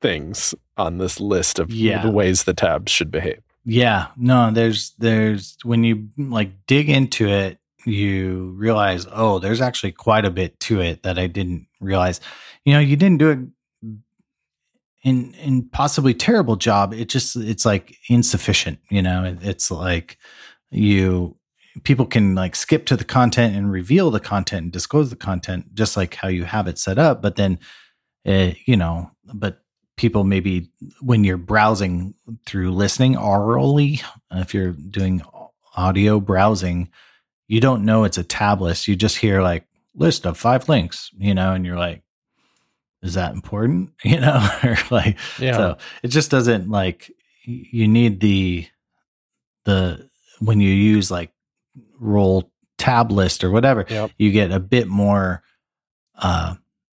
things 0.00 0.54
on 0.76 0.98
this 0.98 1.20
list 1.20 1.58
of 1.58 1.70
Yeah. 1.70 2.02
the 2.02 2.10
ways 2.10 2.44
the 2.44 2.54
tabs 2.54 2.92
should 2.92 3.10
behave. 3.10 3.40
yeah, 3.64 4.08
no, 4.16 4.50
there's 4.50 4.92
there's 4.98 5.56
when 5.64 5.84
you 5.84 6.08
like 6.18 6.50
dig 6.66 6.90
into 6.90 7.28
it, 7.28 7.58
you 7.86 8.54
realize, 8.56 9.06
oh, 9.12 9.38
there's 9.38 9.60
actually 9.60 9.92
quite 9.92 10.24
a 10.24 10.30
bit 10.30 10.58
to 10.60 10.80
it 10.80 11.02
that 11.02 11.18
I 11.18 11.26
didn't 11.26 11.66
realize. 11.80 12.20
You 12.64 12.74
know, 12.74 12.80
you 12.80 12.96
didn't 12.96 13.18
do 13.18 13.30
it 13.30 13.38
in 15.04 15.34
in 15.34 15.68
possibly 15.68 16.14
terrible 16.14 16.56
job. 16.56 16.92
It 16.92 17.08
just 17.08 17.36
it's 17.36 17.64
like 17.64 17.96
insufficient. 18.08 18.80
You 18.90 19.02
know, 19.02 19.24
it, 19.24 19.38
it's 19.42 19.70
like 19.70 20.18
you 20.70 21.36
people 21.82 22.06
can 22.06 22.34
like 22.34 22.54
skip 22.54 22.86
to 22.86 22.96
the 22.96 23.04
content 23.04 23.56
and 23.56 23.70
reveal 23.70 24.10
the 24.10 24.20
content 24.20 24.62
and 24.64 24.72
disclose 24.72 25.10
the 25.10 25.16
content 25.16 25.74
just 25.74 25.96
like 25.96 26.14
how 26.14 26.28
you 26.28 26.44
have 26.44 26.68
it 26.68 26.78
set 26.78 26.98
up 26.98 27.20
but 27.20 27.34
then 27.34 27.58
uh, 28.26 28.50
you 28.64 28.76
know 28.76 29.10
but 29.34 29.60
people 29.96 30.22
maybe 30.22 30.70
when 31.00 31.24
you're 31.24 31.36
browsing 31.36 32.14
through 32.46 32.70
listening 32.70 33.16
orally 33.16 34.00
if 34.30 34.54
you're 34.54 34.70
doing 34.70 35.20
audio 35.76 36.20
browsing 36.20 36.88
you 37.48 37.60
don't 37.60 37.84
know 37.84 38.04
it's 38.04 38.18
a 38.18 38.24
tab 38.24 38.60
list 38.60 38.86
you 38.86 38.94
just 38.94 39.16
hear 39.16 39.42
like 39.42 39.66
list 39.96 40.26
of 40.26 40.38
five 40.38 40.68
links 40.68 41.10
you 41.18 41.34
know 41.34 41.54
and 41.54 41.66
you're 41.66 41.78
like 41.78 42.02
is 43.04 43.14
that 43.14 43.32
important 43.34 43.90
you 44.04 44.18
know 44.18 44.44
or 44.64 44.76
like 44.90 45.16
yeah. 45.38 45.56
so 45.56 45.76
it 46.02 46.08
just 46.08 46.30
doesn't 46.30 46.68
like 46.68 47.10
you 47.44 47.86
need 47.86 48.18
the 48.20 48.66
the 49.64 50.08
when 50.40 50.58
you 50.60 50.70
use 50.70 51.10
like 51.10 51.30
role 52.00 52.50
tab 52.76 53.12
list 53.12 53.44
or 53.44 53.50
whatever, 53.50 53.86
Yep. 53.88 54.10
you 54.18 54.30
get 54.32 54.50
a 54.50 54.58
bit 54.60 54.88
more 54.88 55.42
uh 56.18 56.54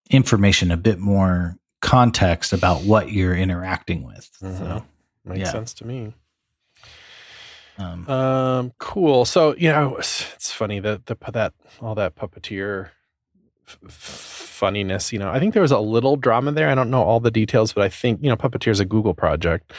information, 0.09 0.71
a 0.71 0.77
bit 0.77 0.99
more 0.99 1.55
context 1.81 2.51
about 2.51 2.81
what 2.83 3.11
you're 3.11 3.35
interacting 3.35 4.03
with. 4.03 4.29
So 4.39 4.45
Mhm. 4.47 4.83
Makes 5.25 5.39
yeah. 5.39 5.51
sense 5.51 5.73
to 5.75 5.87
me. 5.87 6.13
um 7.77 8.09
Um, 8.09 8.73
cool. 8.77 9.25
So 9.25 9.55
you 9.55 9.69
know, 9.69 9.95
it's, 9.97 10.25
it's 10.33 10.51
funny 10.51 10.79
that 10.79 11.05
the 11.05 11.15
that 11.31 11.53
all 11.81 11.95
that 11.95 12.15
puppeteer 12.15 12.89
f- 13.67 13.77
f- 13.85 14.48
funniness. 14.59 15.11
You 15.13 15.19
know, 15.19 15.31
I 15.31 15.39
think 15.39 15.53
there 15.53 15.61
was 15.61 15.71
a 15.71 15.79
little 15.79 16.17
drama 16.17 16.51
there. 16.51 16.69
I 16.69 16.75
don't 16.75 16.91
know 16.91 17.01
all 17.01 17.19
the 17.19 17.31
details, 17.31 17.73
but 17.73 17.83
I 17.83 17.89
think 17.89 18.21
you 18.21 18.29
know, 18.29 18.35
Puppeteer 18.35 18.71
is 18.71 18.79
a 18.79 18.85
Google 18.85 19.13
project, 19.13 19.73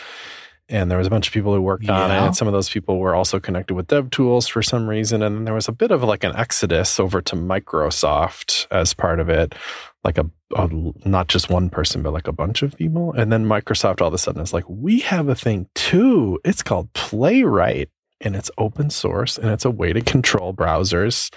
and 0.69 0.90
there 0.90 0.99
was 0.99 1.07
a 1.07 1.11
bunch 1.11 1.27
of 1.27 1.35
people 1.35 1.55
who 1.55 1.61
worked 1.61 1.88
on 1.88 2.11
it. 2.11 2.14
And 2.14 2.37
some 2.37 2.49
of 2.49 2.53
those 2.53 2.71
people 2.71 2.99
were 2.99 3.14
also 3.14 3.38
connected 3.38 3.75
with 3.75 3.88
DevTools 3.88 4.51
for 4.51 4.62
some 4.62 4.88
reason, 4.88 5.23
and 5.23 5.37
then 5.37 5.45
there 5.45 5.55
was 5.55 5.69
a 5.69 5.73
bit 5.73 5.90
of 5.90 6.03
like 6.03 6.25
an 6.25 6.35
exodus 6.35 6.99
over 6.99 7.21
to 7.23 7.37
Microsoft 7.37 8.66
as 8.71 8.95
part 8.95 9.21
of 9.21 9.29
it, 9.29 9.55
like 10.03 10.16
a, 10.16 10.31
a 10.57 10.69
not 11.05 11.29
just 11.29 11.51
one 11.51 11.69
person, 11.69 12.03
but 12.03 12.12
like 12.12 12.29
a 12.29 12.33
bunch 12.33 12.62
of 12.62 12.77
people. 12.77 13.12
And 13.12 13.33
then 13.33 13.45
Microsoft 13.45 14.01
all 14.01 14.09
of 14.09 14.14
a 14.14 14.19
sudden 14.19 14.40
is 14.40 14.55
like, 14.55 14.64
we 14.69 15.01
have 15.01 15.29
a 15.29 15.35
thing 15.35 15.69
too. 15.75 16.40
It's 16.45 16.62
called 16.62 16.93
Playwright, 16.95 17.90
and 18.21 18.35
it's 18.35 18.51
open 18.57 18.90
source, 18.90 19.38
and 19.38 19.51
it's 19.51 19.64
a 19.64 19.71
way 19.71 19.93
to 19.93 20.01
control 20.01 20.55
browsers. 20.55 21.33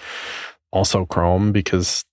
Also 0.72 1.06
Chrome 1.06 1.52
because 1.52 2.04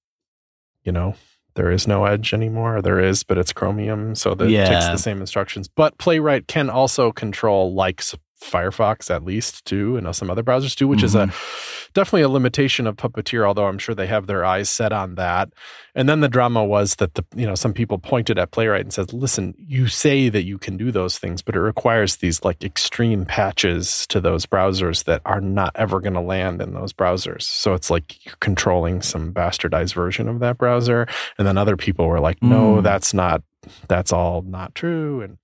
you 0.83 0.91
know 0.91 1.15
there 1.55 1.71
is 1.71 1.87
no 1.87 2.05
Edge 2.05 2.33
anymore. 2.33 2.81
There 2.81 2.99
is, 2.99 3.23
but 3.23 3.37
it's 3.37 3.51
Chromium, 3.51 4.15
so 4.15 4.33
that 4.35 4.49
it 4.49 4.67
takes 4.67 4.87
the 4.87 4.97
same 4.97 5.19
instructions. 5.19 5.67
But 5.67 5.97
Playwright 5.97 6.47
can 6.47 6.69
also 6.69 7.11
control 7.11 7.73
like 7.73 8.01
Firefox 8.41 9.13
at 9.13 9.23
least 9.23 9.65
too, 9.65 9.97
and 9.97 10.15
some 10.15 10.29
other 10.29 10.43
browsers 10.43 10.75
too, 10.75 10.87
which 10.87 11.03
is 11.03 11.15
a 11.15 11.25
mm-hmm. 11.25 11.80
Definitely 11.93 12.21
a 12.23 12.29
limitation 12.29 12.87
of 12.87 12.95
Puppeteer. 12.95 13.45
Although 13.45 13.67
I'm 13.67 13.77
sure 13.77 13.93
they 13.95 14.07
have 14.07 14.27
their 14.27 14.43
eyes 14.45 14.69
set 14.69 14.91
on 14.91 15.15
that. 15.15 15.49
And 15.93 16.07
then 16.07 16.21
the 16.21 16.29
drama 16.29 16.63
was 16.63 16.95
that 16.95 17.15
the 17.15 17.25
you 17.35 17.45
know 17.45 17.55
some 17.55 17.73
people 17.73 17.97
pointed 17.97 18.39
at 18.39 18.51
Playwright 18.51 18.81
and 18.81 18.93
said, 18.93 19.11
"Listen, 19.13 19.53
you 19.57 19.87
say 19.87 20.29
that 20.29 20.43
you 20.43 20.57
can 20.57 20.77
do 20.77 20.91
those 20.91 21.17
things, 21.17 21.41
but 21.41 21.55
it 21.55 21.59
requires 21.61 22.17
these 22.17 22.43
like 22.43 22.63
extreme 22.63 23.25
patches 23.25 24.05
to 24.07 24.21
those 24.21 24.45
browsers 24.45 25.03
that 25.05 25.21
are 25.25 25.41
not 25.41 25.71
ever 25.75 25.99
going 25.99 26.13
to 26.13 26.21
land 26.21 26.61
in 26.61 26.73
those 26.73 26.93
browsers. 26.93 27.43
So 27.43 27.73
it's 27.73 27.89
like 27.89 28.25
you're 28.25 28.35
controlling 28.39 29.01
some 29.01 29.33
bastardized 29.33 29.93
version 29.93 30.27
of 30.29 30.39
that 30.39 30.57
browser." 30.57 31.07
And 31.37 31.45
then 31.47 31.57
other 31.57 31.75
people 31.77 32.07
were 32.07 32.19
like, 32.21 32.41
"No, 32.41 32.75
Mm. 32.75 32.83
that's 32.83 33.13
not. 33.13 33.43
That's 33.87 34.11
all 34.13 34.41
not 34.43 34.73
true." 34.75 35.21
And 35.21 35.37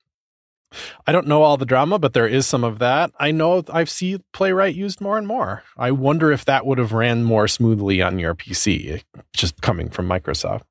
I 1.05 1.11
don't 1.11 1.27
know 1.27 1.43
all 1.43 1.57
the 1.57 1.65
drama, 1.65 1.97
but 1.99 2.13
there 2.13 2.27
is 2.27 2.45
some 2.45 2.63
of 2.63 2.79
that. 2.79 3.11
I 3.19 3.31
know 3.31 3.63
I've 3.69 3.89
seen 3.89 4.23
Playwright 4.33 4.75
used 4.75 4.99
more 5.01 5.17
and 5.17 5.27
more. 5.27 5.63
I 5.77 5.91
wonder 5.91 6.31
if 6.31 6.45
that 6.45 6.65
would 6.65 6.77
have 6.77 6.91
ran 6.91 7.23
more 7.23 7.47
smoothly 7.47 8.01
on 8.01 8.19
your 8.19 8.35
PC, 8.35 9.03
just 9.33 9.61
coming 9.61 9.89
from 9.89 10.07
Microsoft. 10.07 10.63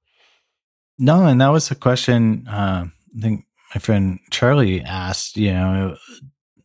No, 0.99 1.25
and 1.27 1.41
that 1.41 1.49
was 1.49 1.71
a 1.71 1.75
question 1.75 2.47
uh, 2.49 2.87
I 3.17 3.21
think 3.21 3.45
my 3.75 3.79
friend 3.79 4.19
Charlie 4.31 4.83
asked. 4.83 5.37
You 5.37 5.53
know, 5.53 5.97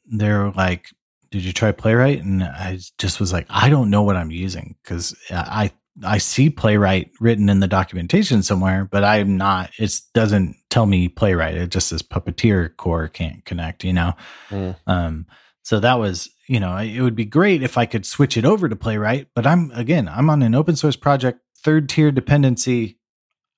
they're 0.05 0.51
like, 0.51 0.87
"Did 1.31 1.43
you 1.43 1.53
try 1.53 1.71
Playwright?" 1.71 2.23
And 2.23 2.43
I 2.43 2.79
just 2.97 3.19
was 3.19 3.33
like, 3.33 3.45
"I 3.49 3.69
don't 3.69 3.89
know 3.89 4.03
what 4.03 4.15
I'm 4.15 4.31
using 4.31 4.75
because 4.83 5.15
I 5.29 5.71
I 6.03 6.17
see 6.17 6.49
Playwright 6.49 7.11
written 7.19 7.49
in 7.49 7.59
the 7.59 7.67
documentation 7.67 8.43
somewhere, 8.43 8.87
but 8.89 9.03
I'm 9.03 9.37
not. 9.37 9.71
It 9.77 9.99
doesn't 10.13 10.55
tell 10.69 10.85
me 10.85 11.07
Playwright. 11.07 11.55
It 11.55 11.69
just 11.69 11.89
says 11.89 12.01
Puppeteer 12.01 12.75
core 12.77 13.07
can't 13.07 13.43
connect. 13.45 13.83
You 13.83 13.93
know, 13.93 14.13
Mm. 14.49 14.75
um, 14.87 15.25
so 15.63 15.79
that 15.79 15.99
was, 15.99 16.29
you 16.47 16.59
know, 16.59 16.75
it 16.77 17.01
would 17.01 17.15
be 17.15 17.25
great 17.25 17.61
if 17.63 17.77
I 17.77 17.85
could 17.85 18.05
switch 18.05 18.35
it 18.35 18.45
over 18.45 18.67
to 18.67 18.75
Playwright, 18.75 19.27
but 19.35 19.45
I'm 19.45 19.71
again, 19.71 20.07
I'm 20.07 20.29
on 20.29 20.41
an 20.41 20.55
open 20.55 20.75
source 20.75 20.95
project, 20.95 21.39
third 21.57 21.87
tier 21.87 22.11
dependency. 22.11 22.97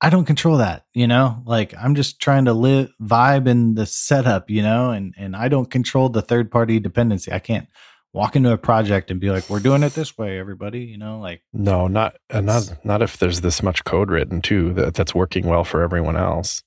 I 0.01 0.09
don't 0.09 0.25
control 0.25 0.57
that, 0.57 0.85
you 0.93 1.07
know, 1.07 1.41
like 1.45 1.73
I'm 1.79 1.95
just 1.95 2.19
trying 2.19 2.43
to 2.45 2.53
live 2.53 2.91
vibe 3.01 3.47
in 3.47 3.75
the 3.75 3.85
setup, 3.85 4.49
you 4.49 4.61
know, 4.61 4.89
and, 4.89 5.13
and 5.17 5.33
I 5.33 5.47
don't 5.47 5.71
control 5.71 6.09
the 6.09 6.21
third 6.21 6.51
party 6.51 6.77
dependency. 6.81 7.31
I 7.31 7.39
can't 7.39 7.69
walk 8.13 8.35
into 8.35 8.51
a 8.51 8.57
project 8.57 9.09
and 9.09 9.19
be 9.19 9.31
like, 9.31 9.49
we're 9.49 9.59
doing 9.59 9.83
it 9.83 9.93
this 9.93 10.17
way, 10.17 10.39
everybody, 10.39 10.81
you 10.81 10.97
know, 10.97 11.19
like, 11.19 11.41
No, 11.51 11.87
not 11.87 12.15
uh, 12.29 12.41
not 12.41 12.73
not 12.83 13.01
if 13.01 13.17
there's 13.17 13.41
this 13.41 13.63
much 13.63 13.83
code 13.83 14.11
written 14.11 14.41
too 14.41 14.73
that, 14.73 14.93
that's 14.93 15.15
working 15.15 15.47
well 15.47 15.63
for 15.63 15.81
everyone 15.81 16.15
else. 16.15 16.63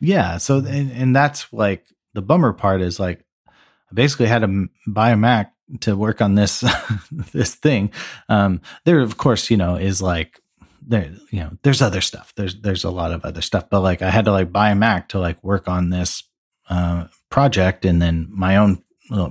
Yeah. 0.00 0.38
So, 0.38 0.58
and, 0.58 0.90
and 0.90 1.14
that's 1.14 1.52
like 1.52 1.86
the 2.14 2.22
bummer 2.22 2.52
part 2.52 2.80
is 2.80 2.98
like, 2.98 3.24
I 3.46 3.94
basically 3.94 4.26
had 4.26 4.40
to 4.40 4.68
buy 4.86 5.10
a 5.10 5.16
Mac 5.16 5.52
to 5.82 5.96
work 5.96 6.20
on 6.20 6.34
this, 6.34 6.64
this 7.32 7.54
thing. 7.54 7.92
Um, 8.28 8.62
there, 8.84 9.00
of 9.00 9.16
course, 9.16 9.50
you 9.50 9.56
know, 9.56 9.76
is 9.76 10.02
like, 10.02 10.40
there, 10.84 11.12
you 11.30 11.40
know, 11.40 11.56
there's 11.62 11.80
other 11.80 12.00
stuff. 12.00 12.32
There's, 12.36 12.60
there's 12.60 12.82
a 12.82 12.90
lot 12.90 13.12
of 13.12 13.24
other 13.24 13.42
stuff, 13.42 13.70
but 13.70 13.80
like 13.80 14.02
I 14.02 14.10
had 14.10 14.24
to 14.24 14.32
like 14.32 14.50
buy 14.50 14.70
a 14.70 14.74
Mac 14.74 15.10
to 15.10 15.20
like 15.20 15.42
work 15.44 15.68
on 15.68 15.90
this, 15.90 16.24
uh, 16.68 17.06
project 17.30 17.84
and 17.84 18.00
then 18.02 18.28
my 18.30 18.56
own 18.56 18.82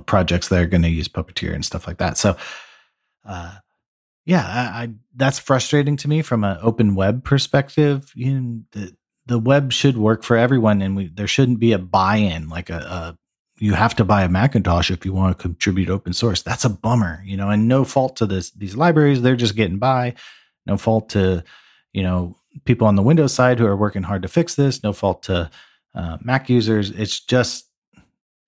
projects 0.06 0.48
that 0.48 0.60
are 0.60 0.66
going 0.66 0.82
to 0.82 0.88
use 0.88 1.08
Puppeteer 1.08 1.54
and 1.54 1.64
stuff 1.64 1.86
like 1.86 1.98
that. 1.98 2.18
So, 2.18 2.36
uh, 3.24 3.56
yeah, 4.24 4.44
I, 4.46 4.82
I 4.82 4.88
that's 5.16 5.38
frustrating 5.38 5.96
to 5.98 6.08
me 6.08 6.22
from 6.22 6.44
an 6.44 6.58
open 6.62 6.94
web 6.94 7.24
perspective. 7.24 8.12
You 8.14 8.40
know, 8.40 8.60
the 8.72 8.96
the 9.26 9.38
web 9.38 9.72
should 9.72 9.96
work 9.96 10.22
for 10.22 10.36
everyone, 10.36 10.82
and 10.82 10.96
we 10.96 11.08
there 11.08 11.26
shouldn't 11.26 11.58
be 11.60 11.72
a 11.72 11.78
buy-in 11.78 12.48
like 12.48 12.70
a, 12.70 12.78
a 12.78 13.18
you 13.58 13.74
have 13.74 13.94
to 13.96 14.04
buy 14.04 14.22
a 14.22 14.28
Macintosh 14.28 14.90
if 14.90 15.04
you 15.04 15.12
want 15.12 15.36
to 15.36 15.42
contribute 15.42 15.88
open 15.88 16.12
source. 16.12 16.42
That's 16.42 16.64
a 16.64 16.68
bummer, 16.68 17.22
you 17.24 17.36
know, 17.36 17.48
and 17.50 17.68
no 17.68 17.84
fault 17.84 18.16
to 18.16 18.26
this 18.26 18.50
these 18.50 18.76
libraries, 18.76 19.22
they're 19.22 19.36
just 19.36 19.56
getting 19.56 19.78
by. 19.78 20.14
No 20.66 20.76
fault 20.76 21.10
to, 21.10 21.44
you 21.92 22.02
know, 22.02 22.36
people 22.64 22.86
on 22.86 22.96
the 22.96 23.02
Windows 23.02 23.34
side 23.34 23.58
who 23.58 23.66
are 23.66 23.76
working 23.76 24.02
hard 24.02 24.22
to 24.22 24.28
fix 24.28 24.54
this. 24.54 24.82
No 24.82 24.92
fault 24.92 25.24
to 25.24 25.50
uh, 25.94 26.18
Mac 26.22 26.48
users. 26.48 26.90
It's 26.90 27.20
just 27.20 27.68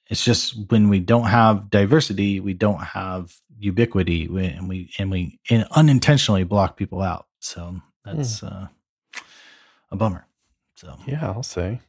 it's 0.09 0.25
just 0.25 0.71
when 0.71 0.89
we 0.89 1.01
don't 1.01 1.27
have 1.27 1.71
diversity, 1.71 2.41
we 2.41 2.55
don't 2.55 2.83
have 2.83 3.35
ubiquity, 3.59 4.29
we, 4.29 4.47
and 4.47 4.69
we 4.69 4.91
and 4.99 5.11
we 5.11 5.41
in- 5.49 5.67
unintentionally 5.71 6.45
block 6.45 6.77
people 6.77 7.01
out. 7.01 7.27
So 7.41 7.81
that's 8.05 8.43
uh, 8.43 8.69
a 9.91 9.97
bummer. 9.97 10.27
So 10.77 10.97
Yeah, 11.07 11.27
I'll 11.31 11.43
say. 11.43 11.81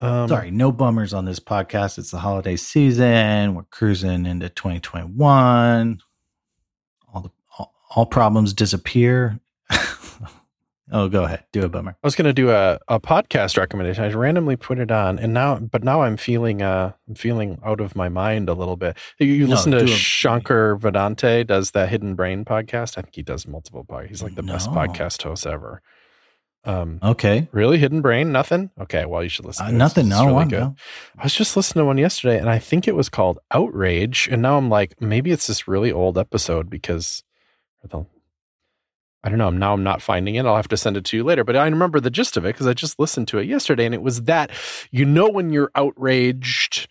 Um, 0.00 0.28
sorry, 0.28 0.52
no 0.52 0.70
bummers 0.70 1.12
on 1.12 1.24
this 1.24 1.40
podcast. 1.40 1.98
It's 1.98 2.12
the 2.12 2.18
holiday 2.18 2.54
season. 2.54 3.54
We're 3.54 3.64
cruising 3.64 4.26
into 4.26 4.48
2021. 4.48 6.00
All 7.12 7.20
the 7.20 7.30
all, 7.58 7.74
all 7.90 8.06
problems 8.06 8.52
disappear. 8.52 9.40
Oh, 10.90 11.08
go 11.08 11.24
ahead. 11.24 11.44
Do 11.52 11.62
a 11.64 11.68
bummer. 11.68 11.90
I 12.02 12.06
was 12.06 12.14
going 12.14 12.26
to 12.26 12.32
do 12.32 12.50
a, 12.50 12.78
a 12.88 12.98
podcast 12.98 13.58
recommendation. 13.58 14.04
I 14.04 14.08
randomly 14.12 14.56
put 14.56 14.78
it 14.78 14.90
on, 14.90 15.18
and 15.18 15.34
now, 15.34 15.56
but 15.58 15.84
now 15.84 16.00
I'm 16.02 16.16
feeling 16.16 16.62
uh, 16.62 16.92
I'm 17.08 17.14
feeling 17.14 17.58
out 17.64 17.80
of 17.80 17.94
my 17.94 18.08
mind 18.08 18.48
a 18.48 18.54
little 18.54 18.76
bit. 18.76 18.96
You, 19.18 19.26
you 19.26 19.44
No, 19.46 19.50
listen 19.54 19.72
to 19.72 19.86
Shankar 19.86 20.76
Vedantam 20.78 21.46
does 21.46 21.72
that 21.72 21.88
Hidden 21.90 22.14
Brain 22.14 22.44
podcast. 22.44 22.96
I 22.96 23.02
think 23.02 23.14
he 23.16 23.22
does 23.22 23.46
multiple 23.46 23.84
podcasts. 23.84 24.08
He's 24.08 24.22
like 24.22 24.34
the 24.34 24.42
best 24.42 24.70
podcast 24.70 25.22
host 25.22 25.46
ever. 25.46 25.82
Um, 26.64 26.98
Okay. 27.02 27.48
really, 27.52 27.78
Hidden 27.78 28.00
Brain? 28.02 28.32
Nothing. 28.32 28.70
Okay, 28.80 29.04
well, 29.06 29.22
you 29.22 29.28
should 29.28 29.44
listen. 29.44 29.64
Uh, 29.66 29.68
to 29.68 29.74
it. 29.74 29.78
nothing. 29.78 30.08
No 30.08 30.22
really 30.24 30.34
one. 30.34 30.48
No. 30.48 30.74
I 31.18 31.22
was 31.22 31.34
just 31.34 31.56
listening 31.56 31.82
to 31.82 31.86
one 31.86 31.98
yesterday, 31.98 32.38
and 32.38 32.50
I 32.50 32.58
think 32.58 32.88
it 32.88 32.96
was 32.96 33.08
called 33.08 33.38
Outrage. 33.52 34.28
And 34.30 34.42
now 34.42 34.58
I'm 34.58 34.68
like, 34.68 35.00
maybe 35.00 35.30
it's 35.30 35.46
this 35.46 35.68
really 35.68 35.92
old 35.92 36.18
episode 36.18 36.68
because 36.68 37.22
the, 37.88 38.04
I 39.24 39.28
don't 39.30 39.38
know. 39.38 39.50
Now 39.50 39.72
I'm 39.72 39.82
not 39.82 40.00
finding 40.00 40.36
it. 40.36 40.46
I'll 40.46 40.56
have 40.56 40.68
to 40.68 40.76
send 40.76 40.96
it 40.96 41.04
to 41.06 41.16
you 41.16 41.24
later. 41.24 41.42
But 41.44 41.56
I 41.56 41.64
remember 41.64 41.98
the 42.00 42.10
gist 42.10 42.36
of 42.36 42.44
it 42.44 42.54
because 42.54 42.66
I 42.66 42.72
just 42.74 42.98
listened 42.98 43.28
to 43.28 43.38
it 43.38 43.46
yesterday, 43.48 43.84
and 43.84 43.94
it 43.94 44.02
was 44.02 44.22
that 44.22 44.50
you 44.90 45.04
know 45.04 45.28
when 45.28 45.52
you're 45.52 45.70
outraged 45.74 46.88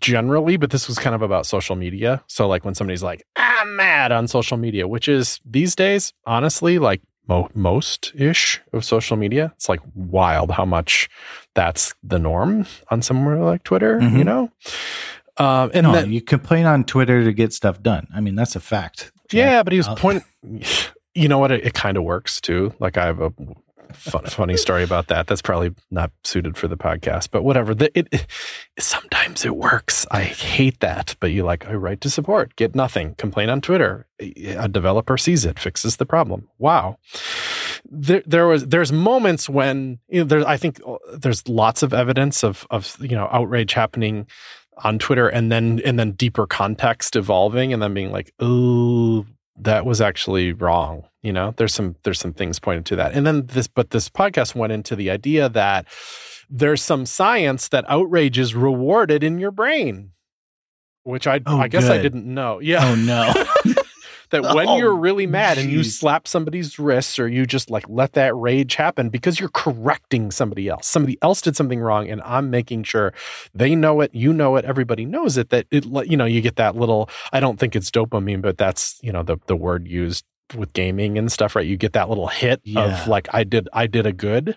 generally, 0.00 0.56
but 0.56 0.70
this 0.70 0.88
was 0.88 0.98
kind 0.98 1.14
of 1.14 1.22
about 1.22 1.46
social 1.46 1.76
media. 1.76 2.22
So 2.26 2.48
like 2.48 2.64
when 2.64 2.74
somebody's 2.74 3.02
like, 3.02 3.22
I'm 3.36 3.76
mad 3.76 4.10
on 4.12 4.26
social 4.26 4.56
media, 4.56 4.88
which 4.88 5.06
is 5.08 5.40
these 5.44 5.76
days, 5.76 6.12
honestly, 6.26 6.80
like 6.80 7.00
mo- 7.28 7.48
most 7.54 8.12
ish 8.16 8.60
of 8.72 8.84
social 8.84 9.16
media, 9.16 9.52
it's 9.54 9.68
like 9.68 9.80
wild 9.94 10.50
how 10.50 10.64
much 10.64 11.08
that's 11.54 11.94
the 12.02 12.18
norm 12.18 12.66
on 12.90 13.02
somewhere 13.02 13.38
like 13.38 13.62
Twitter, 13.62 14.00
you 14.00 14.08
Mhm. 14.08 14.24
know? 14.24 14.50
Um, 15.36 15.70
and 15.74 15.84
no, 15.86 15.92
then, 15.92 16.12
you 16.12 16.20
complain 16.20 16.66
on 16.66 16.82
Twitter 16.84 17.22
to 17.24 17.32
get 17.32 17.52
stuff 17.52 17.80
done. 17.82 18.08
I 18.14 18.20
mean, 18.20 18.34
that's 18.34 18.56
a 18.56 18.60
fact. 18.60 19.12
yeah, 19.30 19.62
but 19.62 19.72
he 19.72 19.78
was 19.78 19.86
I'll- 19.88 19.96
point. 19.96 20.22
You 21.14 21.28
know 21.28 21.38
what? 21.38 21.52
It, 21.52 21.66
it 21.66 21.74
kind 21.74 21.96
of 21.96 22.02
works 22.02 22.40
too. 22.40 22.74
Like 22.80 22.96
I 22.96 23.06
have 23.06 23.20
a 23.20 23.32
fun, 23.94 24.24
funny 24.26 24.56
story 24.56 24.82
about 24.82 25.08
that. 25.08 25.26
That's 25.26 25.42
probably 25.42 25.74
not 25.90 26.10
suited 26.24 26.56
for 26.56 26.68
the 26.68 26.76
podcast, 26.76 27.30
but 27.30 27.42
whatever. 27.42 27.74
The, 27.74 27.96
it, 27.98 28.08
it 28.12 28.26
sometimes 28.78 29.44
it 29.44 29.56
works. 29.56 30.06
I 30.10 30.22
hate 30.22 30.80
that, 30.80 31.16
but 31.20 31.32
you 31.32 31.44
like 31.44 31.66
I 31.66 31.74
write 31.74 32.00
to 32.02 32.10
support, 32.10 32.56
get 32.56 32.74
nothing, 32.74 33.14
complain 33.16 33.48
on 33.48 33.60
Twitter. 33.60 34.06
A 34.20 34.68
developer 34.68 35.16
sees 35.16 35.44
it, 35.44 35.58
fixes 35.58 35.96
the 35.96 36.06
problem. 36.06 36.48
Wow. 36.58 36.98
There, 37.90 38.22
there 38.26 38.46
was 38.46 38.66
there's 38.66 38.92
moments 38.92 39.48
when 39.48 39.98
you 40.08 40.20
know, 40.20 40.24
there. 40.24 40.48
I 40.48 40.56
think 40.56 40.80
uh, 40.86 40.96
there's 41.16 41.46
lots 41.48 41.82
of 41.82 41.92
evidence 41.92 42.42
of 42.42 42.66
of 42.70 42.96
you 43.00 43.16
know 43.16 43.28
outrage 43.30 43.72
happening 43.74 44.26
on 44.82 44.98
Twitter, 44.98 45.28
and 45.28 45.52
then 45.52 45.80
and 45.84 45.98
then 45.98 46.12
deeper 46.12 46.46
context 46.46 47.14
evolving, 47.14 47.72
and 47.72 47.82
then 47.82 47.92
being 47.92 48.10
like, 48.10 48.32
oh, 48.40 49.26
that 49.56 49.86
was 49.86 50.00
actually 50.00 50.52
wrong 50.52 51.04
you 51.24 51.32
know? 51.32 51.54
There's 51.56 51.74
some 51.74 51.96
there's 52.04 52.20
some 52.20 52.34
things 52.34 52.60
pointed 52.60 52.84
to 52.86 52.96
that. 52.96 53.14
And 53.14 53.26
then 53.26 53.46
this 53.46 53.66
but 53.66 53.90
this 53.90 54.08
podcast 54.10 54.54
went 54.54 54.72
into 54.74 54.94
the 54.94 55.10
idea 55.10 55.48
that 55.48 55.86
there's 56.50 56.82
some 56.82 57.06
science 57.06 57.68
that 57.68 57.86
outrage 57.88 58.38
is 58.38 58.54
rewarded 58.54 59.24
in 59.24 59.38
your 59.38 59.50
brain 59.50 60.10
which 61.02 61.26
i 61.26 61.40
Oh, 61.46 61.58
i 61.58 61.68
guess 61.68 61.88
i 61.88 62.00
didn't 62.00 62.26
know. 62.26 62.60
Yeah. 62.60 62.90
Oh 62.90 62.94
no. 62.94 63.74
that 64.34 64.54
when 64.54 64.68
Oh, 64.68 64.76
you're 64.76 64.94
really 64.94 65.26
mad 65.26 65.58
and 65.58 65.70
you 65.70 65.82
slap 65.82 66.28
somebody's 66.28 66.78
wrists 66.78 67.18
or 67.18 67.26
you 67.28 67.46
just 67.46 67.70
like 67.70 67.84
let 67.88 68.12
that 68.12 68.34
rage 68.36 68.74
happen 68.74 69.08
because 69.08 69.40
you're 69.40 69.48
correcting 69.48 70.30
somebody 70.30 70.68
else. 70.68 70.86
Somebody 70.86 71.16
else 71.22 71.40
did 71.40 71.56
something 71.56 71.80
wrong 71.80 72.08
and 72.10 72.20
I'm 72.22 72.50
making 72.50 72.84
sure 72.84 73.12
they 73.54 73.74
know 73.74 74.00
it, 74.02 74.14
you 74.14 74.32
know 74.32 74.56
it, 74.56 74.64
everybody 74.64 75.04
knows 75.04 75.36
it 75.38 75.50
that 75.50 75.66
it 75.70 75.84
you 76.08 76.16
know 76.16 76.24
you 76.26 76.40
get 76.40 76.56
that 76.56 76.76
little 76.76 77.08
I 77.32 77.40
don't 77.40 77.58
think 77.58 77.74
it's 77.74 77.90
dopamine 77.90 78.42
but 78.42 78.58
that's, 78.58 78.98
you 79.02 79.12
know, 79.12 79.22
the 79.22 79.38
the 79.46 79.56
word 79.56 79.88
used 79.88 80.24
with 80.54 80.72
gaming 80.74 81.16
and 81.16 81.32
stuff, 81.32 81.56
right? 81.56 81.66
You 81.66 81.76
get 81.76 81.94
that 81.94 82.08
little 82.10 82.28
hit 82.28 82.60
Yeah. 82.64 83.02
of 83.02 83.08
like 83.08 83.28
I 83.32 83.44
did 83.44 83.68
I 83.72 83.86
did 83.86 84.06
a 84.06 84.12
good. 84.12 84.56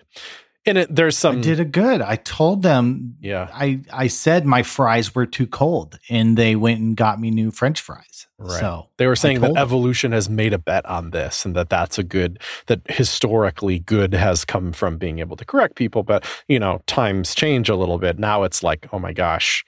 And 0.68 0.78
it 0.78 0.94
there's 0.94 1.16
some 1.16 1.38
I 1.38 1.40
did 1.40 1.60
it 1.60 1.72
good. 1.72 2.00
I 2.00 2.16
told 2.16 2.62
them 2.62 3.16
yeah. 3.20 3.48
I 3.52 3.80
I 3.92 4.06
said 4.08 4.46
my 4.46 4.62
fries 4.62 5.14
were 5.14 5.26
too 5.26 5.46
cold, 5.46 5.98
and 6.08 6.36
they 6.36 6.56
went 6.56 6.80
and 6.80 6.96
got 6.96 7.20
me 7.20 7.30
new 7.30 7.50
French 7.50 7.80
fries. 7.80 8.28
Right. 8.38 8.60
So 8.60 8.88
They 8.98 9.08
were 9.08 9.16
saying 9.16 9.40
that 9.40 9.48
them. 9.48 9.56
evolution 9.56 10.12
has 10.12 10.30
made 10.30 10.52
a 10.52 10.58
bet 10.58 10.86
on 10.86 11.10
this 11.10 11.44
and 11.44 11.56
that 11.56 11.68
that's 11.70 11.98
a 11.98 12.04
good, 12.04 12.40
that 12.66 12.80
historically 12.88 13.80
good 13.80 14.14
has 14.14 14.44
come 14.44 14.72
from 14.72 14.96
being 14.96 15.18
able 15.18 15.36
to 15.36 15.44
correct 15.44 15.74
people. 15.74 16.04
But, 16.04 16.24
you 16.46 16.60
know, 16.60 16.80
times 16.86 17.34
change 17.34 17.68
a 17.68 17.74
little 17.74 17.98
bit. 17.98 18.16
Now 18.16 18.44
it's 18.44 18.62
like, 18.62 18.86
oh 18.92 19.00
my 19.00 19.12
gosh, 19.12 19.64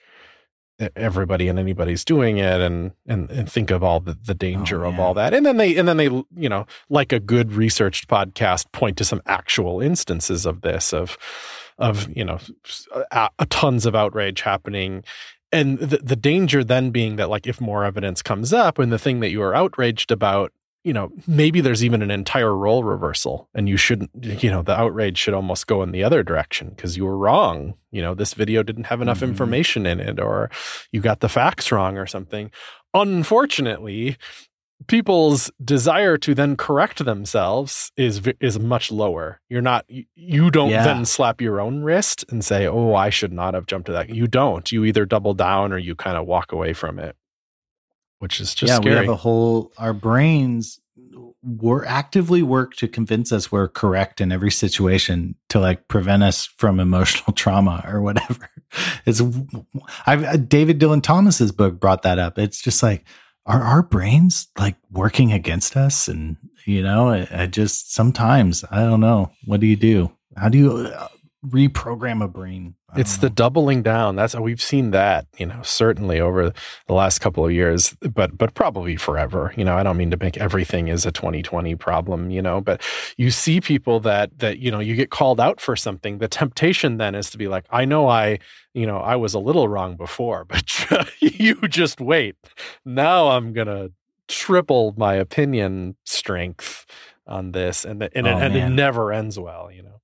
everybody 0.95 1.47
and 1.47 1.57
anybody's 1.59 2.03
doing 2.05 2.37
it 2.37 2.59
and, 2.61 2.91
and, 3.07 3.29
and 3.31 3.51
think 3.51 3.71
of 3.71 3.83
all 3.83 3.99
the, 3.99 4.17
the 4.25 4.33
danger 4.33 4.85
Oh, 4.85 4.89
of 4.89 4.99
all 4.99 5.13
that. 5.13 5.33
And 5.33 5.45
then 5.45 5.57
they, 5.57 5.75
and 5.77 5.87
then 5.87 5.97
they, 5.97 6.05
you 6.05 6.49
know, 6.49 6.65
like 6.89 7.11
a 7.13 7.19
good 7.19 7.53
researched 7.53 8.07
podcast, 8.07 8.71
point 8.71 8.97
to 8.97 9.05
some 9.05 9.21
actual 9.25 9.81
instances 9.81 10.45
of 10.45 10.61
this, 10.61 10.93
of, 10.93 11.17
of, 11.77 12.07
you 12.15 12.23
know, 12.25 12.39
s- 12.65 12.87
uh, 13.11 13.29
tons 13.49 13.85
of 13.85 13.95
outrage 13.95 14.41
happening 14.41 15.03
and 15.53 15.79
the, 15.79 15.97
the 15.97 16.15
danger 16.15 16.63
then 16.63 16.91
being 16.91 17.17
that 17.17 17.29
like 17.29 17.45
if 17.45 17.59
more 17.59 17.83
evidence 17.83 18.21
comes 18.21 18.53
up 18.53 18.79
and 18.79 18.91
the 18.91 18.97
thing 18.99 19.19
that 19.19 19.31
you 19.31 19.41
are 19.41 19.53
outraged 19.53 20.09
about 20.11 20.53
you 20.83 20.93
know 20.93 21.11
maybe 21.27 21.61
there's 21.61 21.83
even 21.83 22.01
an 22.01 22.09
entire 22.11 22.55
role 22.55 22.83
reversal 22.83 23.47
and 23.53 23.69
you 23.69 23.77
shouldn't 23.77 24.09
you 24.43 24.49
know 24.49 24.61
the 24.63 24.77
outrage 24.79 25.17
should 25.17 25.33
almost 25.33 25.67
go 25.67 25.83
in 25.83 25.91
the 25.91 26.03
other 26.03 26.23
direction 26.23 26.69
because 26.69 26.97
you 26.97 27.05
were 27.05 27.17
wrong. 27.17 27.75
You 27.91 28.01
know 28.01 28.13
this 28.15 28.33
video 28.33 28.63
didn't 28.63 28.85
have 28.85 29.01
enough 29.01 29.19
Mhm. 29.19 29.29
information 29.29 29.85
in 29.85 29.99
it 29.99 30.19
or 30.19 30.49
you 30.91 31.01
got 31.01 31.19
the 31.19 31.29
facts 31.29 31.71
wrong 31.71 31.97
or 31.97 32.07
something. 32.07 32.49
Unfortunately 32.93 34.17
people's 34.87 35.51
desire 35.63 36.17
to 36.17 36.33
then 36.33 36.55
correct 36.57 37.05
themselves 37.05 37.91
is 37.97 38.19
is 38.39 38.59
much 38.59 38.91
lower. 38.91 39.39
You're 39.47 39.61
not 39.61 39.85
you, 39.87 40.05
you 40.15 40.49
don't 40.49 40.71
Yeah. 40.71 40.83
then 40.83 41.05
slap 41.05 41.39
your 41.39 41.61
own 41.61 41.83
wrist 41.83 42.25
and 42.31 42.43
say 42.43 42.65
oh 42.65 42.95
i 42.95 43.11
should 43.11 43.31
not 43.31 43.53
have 43.53 43.67
jumped 43.67 43.85
to 43.85 43.91
that. 43.91 44.09
You 44.09 44.25
don't. 44.25 44.71
You 44.71 44.83
either 44.85 45.05
double 45.05 45.35
down 45.35 45.71
or 45.71 45.77
you 45.77 45.93
kind 45.95 46.17
of 46.17 46.25
walk 46.25 46.51
away 46.51 46.73
from 46.73 46.97
it 46.97 47.15
which 48.21 48.39
is 48.39 48.53
just 48.53 48.69
yeah, 48.69 48.75
scary 48.77 48.95
we 48.95 48.99
have 49.01 49.09
a 49.09 49.15
whole 49.15 49.71
our 49.77 49.93
brains 49.93 50.79
were 51.43 51.83
actively 51.85 52.43
work 52.43 52.75
to 52.75 52.87
convince 52.87 53.31
us 53.31 53.51
we're 53.51 53.67
correct 53.67 54.21
in 54.21 54.31
every 54.31 54.51
situation 54.51 55.33
to 55.49 55.59
like 55.59 55.87
prevent 55.87 56.21
us 56.21 56.45
from 56.45 56.79
emotional 56.79 57.33
trauma 57.35 57.83
or 57.87 58.01
whatever. 58.01 58.49
It's 59.05 59.21
I've 60.05 60.47
David 60.47 60.79
Dylan 60.79 61.03
Thomas's 61.03 61.51
book 61.51 61.77
brought 61.77 62.03
that 62.03 62.19
up. 62.19 62.39
It's 62.39 62.61
just 62.61 62.81
like 62.81 63.03
are 63.45 63.61
our 63.61 63.81
brains 63.81 64.47
like 64.57 64.75
working 64.91 65.33
against 65.33 65.75
us 65.75 66.07
and 66.07 66.37
you 66.65 66.81
know 66.81 67.09
I, 67.09 67.27
I 67.31 67.47
just 67.47 67.93
sometimes 67.93 68.63
i 68.71 68.79
don't 68.81 68.99
know 68.99 69.31
what 69.45 69.59
do 69.59 69.67
you 69.67 69.75
do 69.75 70.11
how 70.37 70.49
do 70.49 70.57
you 70.57 70.71
uh, 70.71 71.07
reprogram 71.45 72.23
a 72.23 72.27
brain. 72.27 72.75
It's 72.95 73.15
don't 73.15 73.21
the 73.21 73.29
doubling 73.29 73.81
down. 73.83 74.15
That's 74.15 74.35
we've 74.35 74.61
seen 74.61 74.91
that 74.91 75.25
you 75.37 75.45
know 75.45 75.61
certainly 75.63 76.19
over 76.19 76.53
the 76.87 76.93
last 76.93 77.19
couple 77.19 77.45
of 77.45 77.51
years 77.51 77.95
but 78.13 78.37
but 78.37 78.53
probably 78.53 78.95
forever. 78.95 79.53
You 79.57 79.65
know 79.65 79.75
i 79.75 79.83
don't 79.83 79.97
mean 79.97 80.11
to 80.11 80.17
make 80.17 80.37
everything 80.37 80.87
is 80.87 81.05
a 81.05 81.11
2020 81.11 81.75
problem 81.75 82.29
you 82.29 82.41
know 82.41 82.61
but 82.61 82.81
you 83.17 83.31
see 83.31 83.61
people 83.61 83.99
that 84.01 84.37
that 84.39 84.59
you 84.59 84.69
know 84.69 84.79
you 84.79 84.95
get 84.95 85.09
called 85.09 85.39
out 85.39 85.59
for 85.59 85.75
something. 85.75 86.19
The 86.19 86.27
temptation 86.27 86.97
then 86.97 87.15
is 87.15 87.29
to 87.31 87.37
be 87.37 87.47
like 87.47 87.65
i 87.71 87.85
know 87.85 88.07
i 88.07 88.37
you 88.73 88.85
know 88.85 88.97
i 88.97 89.15
was 89.15 89.33
a 89.33 89.39
little 89.39 89.67
wrong 89.67 89.95
before 89.95 90.45
but 90.49 90.69
you 91.19 91.55
just 91.67 91.99
wait. 92.01 92.35
Now 92.85 93.29
i'm 93.29 93.53
gonna 93.53 93.89
triple 94.27 94.93
my 94.97 95.15
opinion 95.15 95.95
strength 96.05 96.85
on 97.25 97.51
this 97.51 97.85
and 97.85 98.03
and, 98.13 98.27
Oh, 98.27 98.37
it, 98.37 98.43
and 98.43 98.55
it 98.55 98.69
never 98.69 99.11
ends 99.11 99.39
well 99.39 99.71
you 99.71 99.83
know 99.83 100.00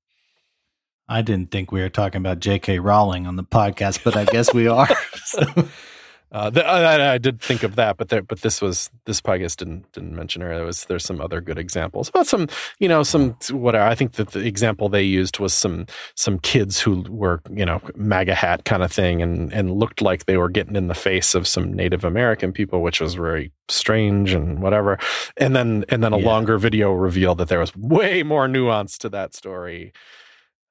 i 1.09 1.21
didn't 1.21 1.51
think 1.51 1.71
we 1.71 1.81
were 1.81 1.89
talking 1.89 2.19
about 2.19 2.39
jk 2.39 2.81
rowling 2.81 3.25
on 3.27 3.35
the 3.35 3.43
podcast 3.43 4.03
but 4.03 4.15
i 4.15 4.25
guess 4.25 4.53
we 4.53 4.67
are 4.67 4.87
So- 5.23 5.45
Uh, 6.29 6.51
th- 6.51 6.65
I, 6.65 7.13
I 7.13 7.17
did 7.17 7.39
think 7.41 7.63
of 7.63 7.77
that, 7.77 7.95
but 7.95 8.09
there, 8.09 8.21
but 8.21 8.41
this 8.41 8.61
was 8.61 8.89
this 9.05 9.21
podcast 9.21 9.55
didn't 9.55 9.89
didn't 9.93 10.13
mention 10.13 10.41
her. 10.41 10.53
There 10.57 10.65
was 10.65 10.83
there's 10.83 11.05
some 11.05 11.21
other 11.21 11.39
good 11.39 11.57
examples 11.57 12.09
about 12.09 12.27
some 12.27 12.49
you 12.79 12.89
know 12.89 13.01
some 13.03 13.37
whatever. 13.49 13.85
I 13.85 13.95
think 13.95 14.11
that 14.15 14.31
the 14.31 14.41
example 14.45 14.89
they 14.89 15.03
used 15.03 15.39
was 15.39 15.53
some 15.53 15.85
some 16.15 16.37
kids 16.39 16.81
who 16.81 17.05
were 17.07 17.41
you 17.49 17.65
know 17.65 17.79
MAGA 17.95 18.35
hat 18.35 18.65
kind 18.65 18.83
of 18.83 18.91
thing 18.91 19.21
and 19.21 19.53
and 19.53 19.71
looked 19.71 20.01
like 20.01 20.25
they 20.25 20.35
were 20.35 20.49
getting 20.49 20.75
in 20.75 20.89
the 20.89 20.93
face 20.93 21.33
of 21.33 21.47
some 21.47 21.71
Native 21.71 22.03
American 22.03 22.51
people, 22.51 22.81
which 22.81 22.99
was 22.99 23.13
very 23.13 23.49
strange 23.69 24.33
and 24.33 24.61
whatever. 24.61 24.99
And 25.37 25.55
then 25.55 25.85
and 25.87 26.03
then 26.03 26.11
a 26.11 26.17
Yeah. 26.19 26.25
longer 26.25 26.57
video 26.57 26.91
revealed 26.91 27.37
that 27.37 27.47
there 27.47 27.59
was 27.61 27.73
way 27.77 28.21
more 28.21 28.49
nuance 28.49 28.97
to 28.97 29.07
that 29.09 29.33
story. 29.33 29.93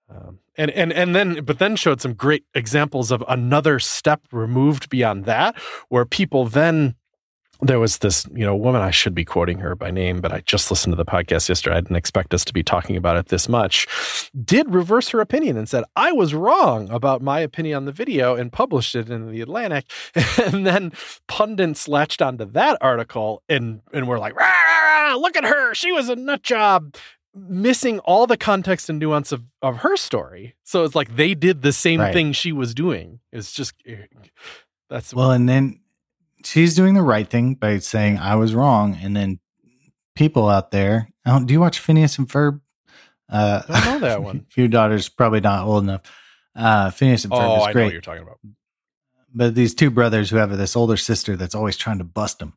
Um, 0.09 0.39
and 0.57 0.71
and 0.71 0.93
and 0.93 1.17
then 1.17 1.45
but 1.45 1.59
then 1.59 1.75
showed 1.75 2.01
some 2.01 2.15
great 2.15 2.45
examples 2.55 3.11
of 3.11 3.25
another 3.29 3.81
step 3.81 4.23
removed 4.31 4.89
beyond 4.89 5.25
that 5.25 5.57
where 5.89 6.05
people 6.05 6.45
then 6.45 6.95
there 7.63 7.81
was 7.81 7.99
this 7.99 8.27
you 8.33 8.45
know 8.45 8.55
woman 8.55 8.83
i 8.83 8.91
should 8.91 9.15
be 9.15 9.25
quoting 9.25 9.59
her 9.59 9.75
by 9.75 9.91
name 9.91 10.21
but 10.21 10.31
i 10.33 10.41
just 10.43 10.71
listened 10.71 10.93
to 10.93 10.97
the 10.97 11.05
podcast 11.05 11.49
yesterday. 11.49 11.77
I 11.77 11.81
didn't 11.81 11.97
expect 11.97 12.35
us 12.35 12.45
to 12.45 12.53
be 12.53 12.63
talking 12.63 12.97
about 12.97 13.17
it 13.17 13.27
this 13.27 13.49
much 13.49 13.87
did 14.45 14.73
reverse 14.73 15.09
her 15.09 15.21
opinion 15.21 15.57
and 15.57 15.69
said 15.69 15.83
i 15.97 16.13
was 16.13 16.35
wrong 16.35 16.89
about 16.91 17.23
my 17.23 17.41
opinion 17.41 17.79
on 17.79 17.85
the 17.87 17.93
video 17.93 18.37
and 18.37 18.53
published 18.53 18.95
it 18.95 19.11
in 19.11 19.31
the 19.31 19.41
atlantic. 19.41 19.87
And 20.39 20.67
then 20.67 20.93
pundits 21.27 21.89
latched 21.89 22.23
onto 22.23 22.45
that 22.45 22.79
article 22.81 23.43
and 23.49 23.81
and 23.93 24.07
were 24.07 24.19
like 24.19 24.37
"Rah, 24.37 25.17
look 25.17 25.35
at 25.37 25.45
her. 25.45 25.75
She 25.75 25.91
was 25.93 26.09
a 26.09 26.15
nut 26.15 26.43
job 26.43 26.95
missing 27.37 27.99
all 28.01 28.26
the 28.26 28.37
context 28.37 28.89
and 28.89 28.99
nuance 28.99 29.30
of, 29.32 29.43
of 29.62 29.78
her 29.78 29.97
story 29.97 30.55
so 30.64 30.84
it's 30.84 30.95
like 30.95 31.14
they 31.16 31.34
did 31.34 31.62
the 31.62 31.72
same 31.72 32.01
Right. 32.01 32.12
thing 32.12 32.32
she 32.32 32.51
was 32.53 32.74
doing 32.74 33.20
it's 33.32 33.53
just 33.53 33.74
that's 34.89 35.12
well 35.14 35.30
and 35.32 35.49
then 35.49 35.80
she's 36.45 36.74
doing 36.74 36.95
the 36.95 37.03
right 37.03 37.28
thing 37.28 37.55
by 37.55 37.78
saying 37.78 38.18
i 38.18 38.34
was 38.37 38.55
wrong 38.55 38.99
and 39.03 39.14
then 39.16 39.39
people 40.14 40.49
out 40.49 40.70
there 40.70 41.09
oh, 41.26 41.45
do 41.45 41.53
you 41.53 41.61
watch 41.61 41.78
phineas 41.78 42.18
and 42.18 42.28
ferb 42.28 42.61
uh 43.28 43.62
I 43.68 43.84
don't 43.84 44.01
know 44.01 44.09
that 44.09 44.22
one. 44.22 44.47
your 44.57 44.68
daughter's 44.68 45.09
probably 45.09 45.41
not 45.41 45.66
old 45.66 45.82
enough 45.84 46.03
uh 46.55 46.91
phineas 46.91 47.24
and 47.24 47.32
ferb 47.32 47.49
oh 47.49 47.57
is 47.57 47.62
i 47.64 47.66
know 47.66 47.72
great 47.72 47.84
what 47.84 47.93
you're 47.93 48.01
talking 48.01 48.22
about 48.22 48.39
but 49.34 49.55
these 49.55 49.74
two 49.74 49.91
brothers 49.91 50.30
who 50.30 50.37
have 50.37 50.57
this 50.57 50.76
older 50.76 50.97
sister 50.97 51.37
that's 51.37 51.55
always 51.55 51.76
trying 51.76 51.99
to 51.99 52.05
bust 52.05 52.39
them. 52.39 52.55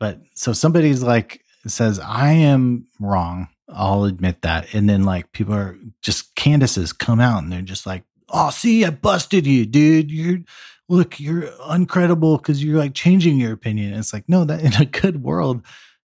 But 0.00 0.20
so 0.34 0.54
somebody's 0.54 1.02
like 1.02 1.44
says, 1.66 2.00
I 2.00 2.30
am 2.32 2.86
wrong. 2.98 3.48
I'll 3.68 4.04
admit 4.04 4.42
that. 4.42 4.74
And 4.74 4.88
then 4.88 5.04
like 5.04 5.32
people 5.32 5.54
are 5.54 5.76
just 6.02 6.34
Candaces 6.34 6.92
come 6.92 7.20
out 7.20 7.42
and 7.42 7.52
they're 7.52 7.62
just 7.62 7.86
like, 7.86 8.04
Oh, 8.30 8.50
see, 8.50 8.84
I 8.84 8.90
busted 8.90 9.46
you, 9.46 9.66
dude. 9.66 10.10
You're 10.10 10.40
look, 10.88 11.18
you're 11.18 11.42
uncredible 11.62 12.38
because 12.38 12.62
you're 12.62 12.78
like 12.78 12.94
changing 12.94 13.38
your 13.38 13.52
opinion. 13.52 13.90
And 13.90 14.00
it's 14.00 14.12
like, 14.12 14.28
no, 14.28 14.44
that 14.44 14.60
in 14.64 14.74
a 14.80 14.84
good 14.84 15.22
world, 15.22 15.62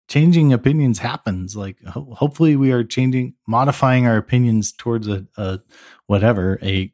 changing 0.09 0.53
opinions 0.53 0.99
happens. 0.99 1.57
Like 1.57 1.77
ho- 1.85 2.15
hopefully 2.17 2.57
we 2.57 2.73
are 2.73 2.85
changing, 2.85 3.35
modifying 3.47 4.07
our 4.07 4.17
opinions 4.17 4.73
towards 4.73 5.09
a, 5.09 5.27
a 5.37 5.61
whatever, 6.07 6.59
a 6.63 6.93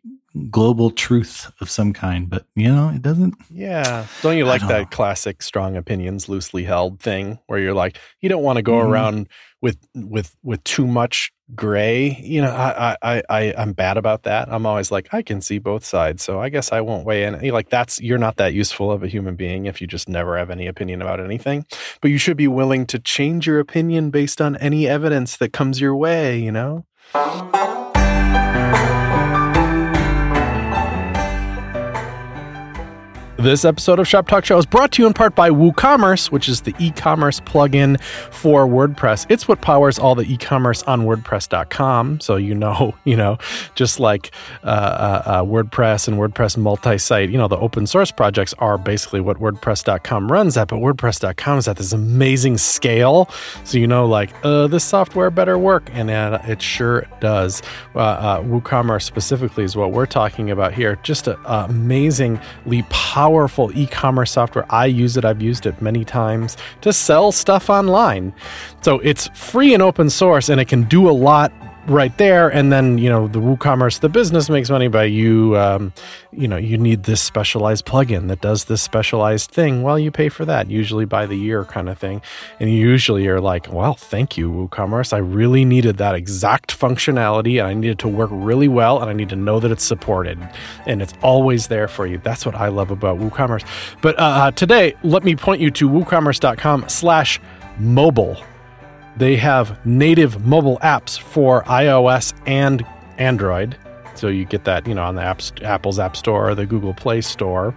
global 0.50 0.90
truth 0.90 1.50
of 1.60 1.70
some 1.70 1.92
kind. 1.92 2.28
But 2.28 2.44
you 2.56 2.74
know, 2.74 2.88
it 2.90 3.02
doesn't 3.02 3.34
Yeah. 3.50 4.06
Don't 4.22 4.36
you 4.36 4.44
like 4.44 4.60
don't 4.62 4.68
that 4.70 4.80
know. 4.82 4.88
classic 4.96 5.42
strong 5.42 5.76
opinions 5.76 6.28
loosely 6.28 6.64
held 6.64 7.00
thing 7.00 7.38
where 7.46 7.58
you're 7.60 7.74
like, 7.74 7.98
you 8.20 8.28
don't 8.28 8.42
want 8.42 8.56
to 8.56 8.62
go 8.62 8.72
Mhm. 8.74 8.88
around 8.88 9.28
with 9.62 9.78
with 9.94 10.34
with 10.42 10.62
too 10.64 10.86
much 10.86 11.30
gray. 11.54 12.18
You 12.22 12.42
know, 12.42 12.50
I 12.50 12.96
I 13.02 13.22
I 13.30 13.54
I'm 13.56 13.72
bad 13.74 13.96
about 13.96 14.24
that. 14.24 14.48
I'm 14.50 14.66
always 14.66 14.90
like, 14.90 15.08
I 15.12 15.22
can 15.22 15.40
see 15.40 15.58
both 15.58 15.84
sides, 15.84 16.22
so 16.24 16.40
I 16.40 16.48
guess 16.48 16.72
I 16.72 16.80
won't 16.80 17.06
weigh 17.06 17.24
in. 17.24 17.38
Like 17.50 17.68
that's 17.70 18.00
you're 18.00 18.18
not 18.18 18.36
that 18.36 18.54
useful 18.54 18.90
of 18.90 19.02
a 19.04 19.08
human 19.08 19.36
being 19.36 19.66
if 19.66 19.80
you 19.80 19.86
just 19.86 20.08
never 20.08 20.36
have 20.36 20.50
any 20.50 20.66
opinion 20.66 21.00
about 21.00 21.20
anything. 21.20 21.64
But 22.02 22.10
you 22.10 22.18
should 22.18 22.36
be 22.36 22.48
willing 22.48 22.86
to 22.86 22.98
change 22.98 23.46
your 23.46 23.60
opinion 23.60 24.10
based 24.10 24.40
on 24.40 24.56
any 24.56 24.88
evidence 24.88 25.36
that 25.36 25.52
comes 25.52 25.80
your 25.80 25.94
way, 25.94 26.38
you 26.38 26.50
know? 26.52 26.84
This 33.44 33.66
episode 33.66 33.98
of 33.98 34.08
Shop 34.08 34.26
Talk 34.26 34.46
Show 34.46 34.56
is 34.56 34.64
brought 34.64 34.92
to 34.92 35.02
you 35.02 35.06
in 35.06 35.12
part 35.12 35.34
by 35.34 35.50
WooCommerce, 35.50 36.32
which 36.32 36.48
is 36.48 36.62
the 36.62 36.74
e-commerce 36.78 37.40
plugin 37.40 38.00
for 38.32 38.66
WordPress. 38.66 39.26
It's 39.28 39.46
what 39.46 39.60
powers 39.60 39.98
all 39.98 40.14
the 40.14 40.22
e-commerce 40.22 40.82
on 40.84 41.02
WordPress.com. 41.02 42.20
So 42.20 42.36
you 42.36 42.54
know, 42.54 42.94
you 43.04 43.16
know, 43.16 43.36
just 43.74 44.00
like 44.00 44.30
uh, 44.62 44.68
uh, 44.68 45.22
uh, 45.26 45.42
WordPress 45.42 46.08
and 46.08 46.16
WordPress 46.16 46.56
multi-site, 46.56 47.28
you 47.28 47.36
know, 47.36 47.46
the 47.46 47.58
open 47.58 47.86
source 47.86 48.10
projects 48.10 48.54
are 48.60 48.78
basically 48.78 49.20
what 49.20 49.36
WordPress.com 49.36 50.32
runs 50.32 50.56
at. 50.56 50.68
But 50.68 50.76
WordPress.com 50.76 51.58
is 51.58 51.68
at 51.68 51.76
this 51.76 51.92
amazing 51.92 52.56
scale, 52.56 53.28
so 53.64 53.76
you 53.76 53.86
know, 53.86 54.06
like, 54.06 54.30
uh, 54.42 54.68
this 54.68 54.84
software 54.84 55.28
better 55.28 55.58
work, 55.58 55.90
and 55.92 56.08
it 56.10 56.62
sure 56.62 57.06
does. 57.20 57.60
Uh, 57.94 57.98
uh, 57.98 58.42
WooCommerce 58.42 59.02
specifically 59.02 59.64
is 59.64 59.76
what 59.76 59.92
we're 59.92 60.06
talking 60.06 60.50
about 60.50 60.72
here. 60.72 60.98
Just 61.02 61.28
an 61.28 61.36
amazingly 61.44 62.86
powerful 62.88 63.33
powerful 63.34 63.76
e 63.76 63.84
commerce 63.86 64.30
software. 64.30 64.64
I 64.70 64.86
use 64.86 65.16
it, 65.16 65.24
I've 65.24 65.42
used 65.42 65.66
it 65.66 65.82
many 65.82 66.04
times 66.04 66.56
to 66.82 66.92
sell 66.92 67.32
stuff 67.32 67.68
online. 67.68 68.32
So 68.82 69.00
it's 69.00 69.26
free 69.34 69.74
and 69.74 69.82
open 69.82 70.08
source, 70.08 70.48
and 70.48 70.60
it 70.60 70.68
can 70.68 70.84
do 70.84 71.10
a 71.10 71.16
lot 71.30 71.52
right 71.86 72.16
there 72.16 72.48
and 72.48 72.72
then 72.72 72.96
you 72.96 73.10
know 73.10 73.28
the 73.28 73.38
woocommerce 73.38 74.00
the 74.00 74.08
business 74.08 74.48
makes 74.48 74.70
money 74.70 74.88
by 74.88 75.04
you 75.04 75.56
um, 75.58 75.92
you 76.32 76.48
know 76.48 76.56
you 76.56 76.78
need 76.78 77.02
this 77.02 77.20
specialized 77.20 77.84
plugin 77.84 78.28
that 78.28 78.40
does 78.40 78.64
this 78.64 78.82
specialized 78.82 79.50
thing. 79.50 79.82
Well 79.82 79.98
you 79.98 80.10
pay 80.10 80.28
for 80.28 80.44
that 80.46 80.70
usually 80.70 81.04
by 81.04 81.26
the 81.26 81.36
year 81.36 81.64
kind 81.64 81.88
of 81.88 81.98
thing. 81.98 82.22
And 82.58 82.72
usually 82.72 83.24
you're 83.24 83.40
like 83.40 83.70
well 83.72 83.94
thank 83.94 84.36
you 84.36 84.50
woocommerce. 84.50 85.12
I 85.12 85.18
really 85.18 85.64
needed 85.64 85.98
that 85.98 86.14
exact 86.14 86.78
functionality 86.78 87.58
and 87.58 87.68
i 87.68 87.74
needed 87.74 87.98
to 88.00 88.08
work 88.08 88.30
really 88.32 88.68
well 88.68 89.00
and 89.00 89.10
i 89.10 89.12
need 89.12 89.28
to 89.28 89.36
know 89.36 89.60
that 89.60 89.70
it's 89.70 89.84
supported 89.84 90.38
and 90.86 91.02
it's 91.02 91.14
always 91.22 91.68
there 91.68 91.88
for 91.88 92.06
you. 92.06 92.18
That's 92.18 92.46
what 92.46 92.54
i 92.54 92.68
love 92.68 92.90
about 92.90 93.18
woocommerce. 93.18 93.64
But 94.00 94.18
uh, 94.18 94.22
uh 94.22 94.50
today 94.52 94.94
let 95.02 95.24
me 95.24 95.36
point 95.36 95.60
you 95.60 95.70
to 95.72 95.88
woocommerce.com 95.88 96.88
slash 96.88 97.40
mobile 97.78 98.36
they 99.16 99.36
have 99.36 99.84
native 99.86 100.44
mobile 100.44 100.78
apps 100.78 101.18
for 101.18 101.62
iOS 101.64 102.34
and 102.46 102.84
Android. 103.18 103.76
So 104.14 104.28
you 104.28 104.44
get 104.44 104.64
that, 104.64 104.86
you 104.86 104.94
know, 104.94 105.02
on 105.02 105.16
the 105.16 105.22
App, 105.22 105.42
Apple's 105.62 105.98
App 105.98 106.16
Store 106.16 106.50
or 106.50 106.54
the 106.54 106.66
Google 106.66 106.94
Play 106.94 107.20
Store 107.20 107.74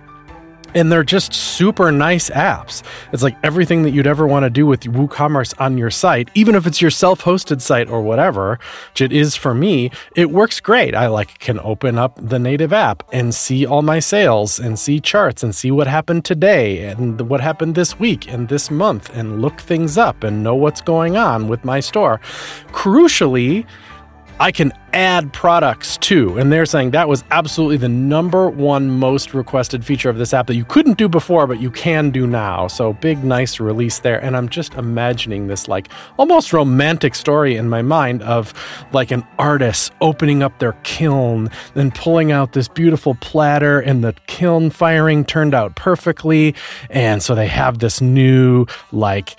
and 0.78 0.92
they're 0.92 1.04
just 1.04 1.34
super 1.34 1.92
nice 1.92 2.30
apps. 2.30 2.84
It's 3.12 3.24
like 3.24 3.36
everything 3.44 3.82
that 3.82 3.92
you'd 3.92 4.06
ever 4.06 4.28
want 4.28 4.44
to 4.44 4.50
do 4.52 4.68
with 4.68 4.82
WooCommerce 4.82 5.60
on 5.60 5.76
your 5.78 5.90
site, 5.90 6.30
even 6.36 6.54
if 6.54 6.68
it's 6.68 6.82
your 6.82 6.92
self-hosted 6.92 7.62
site 7.62 7.90
or 7.90 8.02
whatever, 8.04 8.60
which 8.92 9.02
it 9.02 9.12
is 9.12 9.36
for 9.36 9.56
me, 9.56 9.90
it 10.16 10.30
works 10.30 10.60
great. 10.60 10.94
I 10.94 11.08
like 11.08 11.40
can 11.40 11.60
open 11.62 11.98
up 11.98 12.20
the 12.22 12.38
native 12.38 12.72
app 12.72 13.02
and 13.12 13.34
see 13.34 13.66
all 13.66 13.82
my 13.82 13.98
sales 14.00 14.60
and 14.60 14.78
see 14.78 15.00
charts 15.00 15.42
and 15.42 15.56
see 15.56 15.72
what 15.72 15.88
happened 15.88 16.26
today 16.26 16.84
and 16.84 17.20
what 17.22 17.42
happened 17.42 17.74
this 17.74 18.00
week 18.00 18.32
and 18.32 18.48
this 18.48 18.70
month 18.70 19.10
and 19.16 19.42
look 19.42 19.60
things 19.60 19.98
up 19.98 20.24
and 20.24 20.44
know 20.44 20.54
what's 20.54 20.82
going 20.82 21.18
on 21.18 21.48
with 21.48 21.66
my 21.66 21.80
store. 21.80 22.22
Crucially, 22.68 23.66
I 24.40 24.52
can 24.52 24.72
add 24.94 25.32
products 25.34 25.98
too. 25.98 26.38
And 26.38 26.52
they're 26.52 26.66
saying 26.66 26.92
that 26.92 27.08
was 27.08 27.24
absolutely 27.32 27.78
the 27.78 27.90
number 27.90 28.50
one 28.50 28.90
most 28.90 29.34
requested 29.34 29.86
feature 29.86 30.10
of 30.10 30.18
this 30.18 30.34
app 30.34 30.48
that 30.48 30.56
you 30.56 30.66
couldn't 30.66 30.98
do 30.98 31.08
before, 31.08 31.46
but 31.46 31.60
you 31.60 31.70
can 31.70 32.10
do 32.10 32.26
now. 32.26 32.68
So 32.68 32.94
big, 32.94 33.24
nice 33.24 33.60
release 33.60 34.00
there. 34.00 34.24
And 34.24 34.36
I'm 34.36 34.50
just 34.50 34.74
imagining 34.76 35.48
this 35.48 35.68
like 35.68 35.90
almost 36.18 36.54
romantic 36.54 37.16
story 37.16 37.56
in 37.56 37.70
my 37.70 37.82
mind 37.82 38.24
of 38.24 38.54
like 38.92 39.12
an 39.12 39.26
artist 39.38 39.92
opening 40.02 40.42
up 40.42 40.58
their 40.60 40.74
kiln, 40.84 41.50
then 41.74 41.92
pulling 41.92 42.32
out 42.32 42.54
this 42.54 42.68
beautiful 42.68 43.16
platter, 43.16 43.80
and 43.80 44.04
the 44.04 44.14
kiln 44.28 44.70
firing 44.70 45.26
turned 45.26 45.54
out 45.54 45.76
perfectly. 45.76 46.56
And 46.90 47.22
so 47.22 47.36
they 47.36 47.48
have 47.48 47.80
this 47.80 48.02
new, 48.02 48.66
like, 48.92 49.36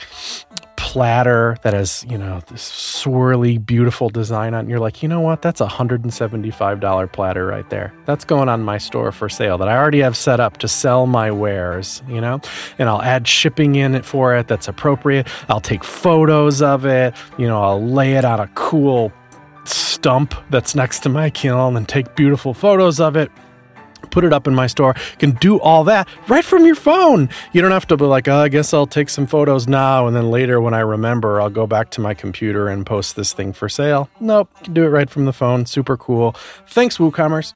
platter 0.79 1.57
that 1.63 1.75
has, 1.75 2.07
you 2.09 2.17
know, 2.17 2.41
this 2.47 2.63
swirly, 2.63 3.65
beautiful 3.65 4.09
design 4.09 4.55
on 4.55 4.67
it. 4.67 4.71
You're 4.71 4.79
like, 4.79 5.03
you 5.03 5.09
know 5.09 5.21
what? 5.21 5.43
That's 5.43 5.61
a 5.61 5.67
$175 5.67 7.13
platter 7.13 7.47
right 7.47 7.69
there. 7.69 7.93
That's 8.07 8.25
going 8.25 8.49
on 8.49 8.63
my 8.63 8.79
store 8.79 9.11
for 9.11 9.29
sale 9.29 9.59
that 9.59 9.69
I 9.69 9.77
already 9.77 9.99
have 9.99 10.17
set 10.17 10.39
up 10.39 10.59
to 10.59 10.69
sell 10.69 11.07
my 11.07 11.33
wares, 11.33 12.01
you 12.07 12.21
know? 12.21 12.41
And 12.79 12.89
I'll 12.89 13.03
add 13.03 13.27
shipping 13.27 13.75
in 13.75 13.97
it 13.97 14.05
for 14.05 14.37
it 14.37 14.47
that's 14.47 14.69
appropriate. 14.69 15.27
I'll 15.49 15.61
take 15.61 15.83
photos 15.83 16.63
of 16.63 16.87
it, 16.87 17.13
you 17.39 17.49
know, 17.49 17.61
I'll 17.61 17.85
lay 17.85 18.15
it 18.15 18.25
on 18.25 18.39
a 18.39 18.47
cool 18.55 19.13
stump 19.65 20.33
that's 20.49 20.77
next 20.77 21.01
to 21.01 21.09
my 21.09 21.29
kiln 21.29 21.77
and 21.77 21.89
take 21.89 22.15
beautiful 22.15 22.55
photos 22.55 23.01
of 23.01 23.17
it 23.17 23.33
put 24.11 24.25
it 24.25 24.33
up 24.33 24.47
in 24.47 24.55
my 24.55 24.67
store. 24.67 24.95
Can 25.19 25.33
do 25.33 25.61
all 25.61 25.85
that 25.85 26.09
right 26.29 26.45
from 26.45 26.65
your 26.65 26.75
phone. 26.75 27.29
You 27.53 27.63
don't 27.63 27.71
have 27.71 27.87
to 27.89 27.97
be 27.97 28.05
like, 28.05 28.29
oh, 28.29 28.37
I 28.37 28.49
guess 28.49 28.73
I'll 28.73 28.87
take 28.87 29.09
some 29.09 29.27
photos 29.27 29.69
now, 29.69 30.07
and 30.07 30.17
then 30.17 30.31
later 30.31 30.61
when 30.61 30.75
I 30.75 30.81
remember, 30.81 31.41
I'll 31.41 31.51
go 31.51 31.67
back 31.67 31.91
to 31.91 32.01
my 32.01 32.15
computer 32.15 32.69
and 32.69 32.85
post 32.87 33.17
this 33.17 33.33
thing 33.33 33.53
for 33.53 33.69
sale. 33.69 34.09
Nope, 34.21 34.51
you 34.59 34.65
can 34.65 34.75
do 34.75 34.85
it 34.85 34.89
right 34.89 35.09
from 35.09 35.25
the 35.25 35.33
phone. 35.33 35.67
Super 35.67 35.97
cool. 35.97 36.35
Thanks, 36.67 36.99
WooCommerce. 36.99 37.55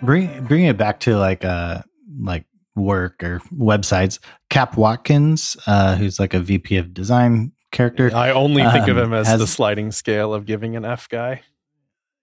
Bring 0.00 0.44
bring 0.44 0.64
it 0.64 0.78
back 0.78 1.00
to 1.00 1.18
like 1.18 1.44
uh 1.44 1.82
like 2.18 2.46
work 2.78 3.22
or 3.22 3.40
websites. 3.54 4.18
Cap 4.50 4.76
Watkins, 4.76 5.56
uh, 5.66 5.96
who's 5.96 6.18
like 6.18 6.34
a 6.34 6.40
VP 6.40 6.76
of 6.76 6.94
design 6.94 7.52
character. 7.72 8.10
I 8.14 8.30
only 8.30 8.62
think 8.62 8.84
um, 8.84 8.90
of 8.90 8.98
him 8.98 9.12
as 9.12 9.26
has, 9.26 9.40
the 9.40 9.46
sliding 9.46 9.92
scale 9.92 10.32
of 10.34 10.46
giving 10.46 10.76
an 10.76 10.84
F 10.84 11.08
guy. 11.08 11.42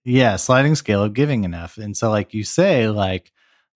Yeah, 0.03 0.35
sliding 0.35 0.75
scale 0.75 1.03
of 1.03 1.13
giving 1.13 1.45
an 1.45 1.53
F. 1.53 1.77
And 1.77 1.95
so, 1.97 2.09
like 2.09 2.33
you 2.33 2.43
say, 2.43 2.87
like 2.87 3.31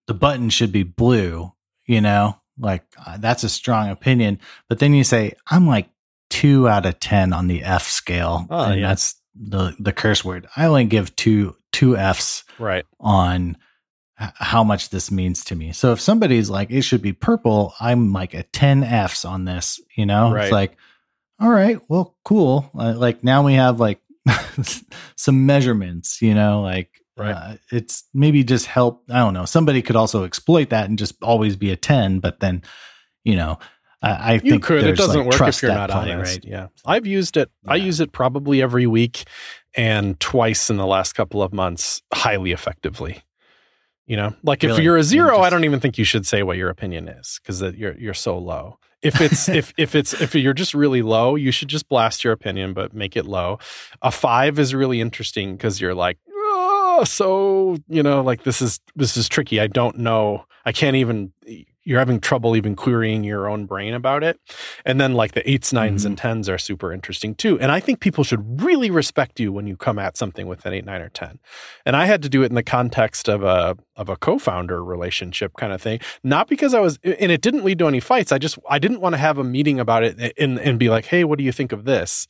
the 0.06 0.14
button 0.14 0.50
should 0.50 0.72
be 0.72 0.82
blue, 0.82 1.52
you 1.86 2.00
know, 2.00 2.40
like 2.58 2.84
uh, 3.04 3.16
that's 3.18 3.44
a 3.44 3.48
strong 3.48 3.90
opinion. 3.90 4.38
But 4.68 4.78
then 4.78 4.94
you 4.94 5.04
say, 5.04 5.34
I'm 5.50 5.66
like 5.66 5.88
two 6.28 6.68
out 6.68 6.86
of 6.86 7.00
10 7.00 7.32
on 7.32 7.48
the 7.48 7.62
F 7.62 7.88
scale. 7.88 8.46
Oh, 8.50 8.64
and 8.64 8.80
yeah. 8.80 8.88
that's 8.88 9.16
the, 9.34 9.74
the 9.78 9.92
curse 9.92 10.24
word. 10.24 10.46
I 10.56 10.66
only 10.66 10.84
give 10.84 11.14
two, 11.16 11.56
two 11.72 11.96
Fs 11.96 12.44
right 12.58 12.84
on 13.00 13.56
how 14.20 14.62
much 14.62 14.90
this 14.90 15.10
means 15.10 15.44
to 15.44 15.56
me. 15.56 15.72
So 15.72 15.92
if 15.92 16.00
somebody's 16.00 16.50
like, 16.50 16.70
it 16.70 16.82
should 16.82 17.00
be 17.00 17.12
purple, 17.12 17.74
I'm 17.80 18.12
like 18.12 18.34
a 18.34 18.42
10 18.42 18.84
Fs 18.84 19.24
on 19.24 19.44
this, 19.44 19.80
you 19.96 20.04
know? 20.04 20.32
Right. 20.32 20.44
It's 20.44 20.52
like, 20.52 20.76
all 21.40 21.48
right, 21.48 21.80
well, 21.88 22.14
cool. 22.24 22.70
Uh, 22.78 22.94
like 22.94 23.24
now 23.24 23.44
we 23.44 23.54
have 23.54 23.80
like 23.80 24.00
some 25.16 25.46
measurements, 25.46 26.20
you 26.20 26.34
know, 26.34 26.60
like 26.60 26.90
right. 27.16 27.32
Uh, 27.32 27.56
it's 27.72 28.04
maybe 28.12 28.44
just 28.44 28.66
help. 28.66 29.04
I 29.08 29.20
don't 29.20 29.32
know. 29.32 29.46
Somebody 29.46 29.80
could 29.80 29.96
also 29.96 30.24
exploit 30.24 30.68
that 30.68 30.88
and 30.88 30.98
just 30.98 31.22
always 31.22 31.56
be 31.56 31.70
a 31.70 31.76
10, 31.76 32.20
but 32.20 32.40
then, 32.40 32.62
you 33.24 33.36
know, 33.36 33.58
I, 34.02 34.10
I 34.10 34.32
you 34.34 34.50
think 34.50 34.64
could. 34.64 34.84
It 34.84 34.96
doesn't 34.96 35.26
like 35.26 35.40
work 35.40 35.48
if 35.48 35.62
you're 35.62 35.72
not 35.72 35.90
honest. 35.90 36.36
Right. 36.36 36.44
Yeah. 36.44 36.66
I've 36.84 37.06
used 37.06 37.38
it. 37.38 37.50
Yeah. 37.64 37.72
I 37.72 37.76
use 37.76 38.00
it 38.00 38.12
probably 38.12 38.60
every 38.60 38.86
week 38.86 39.24
and 39.74 40.20
twice 40.20 40.68
in 40.68 40.76
the 40.76 40.86
last 40.86 41.14
couple 41.14 41.42
of 41.42 41.54
months 41.54 42.02
highly 42.12 42.52
effectively. 42.52 43.22
You 44.10 44.16
know, 44.16 44.34
like 44.42 44.64
really? 44.64 44.76
if 44.76 44.82
you're 44.82 44.96
a 44.96 45.04
zero, 45.04 45.36
just... 45.36 45.40
I 45.42 45.50
don't 45.50 45.62
even 45.62 45.78
think 45.78 45.96
you 45.96 46.02
should 46.02 46.26
say 46.26 46.42
what 46.42 46.56
your 46.56 46.68
opinion 46.68 47.06
is 47.06 47.38
because 47.40 47.62
you're 47.62 47.96
you're 47.96 48.12
so 48.12 48.36
low. 48.36 48.80
If 49.02 49.20
it's 49.20 49.48
if 49.60 49.72
if 49.76 49.94
it's 49.94 50.20
if 50.20 50.34
you're 50.34 50.52
just 50.52 50.74
really 50.74 51.00
low, 51.00 51.36
you 51.36 51.52
should 51.52 51.68
just 51.68 51.88
blast 51.88 52.24
your 52.24 52.32
opinion, 52.32 52.74
but 52.74 52.92
make 52.92 53.16
it 53.16 53.24
low. 53.24 53.60
A 54.02 54.10
five 54.10 54.58
is 54.58 54.74
really 54.74 55.00
interesting 55.00 55.52
because 55.52 55.80
you're 55.80 55.94
like, 55.94 56.18
oh, 56.28 57.04
so 57.06 57.76
you 57.86 58.02
know, 58.02 58.20
like 58.20 58.42
this 58.42 58.60
is 58.60 58.80
this 58.96 59.16
is 59.16 59.28
tricky. 59.28 59.60
I 59.60 59.68
don't 59.68 59.98
know. 59.98 60.44
I 60.64 60.72
can't 60.72 60.96
even 60.96 61.32
you're 61.90 61.98
having 61.98 62.20
trouble 62.20 62.54
even 62.54 62.76
querying 62.76 63.24
your 63.24 63.48
own 63.48 63.66
brain 63.66 63.94
about 63.94 64.22
it. 64.22 64.38
And 64.84 65.00
then 65.00 65.14
like 65.14 65.32
the 65.32 65.50
eights, 65.50 65.72
9s 65.72 65.88
mm-hmm. 65.88 66.06
and 66.06 66.16
tens 66.16 66.48
are 66.48 66.56
super 66.56 66.92
interesting 66.92 67.34
too. 67.34 67.58
And 67.58 67.72
I 67.72 67.80
think 67.80 67.98
people 67.98 68.22
should 68.22 68.62
really 68.62 68.92
respect 68.92 69.40
you 69.40 69.52
when 69.52 69.66
you 69.66 69.76
come 69.76 69.98
at 69.98 70.16
something 70.16 70.46
with 70.46 70.64
an 70.64 70.72
eight, 70.72 70.84
nine, 70.84 71.00
or 71.00 71.08
ten. 71.08 71.40
And 71.84 71.96
I 71.96 72.06
had 72.06 72.22
to 72.22 72.28
do 72.28 72.44
it 72.44 72.46
in 72.46 72.54
the 72.54 72.62
context 72.62 73.28
of 73.28 73.42
a 73.42 73.76
of 73.96 74.08
a 74.08 74.14
co-founder 74.14 74.84
relationship 74.84 75.54
kind 75.56 75.72
of 75.72 75.82
thing. 75.82 75.98
Not 76.22 76.46
because 76.46 76.74
I 76.74 76.80
was 76.80 77.00
and 77.02 77.32
it 77.32 77.40
didn't 77.40 77.64
lead 77.64 77.80
to 77.80 77.88
any 77.88 77.98
fights. 77.98 78.30
I 78.30 78.38
just 78.38 78.56
I 78.68 78.78
didn't 78.78 79.00
want 79.00 79.14
to 79.14 79.18
have 79.18 79.38
a 79.38 79.44
meeting 79.44 79.80
about 79.80 80.04
it 80.04 80.32
and 80.38 80.60
and 80.60 80.78
be 80.78 80.90
like, 80.90 81.06
hey, 81.06 81.24
what 81.24 81.38
do 81.38 81.44
you 81.44 81.50
think 81.52 81.72
of 81.72 81.86
this? 81.86 82.28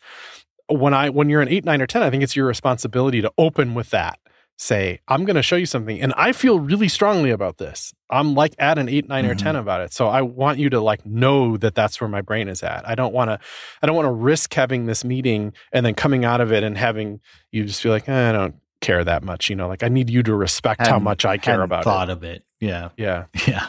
When 0.70 0.94
I 0.94 1.11
when 1.11 1.28
you're 1.28 1.42
an 1.42 1.48
eight, 1.48 1.66
nine, 1.66 1.82
or 1.82 1.86
ten, 1.86 2.02
I 2.02 2.08
think 2.08 2.22
it's 2.22 2.34
your 2.34 2.46
responsibility 2.46 3.20
to 3.20 3.30
open 3.36 3.74
with 3.74 3.90
that 3.90 4.18
say, 4.61 5.00
I'm 5.08 5.24
going 5.24 5.36
to 5.36 5.42
show 5.42 5.56
you 5.56 5.64
something. 5.64 6.00
And 6.00 6.12
I 6.16 6.32
feel 6.32 6.61
really 6.61 6.88
strongly 6.88 7.30
about 7.30 7.56
this. 7.56 7.94
I'm 8.11 8.34
like 8.34 8.54
at 8.58 8.78
an 8.78 8.88
eight, 8.88 9.08
9 9.08 9.24
mm-hmm. 9.24 9.32
or 9.32 9.34
10 9.34 9.56
about 9.56 9.80
it. 9.80 9.92
So 9.92 10.08
I 10.08 10.20
want 10.20 10.58
you 10.58 10.68
to 10.70 10.80
like 10.80 11.04
know 11.06 11.56
that 11.56 11.74
that's 11.74 12.00
where 12.00 12.08
my 12.08 12.20
brain 12.20 12.46
is 12.46 12.62
at. 12.62 12.86
I 12.86 12.94
don't 12.94 13.14
want 13.14 13.30
to, 13.30 13.38
I 13.82 13.86
don't 13.86 13.96
want 13.96 14.06
to 14.06 14.12
risk 14.12 14.52
having 14.52 14.84
this 14.84 15.02
meeting 15.02 15.54
and 15.72 15.84
then 15.86 15.94
coming 15.94 16.26
out 16.26 16.42
of 16.42 16.52
it 16.52 16.62
and 16.62 16.76
having 16.76 17.20
you 17.50 17.64
just 17.64 17.80
feel 17.80 17.92
like, 17.92 18.08
eh, 18.08 18.28
I 18.28 18.32
don't 18.32 18.56
care 18.82 19.02
that 19.02 19.24
much. 19.24 19.48
You 19.48 19.56
know, 19.56 19.66
like 19.66 19.82
I 19.82 19.88
need 19.88 20.11
you 20.11 20.22
to 20.24 20.34
respect 20.34 20.80
hadn't, 20.80 20.92
how 20.92 20.98
much 20.98 21.24
I 21.24 21.38
care 21.38 21.62
about 21.62 21.84
thought 21.84 22.11
it. 22.11 22.12
of 22.12 22.24
it. 22.24 22.44
Yeah. 22.61 22.90
Yeah. 22.96 23.24
Yeah. 23.46 23.66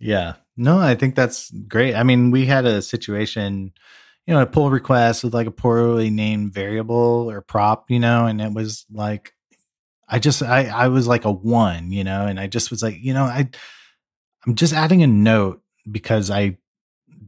Yeah. 0.00 0.34
No, 0.56 0.78
I 0.78 0.94
think 0.94 1.16
that's 1.16 1.50
great. 1.50 1.94
I 1.94 2.02
mean, 2.02 2.30
we 2.30 2.46
had 2.46 2.64
a 2.64 2.82
situation, 2.82 3.72
you 4.26 4.34
know, 4.34 4.40
a 4.40 4.46
pull 4.46 4.70
request 4.70 5.24
with 5.24 5.34
like 5.34 5.48
a 5.48 5.50
poorly 5.50 6.08
named 6.08 6.54
variable 6.54 7.28
or 7.28 7.40
prop, 7.40 7.90
you 7.90 7.98
know, 7.98 8.26
and 8.26 8.40
it 8.40 8.52
was 8.52 8.86
like, 8.92 9.34
I 10.08 10.18
just, 10.18 10.42
I, 10.42 10.66
I 10.66 10.88
was 10.88 11.06
like 11.06 11.24
a 11.24 11.32
one, 11.32 11.92
you 11.92 12.02
know, 12.02 12.26
and 12.26 12.40
I 12.40 12.46
just 12.46 12.70
was 12.70 12.82
like, 12.82 12.96
you 13.00 13.12
know, 13.12 13.24
I, 13.24 13.48
I'm 14.46 14.54
just 14.54 14.72
adding 14.72 15.02
a 15.02 15.06
note 15.06 15.62
because 15.90 16.30
I 16.30 16.56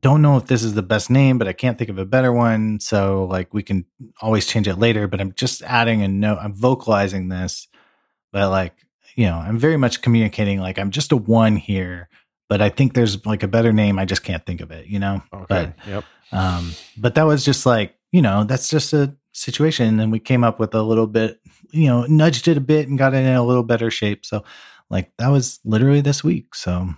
don't 0.00 0.22
know 0.22 0.36
if 0.38 0.46
this 0.46 0.62
is 0.62 0.74
the 0.74 0.82
best 0.82 1.10
name, 1.10 1.36
but 1.36 1.46
I 1.46 1.52
can't 1.52 1.76
think 1.76 1.90
of 1.90 1.98
a 1.98 2.06
better 2.06 2.32
one. 2.32 2.80
So 2.80 3.24
like 3.24 3.52
we 3.52 3.62
can 3.62 3.84
always 4.22 4.46
change 4.46 4.66
it 4.66 4.76
later, 4.76 5.06
but 5.06 5.20
I'm 5.20 5.34
just 5.34 5.62
adding 5.62 6.02
a 6.02 6.08
note. 6.08 6.38
I'm 6.40 6.54
vocalizing 6.54 7.28
this, 7.28 7.68
but 8.32 8.48
like, 8.50 8.74
you 9.14 9.26
know, 9.26 9.36
I'm 9.36 9.58
very 9.58 9.76
much 9.76 10.00
communicating 10.00 10.60
like 10.60 10.78
I'm 10.78 10.90
just 10.90 11.12
a 11.12 11.16
one 11.16 11.56
here, 11.56 12.08
but 12.48 12.62
I 12.62 12.70
think 12.70 12.94
there's 12.94 13.26
like 13.26 13.42
a 13.42 13.48
better 13.48 13.72
name. 13.72 13.98
I 13.98 14.06
just 14.06 14.24
can't 14.24 14.44
think 14.46 14.60
of 14.60 14.70
it, 14.70 14.86
you 14.86 14.98
know? 14.98 15.22
Okay. 15.32 15.44
But, 15.48 15.74
yep. 15.86 16.04
um, 16.32 16.72
but 16.96 17.14
that 17.16 17.26
was 17.26 17.44
just 17.44 17.66
like, 17.66 17.94
you 18.12 18.22
know, 18.22 18.44
that's 18.44 18.70
just 18.70 18.92
a 18.92 19.14
situation. 19.32 20.00
And 20.00 20.10
we 20.10 20.18
came 20.18 20.44
up 20.44 20.58
with 20.58 20.74
a 20.74 20.82
little 20.82 21.06
bit, 21.06 21.39
you 21.72 21.86
know, 21.88 22.04
nudged 22.06 22.48
it 22.48 22.56
a 22.56 22.60
bit 22.60 22.88
and 22.88 22.98
got 22.98 23.14
it 23.14 23.18
in 23.18 23.34
a 23.34 23.44
little 23.44 23.62
better 23.62 23.90
shape. 23.90 24.24
So 24.24 24.44
like 24.90 25.12
that 25.18 25.28
was 25.28 25.60
literally 25.64 26.00
this 26.00 26.22
week. 26.24 26.54
So 26.54 26.88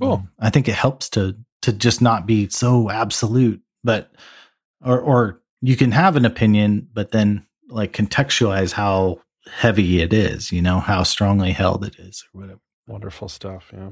Cool. 0.00 0.12
um, 0.12 0.30
I 0.38 0.50
think 0.50 0.68
it 0.68 0.74
helps 0.74 1.08
to 1.10 1.36
to 1.62 1.72
just 1.72 2.00
not 2.02 2.26
be 2.26 2.48
so 2.48 2.90
absolute, 2.90 3.60
but 3.84 4.10
or 4.84 4.98
or 5.00 5.42
you 5.60 5.76
can 5.76 5.92
have 5.92 6.16
an 6.16 6.24
opinion, 6.24 6.88
but 6.92 7.12
then 7.12 7.46
like 7.68 7.92
contextualize 7.92 8.72
how 8.72 9.20
heavy 9.50 10.00
it 10.00 10.12
is, 10.12 10.50
you 10.52 10.62
know, 10.62 10.80
how 10.80 11.02
strongly 11.02 11.52
held 11.52 11.84
it 11.84 11.96
is 11.98 12.24
or 12.34 12.40
whatever. 12.40 12.60
Wonderful 12.86 13.28
stuff. 13.28 13.70
Yeah. 13.72 13.90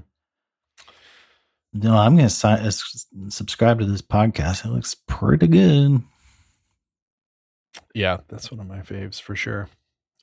No, 1.72 1.96
I'm 1.96 2.16
going 2.16 2.28
to 2.28 2.34
si- 2.34 2.48
uh, 2.48 2.70
subscribe 3.30 3.78
to 3.78 3.86
this 3.86 4.02
podcast. 4.02 4.64
It 4.64 4.70
looks 4.70 4.96
pretty 5.06 5.46
good. 5.46 6.02
Yeah, 7.94 8.18
that's 8.28 8.50
one 8.50 8.58
of 8.60 8.66
my 8.66 8.80
faves 8.80 9.20
for 9.20 9.36
sure. 9.36 9.68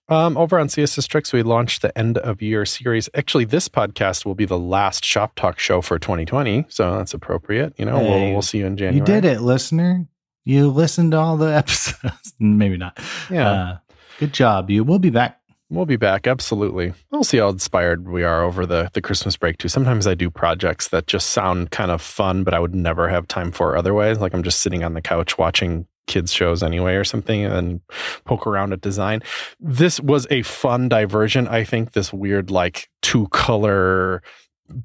Um, 0.09 0.37
over 0.37 0.57
on 0.57 0.67
CSS 0.67 1.07
Tricks, 1.07 1.33
we 1.33 1.43
launched 1.43 1.81
the 1.81 1.95
end 1.97 2.17
of 2.19 2.41
year 2.41 2.65
series. 2.65 3.09
Actually, 3.13 3.43
this 3.45 3.67
podcast 3.67 4.25
will 4.25 4.35
be 4.35 4.45
the 4.45 4.57
last 4.57 5.03
Shop 5.03 5.33
Talk 5.35 5.59
show 5.59 5.81
for 5.81 5.99
2020, 5.99 6.65
so 6.69 6.97
that's 6.97 7.13
appropriate. 7.13 7.73
You 7.77 7.85
know, 7.85 7.97
Hey, 7.99 8.09
we'll, 8.09 8.33
we'll 8.33 8.41
see 8.41 8.59
you 8.59 8.65
in 8.65 8.77
January. 8.77 8.97
You 8.99 9.03
did 9.03 9.25
it, 9.25 9.41
listener. 9.41 10.07
You 10.45 10.69
listened 10.69 11.11
to 11.11 11.17
all 11.17 11.35
the 11.35 11.47
episodes. 11.57 12.33
Maybe 12.39 12.77
not. 12.77 12.97
Yeah, 13.29 13.49
Uh, 13.51 13.77
good 14.17 14.33
job. 14.33 14.69
You 14.69 14.85
We'll 14.85 14.99
be 14.99 15.09
back. 15.09 15.41
we'll 15.69 15.85
be 15.85 15.97
back. 15.97 16.25
Absolutely. 16.25 16.93
We'll 17.11 17.25
see 17.25 17.39
how 17.39 17.49
inspired 17.49 18.07
we 18.07 18.23
are 18.23 18.43
over 18.43 18.65
the 18.65 18.89
the 18.93 19.01
Christmas 19.01 19.35
break 19.35 19.57
too. 19.57 19.67
Sometimes 19.67 20.07
I 20.07 20.13
do 20.13 20.29
projects 20.29 20.87
that 20.87 21.07
just 21.07 21.31
sound 21.31 21.71
kind 21.71 21.91
of 21.91 22.01
fun, 22.01 22.45
but 22.45 22.53
I 22.53 22.59
would 22.59 22.73
never 22.73 23.09
have 23.09 23.27
time 23.27 23.51
for 23.51 23.75
otherwise. 23.75 24.19
Like 24.21 24.33
I'm 24.33 24.43
just 24.43 24.61
sitting 24.61 24.85
on 24.85 24.93
the 24.93 25.01
couch 25.01 25.37
watching 25.37 25.85
kids 26.07 26.33
shows 26.33 26.63
anyway 26.63 26.95
or 26.95 27.03
something 27.03 27.45
and 27.45 27.81
poke 28.25 28.47
around 28.47 28.73
at 28.73 28.81
design. 28.81 29.21
This 29.59 29.99
was 29.99 30.25
a 30.31 30.41
fun 30.41 30.89
diversion. 30.89 31.47
I 31.47 31.63
think 31.63 31.91
this 31.93 32.11
weird 32.11 32.49
like 32.49 32.89
two 33.01 33.27
color 33.27 34.21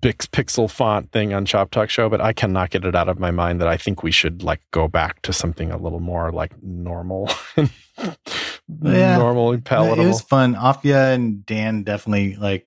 big 0.01 0.19
pixel 0.19 0.71
font 0.71 1.11
thing 1.11 1.33
on 1.35 1.45
Shop 1.45 1.71
Talk 1.73 1.91
Show, 1.91 2.09
but 2.09 2.21
I 2.21 2.33
cannot 2.33 2.71
get 2.71 2.85
it 2.85 2.95
out 2.95 3.09
of 3.09 3.19
my 3.19 3.31
mind 3.33 3.61
that 3.61 3.67
I 3.69 3.77
think 3.77 4.03
we 4.05 4.13
should 4.13 4.43
like 4.45 4.61
go 4.71 4.87
back 4.87 5.21
to 5.23 5.33
something 5.33 5.73
a 5.73 5.77
little 5.77 5.99
more 6.01 6.31
like 6.31 6.53
normal, 6.63 7.29
Yeah. 8.81 9.19
normally 9.19 9.59
palatable. 9.59 10.05
It 10.05 10.07
was 10.09 10.21
fun. 10.21 10.55
Afia 10.55 11.15
and 11.15 11.45
Dan 11.45 11.83
definitely 11.83 12.37
like 12.37 12.67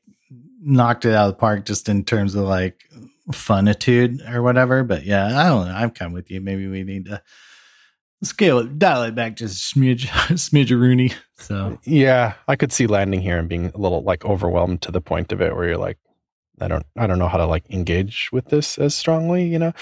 knocked 0.62 1.06
it 1.06 1.14
out 1.14 1.28
of 1.30 1.34
the 1.36 1.40
park 1.40 1.66
just 1.66 1.88
in 1.90 2.04
terms 2.04 2.36
of 2.36 2.44
like 2.44 2.84
funitude 3.32 4.22
or 4.30 4.42
whatever. 4.44 4.84
But 4.84 5.06
yeah, 5.06 5.26
I 5.40 5.48
don't 5.48 5.68
know. 5.68 5.74
I'm 5.74 5.92
kind 5.92 6.10
of 6.12 6.14
with 6.14 6.30
you. 6.30 6.42
Maybe 6.42 6.68
we 6.68 6.84
need 6.84 7.06
to 7.06 7.22
scale 8.26 8.60
it, 8.60 8.78
dial 8.80 9.04
it 9.04 9.16
back 9.16 9.36
just 9.36 9.74
smidge, 9.74 10.06
smidge 10.08 10.72
Rooney. 10.72 11.12
So 11.38 11.80
Yeah, 11.84 12.34
I 12.48 12.56
could 12.56 12.72
see 12.72 12.88
landing 12.88 13.22
here 13.22 13.38
and 13.38 13.48
being 13.50 13.72
a 13.74 13.78
little 13.78 14.04
like 14.04 14.26
overwhelmed 14.26 14.82
to 14.84 14.92
the 14.92 15.02
point 15.02 15.32
of 15.32 15.42
it 15.42 15.56
where 15.56 15.68
you're 15.68 15.78
like, 15.78 15.98
I 16.62 16.70
don't, 16.70 16.86
I 16.98 17.06
don't 17.06 17.20
know 17.20 17.28
how 17.28 17.38
to 17.38 17.46
like 17.46 17.70
engage 17.70 18.30
with 18.32 18.46
this 18.46 18.78
as 18.78 18.96
strongly, 18.96 19.46
you 19.46 19.60
know. 19.60 19.74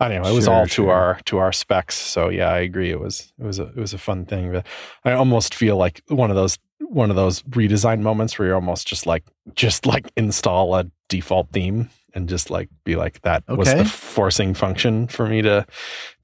I 0.00 0.08
don't 0.08 0.22
know. 0.22 0.30
It 0.30 0.34
was 0.34 0.46
Sure, 0.46 0.54
all 0.54 0.66
sure. 0.66 0.86
to 0.86 0.90
our 0.90 1.20
to 1.26 1.36
our 1.38 1.52
specs, 1.52 1.94
so 1.94 2.30
yeah, 2.30 2.48
I 2.48 2.60
agree. 2.60 2.90
It 2.90 2.98
was 2.98 3.32
it 3.38 3.44
was 3.44 3.58
a 3.58 3.64
it 3.64 3.76
was 3.76 3.92
a 3.92 3.98
fun 3.98 4.24
thing, 4.24 4.50
but 4.50 4.66
I 5.04 5.12
almost 5.12 5.54
feel 5.54 5.76
like 5.76 6.00
one 6.08 6.30
of 6.30 6.36
those 6.36 6.58
one 6.80 7.10
of 7.10 7.16
those 7.16 7.42
redesign 7.42 8.00
moments 8.00 8.38
where 8.38 8.48
you're 8.48 8.54
almost 8.54 8.88
just 8.88 9.04
like 9.06 9.24
just 9.54 9.84
like 9.84 10.10
install 10.16 10.74
a 10.74 10.86
default 11.10 11.50
theme 11.52 11.90
and 12.14 12.28
just 12.28 12.50
like 12.50 12.68
be 12.84 12.96
like 12.96 13.20
that 13.22 13.42
was 13.48 13.72
the 13.74 13.84
forcing 13.84 14.54
function 14.54 15.06
for 15.08 15.26
me 15.26 15.42
to 15.42 15.66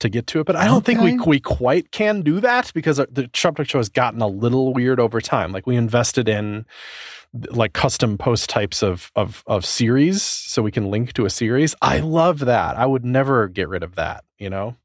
to 0.00 0.08
get 0.08 0.26
to 0.28 0.40
it. 0.40 0.44
But 0.46 0.56
I 0.56 0.66
don't 0.66 0.84
think 0.84 1.00
we 1.00 1.18
we 1.18 1.40
quite 1.40 1.90
can 1.92 2.22
do 2.22 2.40
that 2.40 2.70
because 2.74 2.96
the 2.98 3.30
Shop 3.34 3.56
Talk 3.56 3.68
Show 3.68 3.78
has 3.78 3.88
gotten 3.88 4.20
a 4.22 4.28
little 4.28 4.72
weird 4.72 5.00
over 5.00 5.20
time. 5.20 5.52
Like 5.52 5.66
we 5.66 5.76
invested 5.76 6.28
in 6.28 6.66
like 7.50 7.72
custom 7.74 8.16
post 8.18 8.48
types 8.48 8.82
of 8.82 9.12
of 9.16 9.42
of 9.46 9.64
series 9.66 10.22
so 10.22 10.62
we 10.62 10.70
can 10.70 10.90
link 10.90 11.12
to 11.14 11.24
a 11.26 11.30
series. 11.30 11.74
I 11.82 11.98
love 12.00 12.40
that. 12.40 12.76
I 12.76 12.86
would 12.86 13.04
never 13.04 13.48
get 13.48 13.68
rid 13.68 13.82
of 13.82 13.94
that, 13.96 14.24
you 14.38 14.48
know? 14.50 14.76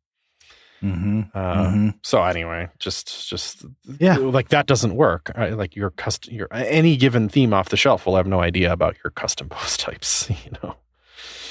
hmm 0.82 1.22
Uh, 1.34 1.70
hmm 1.72 1.90
So 2.02 2.22
anyway, 2.24 2.68
just 2.80 3.30
just 3.30 3.64
Yeah. 4.00 4.18
like 4.18 4.50
that 4.50 4.66
doesn't 4.68 4.96
work. 4.96 5.32
I, 5.36 5.50
like 5.52 5.76
your 5.78 5.92
custom, 5.92 6.34
your 6.34 6.48
any 6.52 6.98
given 6.98 7.30
theme 7.30 7.54
off 7.54 7.70
the 7.70 7.78
shelf 7.78 8.06
will 8.06 8.18
have 8.18 8.28
no 8.28 8.42
idea 8.42 8.72
about 8.74 8.98
your 9.04 9.12
custom 9.12 9.48
post 9.58 9.80
types. 9.80 10.30
You 10.46 10.52
know, 10.62 10.76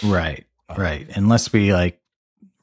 right, 0.05 0.45
right. 0.77 1.07
Unless 1.15 1.53
we 1.53 1.73
like 1.73 2.01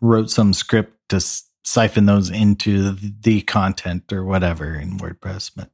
wrote 0.02 0.30
some 0.30 0.54
script 0.54 0.94
to 1.10 1.18
s- 1.18 1.50
siphon 1.64 2.06
those 2.06 2.30
into 2.30 2.92
the 2.92 3.42
content 3.42 4.12
or 4.12 4.24
whatever 4.24 4.76
in 4.76 4.98
WordPress, 4.98 5.52
but 5.56 5.70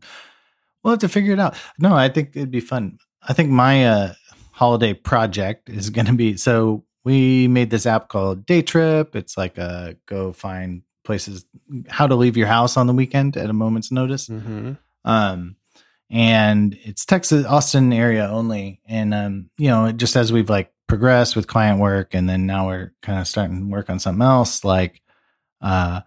we'll 0.84 0.94
have 0.94 1.00
to 1.00 1.10
figure 1.10 1.34
it 1.34 1.40
out. 1.40 1.56
No, 1.80 1.96
I 1.96 2.10
think 2.10 2.36
it'd 2.36 2.52
be 2.52 2.60
fun. 2.60 2.98
I 3.22 3.34
think 3.34 3.50
my 3.50 3.86
uh, 3.86 4.14
holiday 4.52 4.94
project 4.94 5.70
is 5.70 5.90
going 5.90 6.06
to 6.06 6.14
be 6.14 6.38
so 6.38 6.84
we 7.04 7.48
made 7.48 7.70
this 7.70 7.86
app 7.86 8.10
called 8.10 8.46
Day 8.46 8.62
Trip. 8.62 9.16
It's 9.16 9.38
like 9.38 9.58
a 9.58 9.96
go 10.08 10.34
find 10.34 10.82
places 11.04 11.46
how 11.88 12.08
to 12.08 12.16
leave 12.16 12.36
your 12.36 12.48
house 12.48 12.78
on 12.78 12.88
the 12.88 12.94
weekend 12.94 13.38
at 13.38 13.50
a 13.50 13.54
moment's 13.54 13.92
notice. 13.92 14.28
mm-hmm. 14.28 14.74
Um, 15.06 15.56
and 16.10 16.78
it's 16.84 17.06
Texas, 17.06 17.46
Austin 17.46 17.94
area 17.94 18.28
only. 18.28 18.82
And, 18.88 19.14
um, 19.14 19.50
you 19.58 19.70
know, 19.70 19.92
just 19.92 20.16
as 20.16 20.32
we've 20.32 20.50
like 20.50 20.72
progressed 20.88 21.36
with 21.36 21.48
client 21.48 21.80
work 21.80 22.14
and 22.14 22.30
then 22.30 22.46
now 22.46 22.68
we're 22.68 22.94
kind 23.02 23.20
of 23.20 23.28
starting 23.28 23.60
to 23.60 23.72
work 23.72 23.90
on 23.90 24.00
something 24.00 24.22
else, 24.22 24.64
like, 24.64 25.02
uh, 25.62 26.02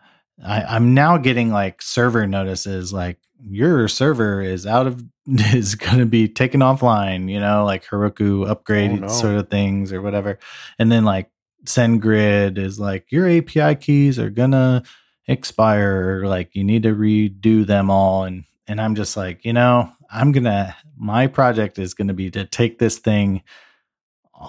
I, 0.45 0.63
I'm 0.63 0.95
now 0.95 1.19
getting 1.19 1.51
like 1.51 1.83
server 1.83 2.27
notices 2.27 2.93
like 2.93 3.19
your 3.43 3.89
server 3.89 4.41
is 4.41 4.67
out 4.67 4.87
of 4.87 5.03
is 5.27 5.75
going 5.75 5.99
to 5.99 6.07
be 6.07 6.29
taken 6.29 6.61
offline, 6.61 7.31
you 7.31 7.41
know, 7.41 7.65
like 7.65 7.85
Heroku 7.85 8.49
upgrade 8.49 8.91
Oh, 8.93 8.95
no. 8.97 9.09
sort 9.09 9.35
of 9.35 9.49
things 9.49 9.93
or 9.93 10.01
whatever. 10.01 10.39
And 10.79 10.91
then 10.93 11.05
like 11.05 11.31
SendGrid 11.65 12.57
is 12.59 12.79
like 12.81 13.11
your 13.11 13.29
API 13.29 13.75
keys 13.77 14.19
are 14.19 14.31
gonna 14.31 14.83
expire, 15.27 16.21
or 16.23 16.27
like 16.29 16.55
you 16.55 16.65
need 16.65 16.83
to 16.85 16.95
redo 16.95 17.67
them 17.67 17.91
all. 17.91 18.25
And 18.25 18.45
and 18.67 18.81
I'm 18.81 18.95
just 18.95 19.17
like, 19.17 19.45
you 19.45 19.53
know, 19.53 19.93
I'm 20.11 20.33
gonna 20.33 20.77
my 20.97 21.27
project 21.27 21.79
is 21.79 21.95
gonna 21.95 22.15
be 22.15 22.31
to 22.31 22.45
take 22.45 22.79
this 22.79 22.99
thing 22.99 23.43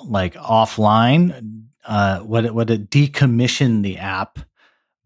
like 0.05 0.33
offline, 0.35 1.63
uh, 1.85 2.19
what 2.19 2.45
it 2.45 2.53
what 2.53 2.69
it 2.69 2.89
decommission 2.89 3.81
the 3.83 3.97
app, 3.97 4.39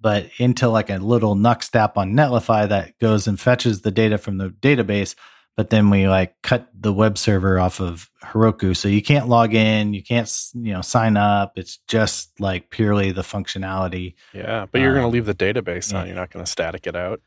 but 0.02 0.30
into 0.38 0.68
like 0.70 0.90
a 0.90 0.98
little 0.98 1.36
Nuxt 1.36 1.76
app 1.76 1.98
on 1.98 2.14
Netlify 2.14 2.68
that 2.70 2.98
goes 3.00 3.28
and 3.28 3.40
fetches 3.40 3.82
the 3.82 3.92
data 3.92 4.18
from 4.18 4.38
the 4.38 4.50
database. 4.50 5.16
But 5.56 5.70
then 5.70 5.92
we 5.92 6.08
like 6.08 6.34
cut 6.42 6.68
the 6.74 6.92
web 6.92 7.16
server 7.16 7.60
off 7.60 7.80
of 7.80 8.10
Heroku, 8.24 8.76
so 8.76 8.88
you 8.88 9.04
can't 9.04 9.30
log 9.30 9.54
in, 9.54 9.94
you 9.94 10.02
can't 10.02 10.28
you 10.56 10.74
know 10.74 10.82
sign 10.82 11.16
up. 11.16 11.60
It's 11.60 11.78
just 11.88 12.40
like 12.40 12.72
purely 12.72 13.12
the 13.12 13.22
functionality. 13.22 14.16
yeah, 14.34 14.66
but 14.72 14.82
you're 14.82 14.94
going 14.94 15.04
to 15.04 15.08
Um, 15.08 15.14
leave 15.14 15.28
the 15.28 15.36
database 15.36 15.94
on. 15.94 16.08
You're 16.08 16.16
not 16.16 16.32
going 16.32 16.44
to 16.44 16.50
static 16.50 16.88
it 16.88 16.96
out. 16.96 17.22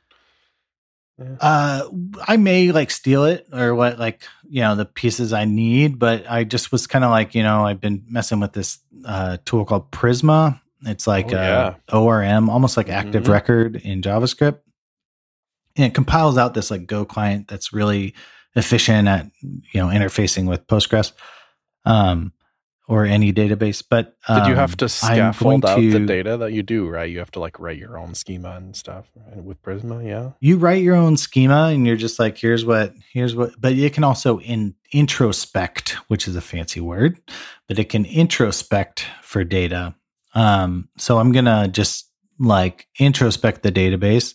Uh, 1.41 1.89
I 2.29 2.37
may 2.37 2.73
like 2.73 2.91
steal 2.91 3.25
it 3.25 3.47
or 3.53 3.75
what, 3.75 3.99
like 3.99 4.23
you 4.49 4.61
know, 4.61 4.75
the 4.75 4.85
pieces 4.85 5.33
I 5.33 5.45
need. 5.47 5.99
But 5.99 6.31
I 6.31 6.45
just 6.45 6.73
was 6.73 6.87
kind 6.87 7.05
of 7.05 7.11
like, 7.11 7.35
you 7.35 7.43
know, 7.43 7.65
I've 7.65 7.81
been 7.81 8.05
messing 8.09 8.39
with 8.41 8.53
this 8.53 8.79
uh, 9.05 9.39
tool 9.45 9.65
called 9.65 9.91
Prisma. 9.91 10.61
It's 10.85 11.07
like 11.07 11.33
Oh, 11.33 11.37
uh, 11.39 11.75
ORM, 11.93 12.51
almost 12.51 12.77
like 12.77 12.91
Active 12.91 13.25
Mhm. 13.25 13.29
Record 13.33 13.77
in 13.77 14.03
JavaScript, 14.03 14.61
and 15.77 15.87
it 15.87 15.95
compiles 15.95 16.37
out 16.37 16.53
this 16.55 16.71
like 16.71 16.87
Go 16.87 17.05
client 17.05 17.49
that's 17.49 17.73
really 17.73 18.15
efficient 18.55 19.09
at 19.09 19.31
you 19.43 19.81
know 19.81 19.87
interfacing 19.89 20.47
with 20.49 20.67
Postgres, 20.67 21.13
um, 21.87 22.33
or 22.89 23.05
any 23.05 23.33
database. 23.33 23.83
But 23.89 24.17
Did 24.29 24.47
you 24.47 24.53
um, 24.53 24.59
have 24.59 24.77
to 24.79 24.89
scaffold 24.89 25.65
out 25.65 25.81
the 25.81 26.07
data 26.07 26.37
that 26.37 26.53
you 26.53 26.63
do? 26.63 26.89
Right, 26.89 27.11
you 27.11 27.19
have 27.19 27.31
to 27.33 27.41
like 27.41 27.59
write 27.59 27.79
your 27.79 27.99
own 27.99 28.15
schema 28.15 28.51
and 28.51 28.77
stuff 28.77 29.11
right, 29.15 29.43
with 29.43 29.63
Prisma. 29.63 30.07
Yeah. 30.07 30.33
you 30.41 30.57
write 30.57 30.83
your 30.83 30.95
own 30.95 31.17
schema 31.17 31.69
and 31.73 31.87
you're 31.87 31.97
just 31.97 32.19
like 32.19 32.39
here's 32.39 32.65
what 32.65 32.95
here's 33.13 33.35
what 33.35 33.53
but 33.61 33.73
it 33.73 33.93
can 33.93 34.05
also 34.05 34.39
in 34.41 34.75
introspect 34.93 35.91
which 36.09 36.29
is 36.29 36.37
a 36.37 36.41
fancy 36.41 36.81
word 36.81 37.21
but 37.67 37.79
it 37.79 37.89
can 37.89 38.05
introspect 38.05 39.05
for 39.23 39.43
data 39.43 39.95
um 40.35 40.89
so 40.97 41.19
i'm 41.19 41.33
gonna 41.33 41.67
just 41.69 42.11
like 42.39 42.87
introspect 43.01 43.63
the 43.63 43.73
database 43.73 44.35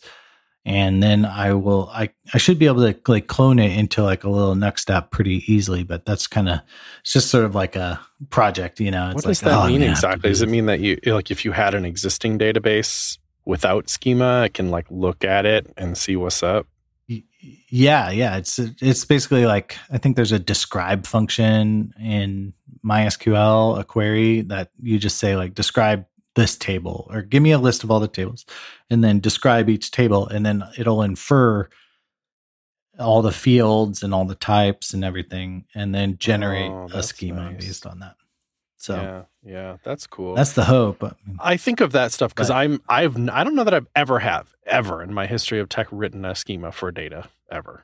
and 0.63 1.01
then 1.01 1.25
I 1.25 1.53
will 1.53 1.89
I 1.91 2.09
I 2.33 2.37
should 2.37 2.59
be 2.59 2.67
able 2.67 2.81
to 2.91 2.95
like 3.07 3.27
clone 3.27 3.57
it 3.57 3.77
into 3.77 4.03
like 4.03 4.23
a 4.23 4.29
little 4.29 4.53
Nuxt 4.53 4.93
app 4.93 5.11
pretty 5.11 5.43
easily. 5.51 5.83
But 5.83 6.05
that's 6.05 6.27
kind 6.27 6.49
of 6.49 6.59
it's 7.01 7.13
just 7.13 7.29
sort 7.29 7.45
of 7.45 7.55
like 7.55 7.75
a 7.75 7.99
project, 8.29 8.79
you 8.79 8.91
know. 8.91 9.07
It's 9.07 9.15
what 9.15 9.25
like, 9.25 9.31
does 9.31 9.39
that 9.41 9.57
oh, 9.57 9.67
mean 9.67 9.81
exactly? 9.81 10.29
Does 10.29 10.41
it 10.41 10.49
mean 10.49 10.67
that 10.67 10.79
you 10.79 10.99
like 11.05 11.31
if 11.31 11.43
you 11.45 11.51
had 11.51 11.73
an 11.73 11.85
existing 11.85 12.37
database 12.37 13.17
without 13.45 13.89
schema, 13.89 14.43
it 14.43 14.53
can 14.53 14.69
like 14.69 14.85
look 14.89 15.23
at 15.23 15.45
it 15.45 15.71
and 15.77 15.97
see 15.97 16.15
what's 16.15 16.43
up? 16.43 16.67
Yeah, 17.07 18.11
yeah. 18.11 18.37
It's 18.37 18.59
it's 18.59 19.03
basically 19.03 19.47
like 19.47 19.77
I 19.89 19.97
think 19.97 20.15
there's 20.15 20.31
a 20.31 20.39
describe 20.39 21.07
function 21.07 21.93
in 21.99 22.53
MySQL, 22.85 23.79
a 23.79 23.83
query 23.83 24.41
that 24.41 24.69
you 24.81 24.99
just 24.99 25.17
say 25.17 25.35
like 25.35 25.55
describe 25.55 26.05
this 26.35 26.55
table 26.55 27.07
or 27.11 27.21
give 27.21 27.43
me 27.43 27.51
a 27.51 27.57
list 27.59 27.83
of 27.83 27.91
all 27.91 27.99
the 27.99 28.07
tables 28.07 28.45
and 28.89 29.03
then 29.03 29.19
describe 29.19 29.69
each 29.69 29.91
table 29.91 30.27
and 30.27 30.45
then 30.45 30.63
it'll 30.77 31.01
infer 31.01 31.67
all 32.99 33.21
the 33.21 33.31
fields 33.31 34.03
and 34.03 34.13
all 34.13 34.25
the 34.25 34.35
types 34.35 34.93
and 34.93 35.03
everything 35.03 35.65
and 35.75 35.93
then 35.93 36.17
generate 36.17 36.71
Oh, 36.71 36.87
a 36.93 37.03
schema 37.03 37.51
nice. 37.51 37.65
based 37.65 37.85
on 37.85 37.99
that 37.99 38.15
so 38.77 38.95
yeah, 38.95 39.23
yeah, 39.43 39.77
that's 39.83 40.07
cool. 40.07 40.35
that's 40.35 40.53
the 40.53 40.65
hope 40.65 41.03
I 41.39 41.57
think 41.57 41.81
of 41.81 41.93
that 41.93 42.11
stuff 42.11 42.33
because 42.33 42.49
I'm 42.49 42.81
I've 42.87 43.17
I 43.29 43.43
don't 43.43 43.55
know 43.55 43.63
that 43.63 43.73
I've 43.73 43.87
ever 43.95 44.19
have 44.19 44.53
ever 44.65 45.01
in 45.01 45.13
my 45.13 45.25
history 45.25 45.59
of 45.59 45.67
tech 45.69 45.87
written 45.91 46.23
a 46.25 46.35
schema 46.35 46.71
for 46.71 46.91
data 46.91 47.27
ever, 47.49 47.83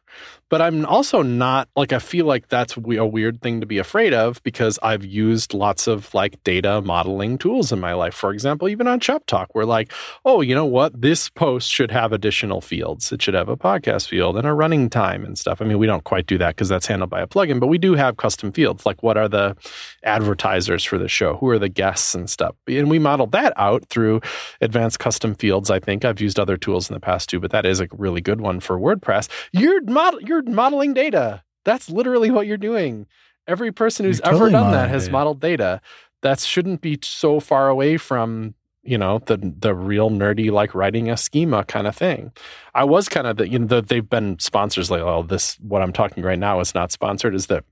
but 0.49 0.61
I'm 0.61 0.85
also 0.85 1.21
not 1.21 1.67
like 1.75 1.91
I 1.91 1.99
feel 1.99 2.25
like 2.25 2.47
that's 2.47 2.77
a 2.77 3.05
weird 3.05 3.41
thing 3.41 3.59
to 3.59 3.65
be 3.65 3.79
afraid 3.79 4.13
of 4.13 4.41
because 4.43 4.79
I've 4.81 5.03
used 5.03 5.53
lots 5.53 5.87
of 5.87 6.13
like 6.13 6.41
data 6.43 6.81
modeling 6.81 7.37
tools 7.37 7.71
in 7.71 7.79
my 7.79 7.93
life. 7.93 8.13
For 8.13 8.31
example, 8.31 8.69
even 8.69 8.87
on 8.87 8.99
Shop 9.01 9.25
Talk, 9.25 9.53
we're 9.53 9.65
like, 9.65 9.91
oh, 10.23 10.39
you 10.41 10.55
know 10.55 10.65
what, 10.65 11.01
this 11.01 11.29
post 11.29 11.69
should 11.69 11.91
have 11.91 12.13
additional 12.13 12.61
fields. 12.61 13.11
It 13.11 13.21
should 13.21 13.33
have 13.33 13.49
a 13.49 13.57
podcast 13.57 14.07
field 14.07 14.37
and 14.37 14.47
a 14.47 14.53
running 14.53 14.89
time 14.89 15.25
and 15.25 15.37
stuff. 15.37 15.61
I 15.61 15.65
mean, 15.65 15.79
we 15.79 15.87
don't 15.87 16.05
quite 16.05 16.27
do 16.27 16.37
that 16.37 16.55
because 16.55 16.69
that's 16.69 16.85
handled 16.87 17.09
by 17.09 17.21
a 17.21 17.27
plugin, 17.27 17.59
but 17.59 17.67
we 17.67 17.77
do 17.77 17.95
have 17.95 18.15
custom 18.15 18.51
fields 18.53 18.85
like 18.85 19.03
what 19.03 19.17
are 19.17 19.27
the 19.27 19.57
advertisers 20.03 20.83
for 20.85 20.97
the 20.97 21.09
show, 21.09 21.35
who 21.35 21.46
are 21.49 21.59
the 21.59 21.69
guests 21.69 22.15
and 22.15 22.29
stuff, 22.29 22.55
and 22.67 22.89
we 22.89 22.99
modeled 22.99 23.31
that 23.31 23.53
out 23.57 23.85
through 23.89 24.21
advanced 24.61 24.99
custom 24.99 25.35
fields. 25.35 25.69
I 25.69 25.79
think 25.79 26.05
I've 26.05 26.21
used 26.21 26.39
other 26.39 26.57
tools 26.57 26.89
in 26.89 26.93
the 26.93 26.99
past 26.99 27.29
too, 27.29 27.39
but 27.39 27.51
that 27.51 27.65
is 27.65 27.79
a 27.79 27.87
really 27.91 28.21
good 28.21 28.41
one 28.41 28.59
for 28.59 28.77
WordPress. 28.79 29.29
You're 29.51 29.81
model, 29.83 30.21
you're 30.21 30.43
modeling 30.43 30.93
data. 30.93 31.43
That's 31.65 31.89
literally 31.89 32.31
what 32.31 32.47
you're 32.47 32.57
doing. 32.57 33.07
Every 33.47 33.71
person 33.71 34.05
who's 34.05 34.21
You're 34.23 34.33
ever 34.35 34.49
done 34.49 34.71
that 34.71 34.89
has 34.89 35.03
data. 35.03 35.11
modeled 35.11 35.39
data. 35.39 35.81
That 36.21 36.39
shouldn't 36.39 36.81
be 36.81 36.97
so 37.01 37.39
far 37.39 37.69
away 37.69 37.97
from 37.97 38.55
you 38.83 38.97
know 38.97 39.19
the 39.25 39.37
the 39.37 39.75
real 39.75 40.09
nerdy 40.09 40.49
like 40.49 40.73
writing 40.73 41.09
a 41.09 41.17
schema 41.17 41.63
kind 41.65 41.87
of 41.87 41.95
thing. 41.95 42.31
I 42.73 42.85
was 42.85 43.09
kind 43.09 43.27
of 43.27 43.37
the 43.37 43.49
you 43.49 43.59
know 43.59 43.67
the, 43.67 43.81
they've 43.81 44.09
been 44.09 44.39
sponsors 44.39 44.89
like 44.89 45.01
oh 45.01 45.23
this 45.23 45.55
what 45.59 45.81
I'm 45.81 45.93
talking 45.93 46.23
right 46.23 46.39
now 46.39 46.59
is 46.61 46.73
not 46.73 46.91
sponsored 46.91 47.35
is 47.35 47.47
that 47.47 47.65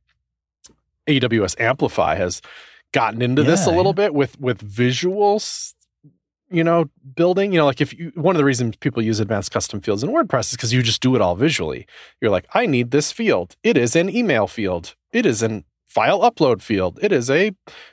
AWS 1.08 1.60
Amplify 1.60 2.16
has 2.16 2.42
gotten 2.96 3.22
into 3.22 3.44
this 3.44 3.68
a 3.68 3.72
little 3.72 3.92
yeah. 3.92 4.08
bit 4.08 4.14
with 4.14 4.40
with 4.40 4.60
visuals 4.66 5.74
you 6.50 6.64
know 6.64 6.90
building. 7.14 7.52
You 7.52 7.60
know 7.60 7.66
like 7.66 7.82
if 7.82 7.94
you 7.94 8.14
one 8.16 8.36
of 8.36 8.38
the 8.38 8.46
reasons 8.46 8.78
people 8.78 9.04
use 9.04 9.20
advanced 9.20 9.52
custom 9.52 9.82
fields 9.82 10.02
in 10.02 10.10
wordpress 10.12 10.46
is 10.46 10.52
because 10.52 10.72
you 10.72 10.82
just 10.82 11.02
do 11.02 11.14
it 11.16 11.22
all 11.22 11.36
visually. 11.36 11.86
You're 12.22 12.32
like 12.32 12.46
i 12.54 12.66
need 12.66 12.92
this 12.92 13.12
field. 13.12 13.58
It 13.64 13.78
is 13.78 13.96
an 13.96 14.10
email 14.10 14.48
field. 14.48 14.96
It 15.12 15.26
is 15.26 15.44
an 15.44 15.66
file 15.88 16.22
upload 16.22 16.62
field. 16.62 17.00
It 17.02 17.12
is 17.12 17.30
a 17.30 17.52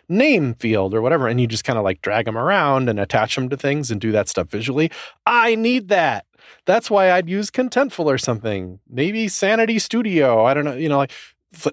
name 0.09 0.55
field 0.55 0.95
or 0.95 1.03
whatever 1.03 1.27
and 1.27 1.41
you 1.41 1.49
just 1.49 1.65
kind 1.65 1.79
of 1.79 1.85
like 1.85 2.01
drag 2.01 2.27
them 2.27 2.39
around 2.39 2.89
and 2.89 3.01
attach 3.01 3.35
them 3.35 3.49
to 3.49 3.57
things 3.57 3.91
and 3.91 4.01
do 4.01 4.13
that 4.13 4.29
stuff 4.29 4.49
visually. 4.49 4.91
I 5.27 5.57
need 5.57 5.89
that. 5.89 6.27
That's 6.65 6.91
why 6.91 7.11
i'd 7.11 7.29
use 7.29 7.51
contentful 7.51 8.07
or 8.07 8.19
something. 8.19 8.79
Maybe 8.89 9.27
sanity 9.27 9.81
studio. 9.81 10.45
I 10.45 10.55
don't 10.55 10.65
know 10.65 10.75
you 10.75 10.89
know 10.89 10.99
like 10.99 11.13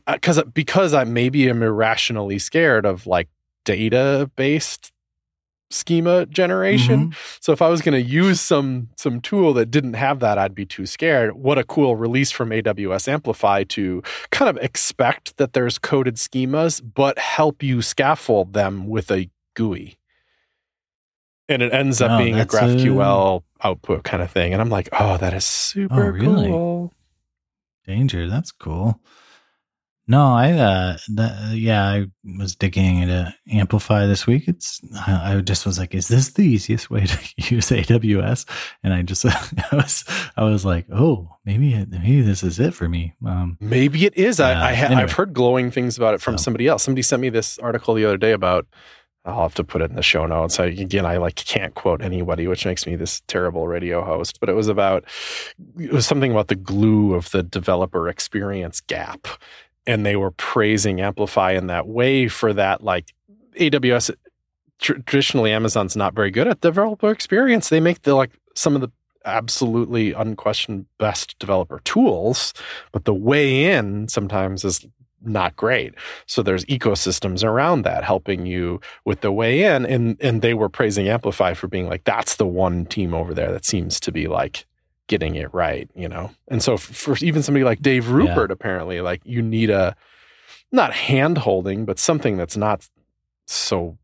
because 0.08 0.42
because 0.54 0.94
i 0.94 1.04
maybe 1.04 1.50
am 1.50 1.64
irrationally 1.64 2.38
scared 2.40 2.86
of 2.86 3.08
like 3.08 3.30
data 3.66 4.30
based 4.36 4.92
schema 5.72 6.26
generation 6.26 7.10
Mhm. 7.12 7.16
so 7.40 7.52
if 7.52 7.62
I 7.62 7.68
was 7.70 7.82
going 7.84 7.94
to 7.94 8.02
use 8.02 8.42
some 8.42 8.90
some 8.98 9.22
tool 9.22 9.54
that 9.54 9.68
didn't 9.70 9.94
have 9.94 10.20
that, 10.20 10.40
I'd 10.40 10.56
be 10.56 10.66
too 10.66 10.88
scared. 10.88 11.34
What 11.36 11.60
a 11.60 11.64
cool 11.64 11.96
release 11.96 12.32
from 12.32 12.50
AWS 12.50 13.08
Amplify 13.08 13.66
to 13.66 14.02
kind 14.32 14.50
of 14.50 14.58
expect 14.64 15.38
that 15.38 15.54
there's 15.54 15.78
coded 15.78 16.16
schemas, 16.16 16.82
but 16.84 17.20
help 17.20 17.62
you 17.62 17.84
scaffold 17.84 18.54
them 18.54 18.88
with 18.88 19.12
a 19.12 19.30
GUI. 19.54 20.00
And 21.48 21.62
it 21.62 21.72
ends 21.72 22.02
up 22.02 22.18
being 22.20 22.34
a 22.34 22.38
that's 22.40 22.54
a- 22.56 22.58
GraphQL 22.58 23.44
output 23.64 24.04
kind 24.04 24.24
of 24.24 24.32
thing. 24.32 24.54
And 24.54 24.62
I'm 24.64 24.70
like, 24.70 24.90
oh, 25.00 25.18
that 25.18 25.36
is 25.36 25.46
super 25.46 26.04
Oh, 26.06 26.10
really? 26.10 26.48
cool. 26.48 26.94
danger 27.86 28.28
that's 28.28 28.52
cool 28.52 29.00
no 30.10 30.26
i 30.34 30.52
uh 30.52 30.98
that, 31.16 31.56
yeah 31.56 31.84
i 31.88 32.06
was 32.38 32.56
digging 32.56 32.98
into 33.00 33.34
amplify 33.52 34.06
this 34.06 34.28
week 34.28 34.48
it's 34.48 34.82
I, 35.08 35.36
I 35.36 35.42
just 35.42 35.66
was 35.66 35.80
like 35.80 35.96
is 35.96 36.10
this 36.10 36.32
the 36.34 36.42
easiest 36.42 36.90
way 36.90 37.06
to 37.06 37.18
use 37.56 37.70
aws 37.70 38.46
and 38.84 38.94
i 38.94 39.02
just 39.02 39.26
i 39.72 39.76
was 39.76 40.04
i 40.36 40.44
was 40.44 40.66
like 40.66 40.86
oh 40.92 41.30
maybe 41.46 41.74
maybe 41.90 42.22
this 42.22 42.44
is 42.44 42.60
it 42.60 42.74
for 42.74 42.90
me 42.90 43.14
um 43.26 43.58
Maybe 43.62 44.06
it 44.06 44.18
is. 44.18 44.40
Yeah, 44.40 44.48
I, 44.48 44.72
I 44.72 44.74
ha- 44.74 44.86
anyway. 44.88 45.04
I've 45.04 45.12
heard 45.14 45.34
glowing 45.34 45.72
things 45.72 45.96
about 45.98 46.14
it 46.16 46.22
from 46.22 46.38
So. 46.38 46.44
somebody 46.44 46.68
else. 46.68 46.84
Somebody 46.84 47.02
sent 47.04 47.22
me 47.22 47.30
this 47.30 47.58
article 47.60 47.94
the 47.94 48.04
other 48.06 48.18
day 48.18 48.32
about. 48.32 48.66
I'll 49.26 49.42
have 49.44 49.54
to 49.56 49.64
put 49.66 49.82
it 49.82 49.90
in 49.92 49.96
the 49.98 50.02
show 50.02 50.26
notes. 50.26 50.60
I, 50.60 50.68
again, 50.68 51.06
I 51.06 51.18
like 51.18 51.36
can't 51.36 51.76
quote 51.76 52.02
anybody, 52.02 52.48
which 52.48 52.66
makes 52.66 52.88
me 52.88 52.96
this 52.96 53.22
terrible 53.28 53.68
radio 53.68 54.04
host. 54.04 54.40
But 54.40 54.50
it 54.50 54.54
was 54.54 54.68
about 54.68 55.04
it 55.78 55.92
was 55.92 56.06
something 56.08 56.32
about 56.32 56.48
the 56.48 56.56
glue 56.56 57.14
of 57.14 57.30
the 57.32 57.44
developer 57.44 58.08
experience 58.08 58.80
gap, 58.82 59.28
and 59.90 60.06
they 60.06 60.16
were 60.16 60.30
praising 60.30 61.02
Amplify 61.02 61.54
in 61.54 61.66
that 61.66 61.88
way 61.88 62.28
for 62.28 62.54
that. 62.54 62.84
Like 62.84 63.12
AWS, 63.60 64.12
tr- 64.78 65.00
traditionally 65.06 65.52
Amazon's 65.52 65.96
not 65.96 66.14
very 66.14 66.30
good 66.30 66.48
at 66.48 66.62
developer 66.62 67.10
experience. 67.10 67.70
They 67.70 67.80
make 67.80 68.04
the 68.04 68.14
like 68.14 68.30
some 68.54 68.76
of 68.76 68.82
the 68.82 68.92
absolutely 69.26 70.14
unquestioned 70.14 70.86
best 71.00 71.38
developer 71.40 71.80
tools, 71.86 72.54
but 72.92 73.06
the 73.06 73.16
way 73.16 73.66
in 73.66 74.08
sometimes 74.08 74.64
is 74.64 74.86
not 75.22 75.56
great. 75.56 75.96
So 76.28 76.44
there's 76.44 76.66
ecosystems 76.66 77.44
around 77.44 77.82
that 77.82 78.04
helping 78.04 78.46
you 78.46 78.80
with 79.06 79.22
the 79.22 79.32
way 79.32 79.64
in. 79.64 79.88
And 79.88 80.18
and 80.22 80.44
they 80.44 80.54
were 80.54 80.70
praising 80.70 81.10
Amplify 81.10 81.56
for 81.56 81.68
being 81.68 81.90
like, 81.90 82.04
that's 82.04 82.36
the 82.36 82.46
one 82.46 82.86
team 82.86 83.16
over 83.16 83.34
there 83.34 83.52
that 83.52 83.66
seems 83.66 84.00
to 84.02 84.12
be 84.12 84.28
like 84.28 84.68
getting 85.10 85.36
it 85.36 85.54
right, 85.54 85.90
you 85.94 86.08
know? 86.08 86.32
And 86.48 86.64
so 86.64 86.78
for, 86.78 87.16
for 87.16 87.26
even 87.26 87.44
somebody 87.44 87.66
like 87.66 87.82
Dave 87.82 88.10
Rupert, 88.10 88.52
apparently, 88.52 89.02
like 89.02 89.22
you 89.26 89.42
need 89.42 89.70
a 89.70 89.98
not 90.72 90.94
hand 90.94 91.40
holding, 91.40 91.84
but 91.84 92.00
something 92.00 92.38
that's 92.38 92.56
not 92.56 92.88
so 93.48 93.98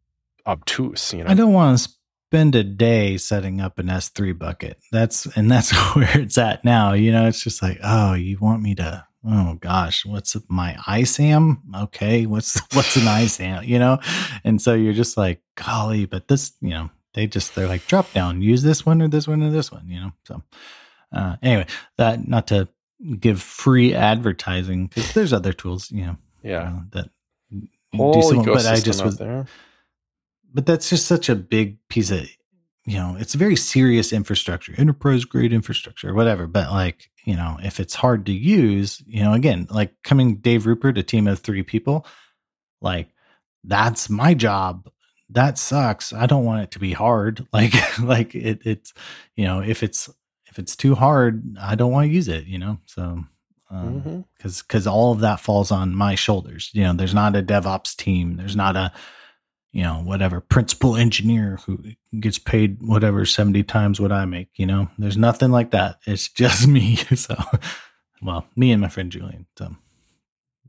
obtuse, 0.46 1.14
you 1.14 1.24
know? 1.24 1.30
i 1.30 1.34
don't 1.34 1.54
want 1.54 1.78
to 1.78 1.90
spend 2.28 2.56
a 2.56 2.64
day 2.64 3.18
setting 3.18 3.62
up 3.62 3.80
an 3.80 3.88
s3 3.88 4.38
bucket. 4.38 4.78
That's 4.92 5.26
and 5.38 5.50
that's 5.50 5.72
where 5.96 6.20
it's 6.20 6.38
at 6.38 6.66
now 6.66 6.94
you 6.94 7.12
know? 7.12 7.28
It's 7.28 7.42
just 7.42 7.62
like 7.62 7.80
oh 7.84 8.14
you 8.14 8.38
want 8.40 8.62
me 8.62 8.76
to 8.76 9.06
oh 9.28 9.58
gosh 9.60 10.06
what's 10.06 10.36
my 10.48 10.76
isam 10.88 11.58
okay 11.76 12.28
what's 12.28 12.60
what's 12.74 12.96
an 12.96 13.04
isam 13.04 13.66
you 13.66 13.80
know? 13.80 14.00
And 14.44 14.62
so 14.62 14.74
you're 14.74 14.94
just 14.94 15.18
like 15.18 15.42
golly 15.56 16.06
but 16.06 16.28
this 16.28 16.54
you 16.62 16.72
know? 16.72 16.90
They 17.14 17.28
just 17.28 17.56
they're 17.56 17.68
like 17.68 17.88
drop 17.88 18.12
down 18.14 18.42
use 18.42 18.64
this 18.64 18.86
one 18.86 19.02
or 19.02 19.08
this 19.08 19.28
one 19.28 19.42
or 19.42 19.52
this 19.52 19.72
one 19.72 19.88
you 19.88 20.00
know? 20.00 20.12
So 20.26 20.42
uh 21.16 21.36
anyway 21.42 21.66
that 21.98 22.28
not 22.28 22.48
to 22.48 22.68
give 23.20 23.42
free 23.42 23.94
advertising 23.94 24.88
because 24.88 25.14
there's 25.14 25.34
other 25.34 25.54
tools 25.54 25.92
you 25.92 26.06
know 26.06 26.18
yeah. 26.44 26.74
uh, 26.74 26.80
that 26.92 27.10
do 27.52 27.68
Whole 27.98 28.22
some- 28.22 28.40
ecosystem 28.40 28.54
but 28.54 28.66
i 28.66 28.80
just 28.80 29.04
was 29.04 29.18
there. 29.18 29.46
but 30.54 30.66
that's 30.66 30.90
just 30.90 31.06
such 31.06 31.30
a 31.30 31.36
big 31.36 31.78
piece 31.90 32.12
of 32.12 32.28
you 32.86 32.98
know 32.98 33.16
it's 33.20 33.34
very 33.34 33.56
serious 33.56 34.14
infrastructure 34.14 34.74
enterprise 34.78 35.26
grade 35.26 35.54
infrastructure 35.54 36.14
whatever 36.14 36.48
but 36.48 36.72
like 36.72 37.10
you 37.26 37.36
know 37.36 37.58
if 37.64 37.80
it's 37.80 37.96
hard 37.96 38.26
to 38.26 38.32
use 38.32 39.02
you 39.08 39.24
know 39.24 39.34
again 39.34 39.68
like 39.70 39.92
coming 40.04 40.36
dave 40.38 40.66
rupert 40.66 40.98
a 40.98 41.04
team 41.04 41.28
of 41.28 41.40
three 41.40 41.64
people 41.64 42.06
like 42.82 43.10
that's 43.64 44.10
my 44.10 44.34
job 44.34 44.90
that 45.30 45.58
sucks 45.58 46.14
i 46.14 46.26
don't 46.26 46.46
want 46.46 46.62
it 46.62 46.72
to 46.72 46.80
be 46.80 46.94
hard 46.94 47.46
like 47.54 47.74
like 48.00 48.36
it, 48.36 48.62
it's 48.64 48.94
you 49.36 49.46
know 49.46 49.62
if 49.62 49.84
it's 49.84 50.10
if 50.56 50.60
it's 50.60 50.76
too 50.78 50.96
hard 50.96 51.44
i 51.60 51.76
don't 51.76 51.92
want 51.92 52.08
to 52.08 52.14
use 52.14 52.30
it 52.30 52.46
you 52.46 52.58
know? 52.58 52.78
So 52.86 53.02
um 53.02 54.02
Mhm. 54.02 54.24
because 54.38 54.62
because 54.62 54.88
all 54.88 55.12
of 55.12 55.20
that 55.20 55.40
falls 55.42 55.70
on 55.72 55.94
my 55.96 56.16
shoulders. 56.16 56.70
You 56.74 56.84
know 56.84 56.94
there's 56.94 57.14
not 57.14 57.36
a 57.36 57.42
devops 57.44 57.96
team 57.96 58.38
there's 58.38 58.56
not 58.56 58.76
a 58.78 58.92
you 59.74 59.84
know 59.84 59.96
whatever 59.96 60.40
principal 60.40 60.96
engineer 60.96 61.60
who 61.66 61.80
gets 62.20 62.38
paid 62.40 62.78
whatever 62.82 63.26
70 63.26 63.64
times 63.64 64.00
what 64.00 64.12
i 64.14 64.24
make 64.26 64.50
you 64.56 64.66
know? 64.66 64.90
There's 64.98 65.18
nothing 65.18 65.52
like 65.52 65.72
that. 65.72 66.00
It's 66.06 66.30
just 66.44 66.68
me. 66.68 66.96
So 67.16 67.36
well 68.22 68.46
me 68.56 68.72
and 68.72 68.82
my 68.82 68.90
friend 68.90 69.12
julian 69.12 69.46
so 69.58 69.76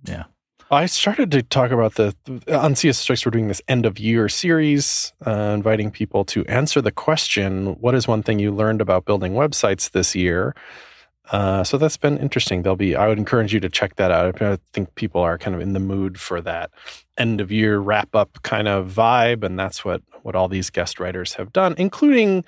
yeah 0.05 0.24
I 0.70 0.86
started 0.86 1.30
to 1.30 1.44
talk 1.44 1.70
about 1.70 1.94
the 1.94 2.14
on 2.48 2.74
CSS 2.74 3.06
Tricks. 3.06 3.24
We're 3.24 3.30
doing 3.30 3.46
this 3.46 3.62
end 3.68 3.86
of 3.86 4.00
year 4.00 4.28
series, 4.28 5.12
uh, 5.24 5.52
inviting 5.54 5.92
people 5.92 6.24
to 6.26 6.44
answer 6.46 6.80
the 6.80 6.90
question: 6.90 7.76
What 7.80 7.94
is 7.94 8.08
one 8.08 8.24
thing 8.24 8.40
you 8.40 8.50
learned 8.50 8.80
about 8.80 9.04
building 9.04 9.34
websites 9.34 9.92
this 9.92 10.16
year? 10.16 10.56
Uh, 11.30 11.62
so 11.62 11.78
that's 11.78 11.96
been 11.96 12.18
interesting. 12.18 12.62
There'll 12.62 12.74
be. 12.74 12.96
I 12.96 13.06
would 13.06 13.18
encourage 13.18 13.54
you 13.54 13.60
to 13.60 13.68
check 13.68 13.94
that 13.96 14.10
out. 14.10 14.42
I 14.42 14.58
think 14.72 14.92
people 14.96 15.20
are 15.20 15.38
kind 15.38 15.54
of 15.54 15.60
in 15.60 15.72
the 15.72 15.80
mood 15.80 16.18
for 16.18 16.40
that 16.40 16.70
end 17.16 17.40
of 17.40 17.52
year 17.52 17.78
wrap 17.78 18.16
up 18.16 18.42
kind 18.42 18.66
of 18.66 18.90
vibe, 18.90 19.44
and 19.44 19.56
that's 19.56 19.84
what 19.84 20.02
what 20.22 20.34
all 20.34 20.48
these 20.48 20.70
guest 20.70 20.98
writers 20.98 21.34
have 21.34 21.52
done, 21.52 21.76
including 21.78 22.44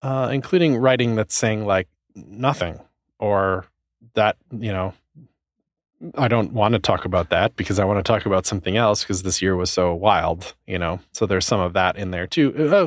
uh, 0.00 0.30
including 0.32 0.78
writing 0.78 1.16
that's 1.16 1.34
saying 1.34 1.66
like 1.66 1.88
nothing 2.14 2.80
or 3.18 3.66
that 4.14 4.36
you 4.50 4.72
know 4.72 4.94
I 6.14 6.28
don't 6.28 6.52
want 6.52 6.74
to 6.74 6.78
talk 6.78 7.06
about 7.06 7.30
that 7.30 7.56
because 7.56 7.78
I 7.78 7.84
want 7.86 7.98
to 7.98 8.02
talk 8.02 8.26
about 8.26 8.44
something 8.44 8.76
else 8.76 9.02
because 9.02 9.22
this 9.22 9.40
year 9.40 9.56
was 9.56 9.70
so 9.70 9.94
wild, 9.94 10.54
you 10.66 10.78
know. 10.78 11.00
So 11.12 11.24
there's 11.24 11.46
some 11.46 11.58
of 11.58 11.72
that 11.72 11.96
in 11.96 12.10
there 12.10 12.26
too, 12.26 12.54
uh, 12.70 12.86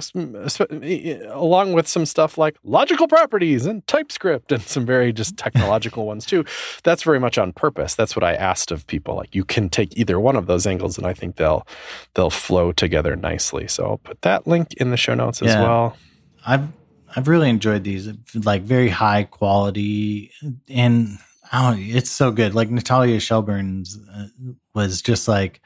along 1.32 1.74
with 1.74 1.88
some 1.88 2.06
stuff 2.06 2.38
like 2.38 2.56
logical 2.64 3.08
properties 3.08 3.66
and 3.66 3.86
TypeScript 3.88 4.52
and 4.52 4.62
some 4.62 4.86
very 4.86 5.12
just 5.12 5.38
technological 5.38 6.06
ones 6.06 6.24
too. 6.24 6.46
That's 6.84 7.02
very 7.02 7.20
much 7.20 7.40
on 7.40 7.52
purpose. 7.52 7.96
That's 7.96 8.16
what 8.16 8.24
I 8.24 8.36
asked 8.36 8.72
of 8.72 8.86
people. 8.86 9.16
Like 9.16 9.34
you 9.34 9.44
can 9.44 9.70
take 9.70 9.98
either 9.98 10.20
one 10.20 10.36
of 10.36 10.46
those 10.46 10.68
angles, 10.68 11.00
and 11.00 11.08
I 11.08 11.14
think 11.14 11.38
they'll 11.38 11.66
they'll 12.14 12.30
flow 12.30 12.72
together 12.72 13.16
nicely. 13.16 13.68
So 13.68 13.86
I'll 13.86 13.98
put 13.98 14.22
that 14.22 14.46
link 14.46 14.74
in 14.76 14.92
the 14.92 14.98
show 14.98 15.16
notes 15.16 15.42
as 15.42 15.56
well. 15.56 15.98
I've 16.46 16.68
I've 17.16 17.28
really 17.28 17.50
enjoyed 17.50 17.84
these, 17.84 18.08
like 18.36 18.62
very 18.62 18.90
high 18.90 19.24
quality 19.24 20.32
and 20.70 21.18
Oh, 21.52 21.76
it's 21.78 22.12
so 22.12 22.32
good. 22.32 22.54
Like 22.54 22.70
Natalya 22.70 23.20
Shelburne's 23.20 23.98
uh, 24.14 24.28
was 24.76 25.02
just 25.02 25.28
like 25.28 25.62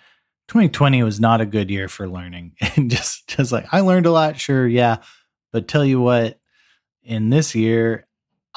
2020 0.48 1.04
was 1.04 1.20
not 1.20 1.42
a 1.42 1.46
good 1.46 1.70
year 1.70 1.88
for 1.88 2.08
learning. 2.08 2.54
And 2.76 2.90
just 2.90 3.28
just 3.28 3.52
like 3.52 3.68
I 3.72 3.82
learned 3.82 4.06
a 4.06 4.12
lot, 4.12 4.40
sure, 4.40 4.68
yeah. 4.68 4.98
But 5.52 5.68
tell 5.68 5.86
you 5.86 6.00
what, 6.02 6.40
in 7.04 7.30
this 7.30 7.54
year, 7.54 8.08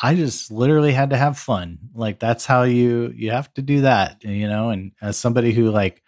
I 0.01 0.14
just 0.14 0.51
literally 0.51 0.93
had 0.93 1.11
to 1.11 1.16
have 1.16 1.39
fun. 1.39 1.79
Like 1.95 2.18
that's 2.18 2.47
how 2.47 2.62
you 2.62 3.12
you 3.14 3.33
have 3.33 3.53
to 3.55 3.62
do 3.62 3.83
that, 3.83 4.22
you 4.24 4.49
know, 4.49 4.70
and 4.70 4.93
as 5.03 5.16
somebody 5.16 5.53
who 5.53 5.70
like 5.70 6.03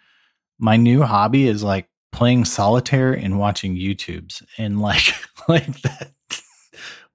my 0.59 0.77
new 0.77 1.01
hobby 1.03 1.47
is 1.47 1.63
like 1.63 1.89
playing 2.11 2.45
solitaire 2.45 3.13
and 3.13 3.39
watching 3.39 3.75
YouTubes 3.75 4.43
and 4.57 4.79
like 4.81 5.13
like 5.47 5.81
that 5.81 6.11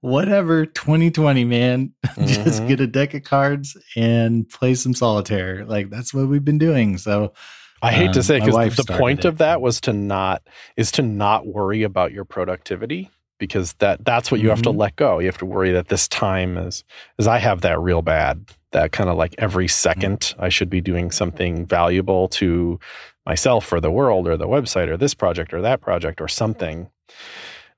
whatever 0.01 0.65
2020 0.65 1.45
man 1.45 1.93
mm-hmm. 2.05 2.25
just 2.25 2.65
get 2.67 2.79
a 2.79 2.87
deck 2.87 3.13
of 3.13 3.23
cards 3.23 3.77
and 3.95 4.47
play 4.49 4.75
some 4.75 4.93
solitaire 4.93 5.65
like 5.65 5.89
that's 5.89 6.13
what 6.13 6.27
we've 6.27 6.45
been 6.45 6.57
doing 6.57 6.97
so 6.97 7.33
i 7.81 7.91
hate 7.91 8.07
um, 8.07 8.13
to 8.13 8.23
say 8.23 8.39
because 8.39 8.75
the 8.75 8.97
point 8.97 9.19
it. 9.19 9.25
of 9.25 9.37
that 9.39 9.61
was 9.61 9.81
to 9.81 9.93
not 9.93 10.43
is 10.77 10.91
to 10.91 11.01
not 11.01 11.47
worry 11.47 11.83
about 11.83 12.11
your 12.11 12.25
productivity 12.25 13.09
because 13.39 13.73
that 13.73 14.03
that's 14.05 14.31
what 14.31 14.39
you 14.39 14.45
mm-hmm. 14.45 14.51
have 14.51 14.61
to 14.61 14.69
mm-hmm. 14.69 14.79
let 14.79 14.95
go 14.95 15.19
you 15.19 15.25
have 15.25 15.37
to 15.37 15.45
worry 15.45 15.71
that 15.71 15.87
this 15.87 16.07
time 16.07 16.57
is 16.57 16.83
is 17.17 17.27
i 17.27 17.37
have 17.37 17.61
that 17.61 17.79
real 17.79 18.01
bad 18.01 18.45
that 18.71 18.91
kind 18.91 19.09
of 19.09 19.17
like 19.17 19.33
every 19.37 19.67
2nd 19.67 19.95
mm-hmm. 19.95 20.41
i 20.41 20.49
should 20.49 20.69
be 20.69 20.81
doing 20.81 21.11
something 21.11 21.65
valuable 21.65 22.27
to 22.27 22.79
myself 23.25 23.71
or 23.73 23.79
the 23.79 23.91
world 23.91 24.27
or 24.27 24.37
the 24.37 24.47
website 24.47 24.87
or 24.87 24.97
this 24.97 25.13
project 25.13 25.53
or 25.53 25.61
that 25.61 25.81
project 25.81 26.21
or 26.21 26.27
something 26.27 26.89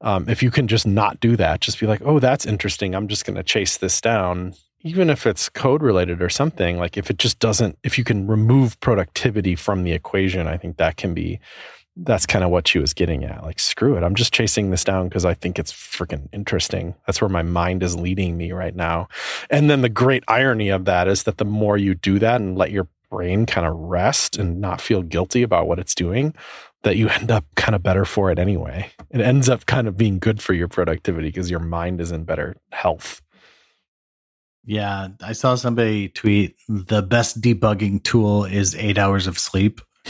um, 0.01 0.29
if 0.29 0.43
you 0.43 0.51
can 0.51 0.67
just 0.67 0.85
not 0.85 1.19
do 1.19 1.35
that, 1.37 1.61
just 1.61 1.79
be 1.79 1.87
like, 1.87 2.01
oh, 2.03 2.19
that's 2.19 2.45
interesting. 2.45 2.93
I'm 2.93 3.07
just 3.07 3.25
going 3.25 3.35
to 3.35 3.43
chase 3.43 3.77
this 3.77 3.99
down, 3.99 4.53
even 4.81 5.09
if 5.09 5.25
it's 5.25 5.49
code 5.49 5.81
related 5.81 6.21
or 6.21 6.29
something. 6.29 6.77
Like 6.77 6.97
if 6.97 7.09
it 7.09 7.17
just 7.17 7.39
doesn't, 7.39 7.77
if 7.83 7.97
you 7.97 8.03
can 8.03 8.27
remove 8.27 8.79
productivity 8.79 9.55
from 9.55 9.83
the 9.83 9.93
equation, 9.93 10.47
I 10.47 10.57
think 10.57 10.77
that 10.77 10.97
can 10.97 11.13
be. 11.13 11.39
That's 11.99 12.27
kind 12.27 12.45
of 12.45 12.51
what 12.51 12.67
she 12.67 12.77
was 12.77 12.93
getting 12.93 13.23
at. 13.23 13.43
Like, 13.43 13.59
screw 13.59 13.97
it. 13.97 14.03
I'm 14.03 14.13
just 14.13 14.31
chasing 14.31 14.69
this 14.69 14.83
down 14.83 15.07
because 15.07 15.25
I 15.25 15.33
think 15.33 15.57
it's 15.57 15.73
freaking 15.73 16.29
interesting. 16.31 16.93
That's 17.07 17.21
where 17.21 17.27
my 17.27 17.41
mind 17.41 17.81
is 17.81 17.95
leading 17.95 18.37
me 18.37 18.51
right 18.51 18.75
now. 18.75 19.07
And 19.49 19.67
then 19.67 19.81
the 19.81 19.89
great 19.89 20.23
irony 20.27 20.69
of 20.69 20.85
that 20.85 21.07
is 21.07 21.23
that 21.23 21.39
the 21.39 21.43
more 21.45 21.75
you 21.75 21.95
do 21.95 22.19
that 22.19 22.39
and 22.39 22.55
let 22.55 22.69
your 22.69 22.87
brain 23.09 23.45
kind 23.47 23.65
of 23.65 23.73
rest 23.75 24.37
and 24.37 24.61
not 24.61 24.81
feel 24.81 25.01
guilty 25.01 25.41
about 25.41 25.67
what 25.67 25.79
it's 25.79 25.95
doing, 25.95 26.35
that 26.83 26.95
you 26.95 27.09
end 27.09 27.31
up 27.31 27.45
kind 27.55 27.75
of 27.75 27.83
better 27.83 28.05
for 28.05 28.31
it 28.31 28.39
anyway. 28.39 28.89
It 29.09 29.21
ends 29.21 29.49
up 29.49 29.65
kind 29.65 29.87
of 29.87 29.97
being 29.97 30.19
good 30.19 30.41
for 30.41 30.53
your 30.53 30.67
productivity 30.67 31.29
because 31.29 31.49
your 31.51 31.59
mind 31.59 31.99
is 32.01 32.11
in 32.11 32.23
better 32.23 32.55
health. 32.71 33.21
Yeah, 34.63 35.07
I 35.23 35.31
saw 35.31 35.55
somebody 35.55 36.09
tweet 36.09 36.55
the 36.67 37.01
best 37.01 37.39
debugging 37.39 38.03
tool 38.03 38.43
is 38.43 38.75
eight 38.75 38.97
hours 38.97 39.25
of 39.25 39.39
sleep. 39.39 39.79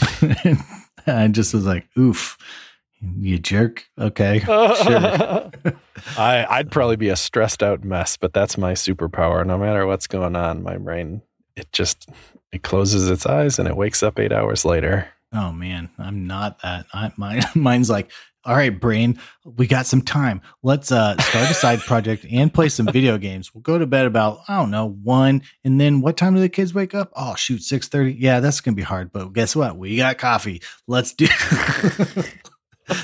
I 1.06 1.28
just 1.28 1.54
was 1.54 1.64
like, 1.64 1.86
oof, 1.96 2.36
you 3.00 3.38
jerk. 3.38 3.86
Okay. 3.98 4.40
Sure. 4.48 5.50
I, 6.16 6.46
I'd 6.48 6.70
probably 6.70 6.96
be 6.96 7.08
a 7.08 7.16
stressed 7.16 7.62
out 7.62 7.84
mess, 7.84 8.16
but 8.16 8.32
that's 8.32 8.56
my 8.56 8.72
superpower. 8.72 9.44
No 9.44 9.58
matter 9.58 9.86
what's 9.86 10.06
going 10.06 10.36
on, 10.36 10.62
my 10.62 10.76
brain, 10.76 11.22
it 11.56 11.72
just 11.72 12.08
it 12.52 12.62
closes 12.62 13.10
its 13.10 13.26
eyes 13.26 13.58
and 13.58 13.68
it 13.68 13.76
wakes 13.76 14.02
up 14.02 14.18
eight 14.18 14.32
hours 14.32 14.64
later. 14.64 15.08
Oh 15.32 15.52
man, 15.52 15.90
I'm 15.98 16.26
not 16.26 16.62
that. 16.62 16.86
I, 16.92 17.12
mine, 17.16 17.42
mine's 17.54 17.90
like, 17.90 18.10
all 18.44 18.56
right, 18.56 18.70
brain, 18.70 19.20
we 19.44 19.66
got 19.66 19.84
some 19.84 20.00
time. 20.00 20.40
Let's 20.62 20.90
uh, 20.90 21.18
start 21.18 21.50
a 21.50 21.54
side 21.54 21.80
project 21.80 22.24
and 22.30 22.52
play 22.52 22.70
some 22.70 22.86
video 22.86 23.18
games. 23.18 23.54
We'll 23.54 23.60
go 23.60 23.78
to 23.78 23.86
bed 23.86 24.06
about 24.06 24.40
I 24.48 24.56
don't 24.56 24.70
know 24.70 24.88
one, 24.88 25.42
and 25.64 25.78
then 25.80 26.00
what 26.00 26.16
time 26.16 26.34
do 26.34 26.40
the 26.40 26.48
kids 26.48 26.72
wake 26.72 26.94
up? 26.94 27.12
Oh 27.14 27.34
shoot, 27.34 27.62
six 27.62 27.88
thirty. 27.88 28.12
Yeah, 28.12 28.40
that's 28.40 28.60
gonna 28.60 28.74
be 28.74 28.82
hard. 28.82 29.12
But 29.12 29.32
guess 29.34 29.54
what? 29.54 29.76
We 29.76 29.96
got 29.96 30.16
coffee. 30.18 30.62
Let's 30.86 31.12
do. 31.12 31.26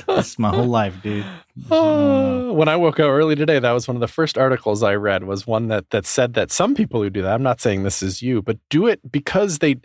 That's 0.06 0.38
my 0.38 0.48
whole 0.48 0.66
life, 0.66 1.02
dude. 1.02 1.26
Uh, 1.70 2.48
when 2.52 2.68
I 2.68 2.76
woke 2.76 2.98
up 3.00 3.10
early 3.10 3.34
today, 3.34 3.58
that 3.58 3.72
was 3.72 3.86
one 3.86 3.96
of 3.96 4.00
the 4.00 4.08
first 4.08 4.38
articles 4.38 4.82
I 4.82 4.94
read. 4.94 5.24
Was 5.24 5.46
one 5.46 5.68
that 5.68 5.90
that 5.90 6.06
said 6.06 6.34
that 6.34 6.50
some 6.50 6.74
people 6.74 7.02
who 7.02 7.10
do 7.10 7.22
that. 7.22 7.34
I'm 7.34 7.42
not 7.42 7.60
saying 7.60 7.82
this 7.82 8.02
is 8.02 8.22
you, 8.22 8.40
but 8.40 8.58
do 8.70 8.86
it 8.86 9.00
because 9.12 9.58
they 9.58 9.76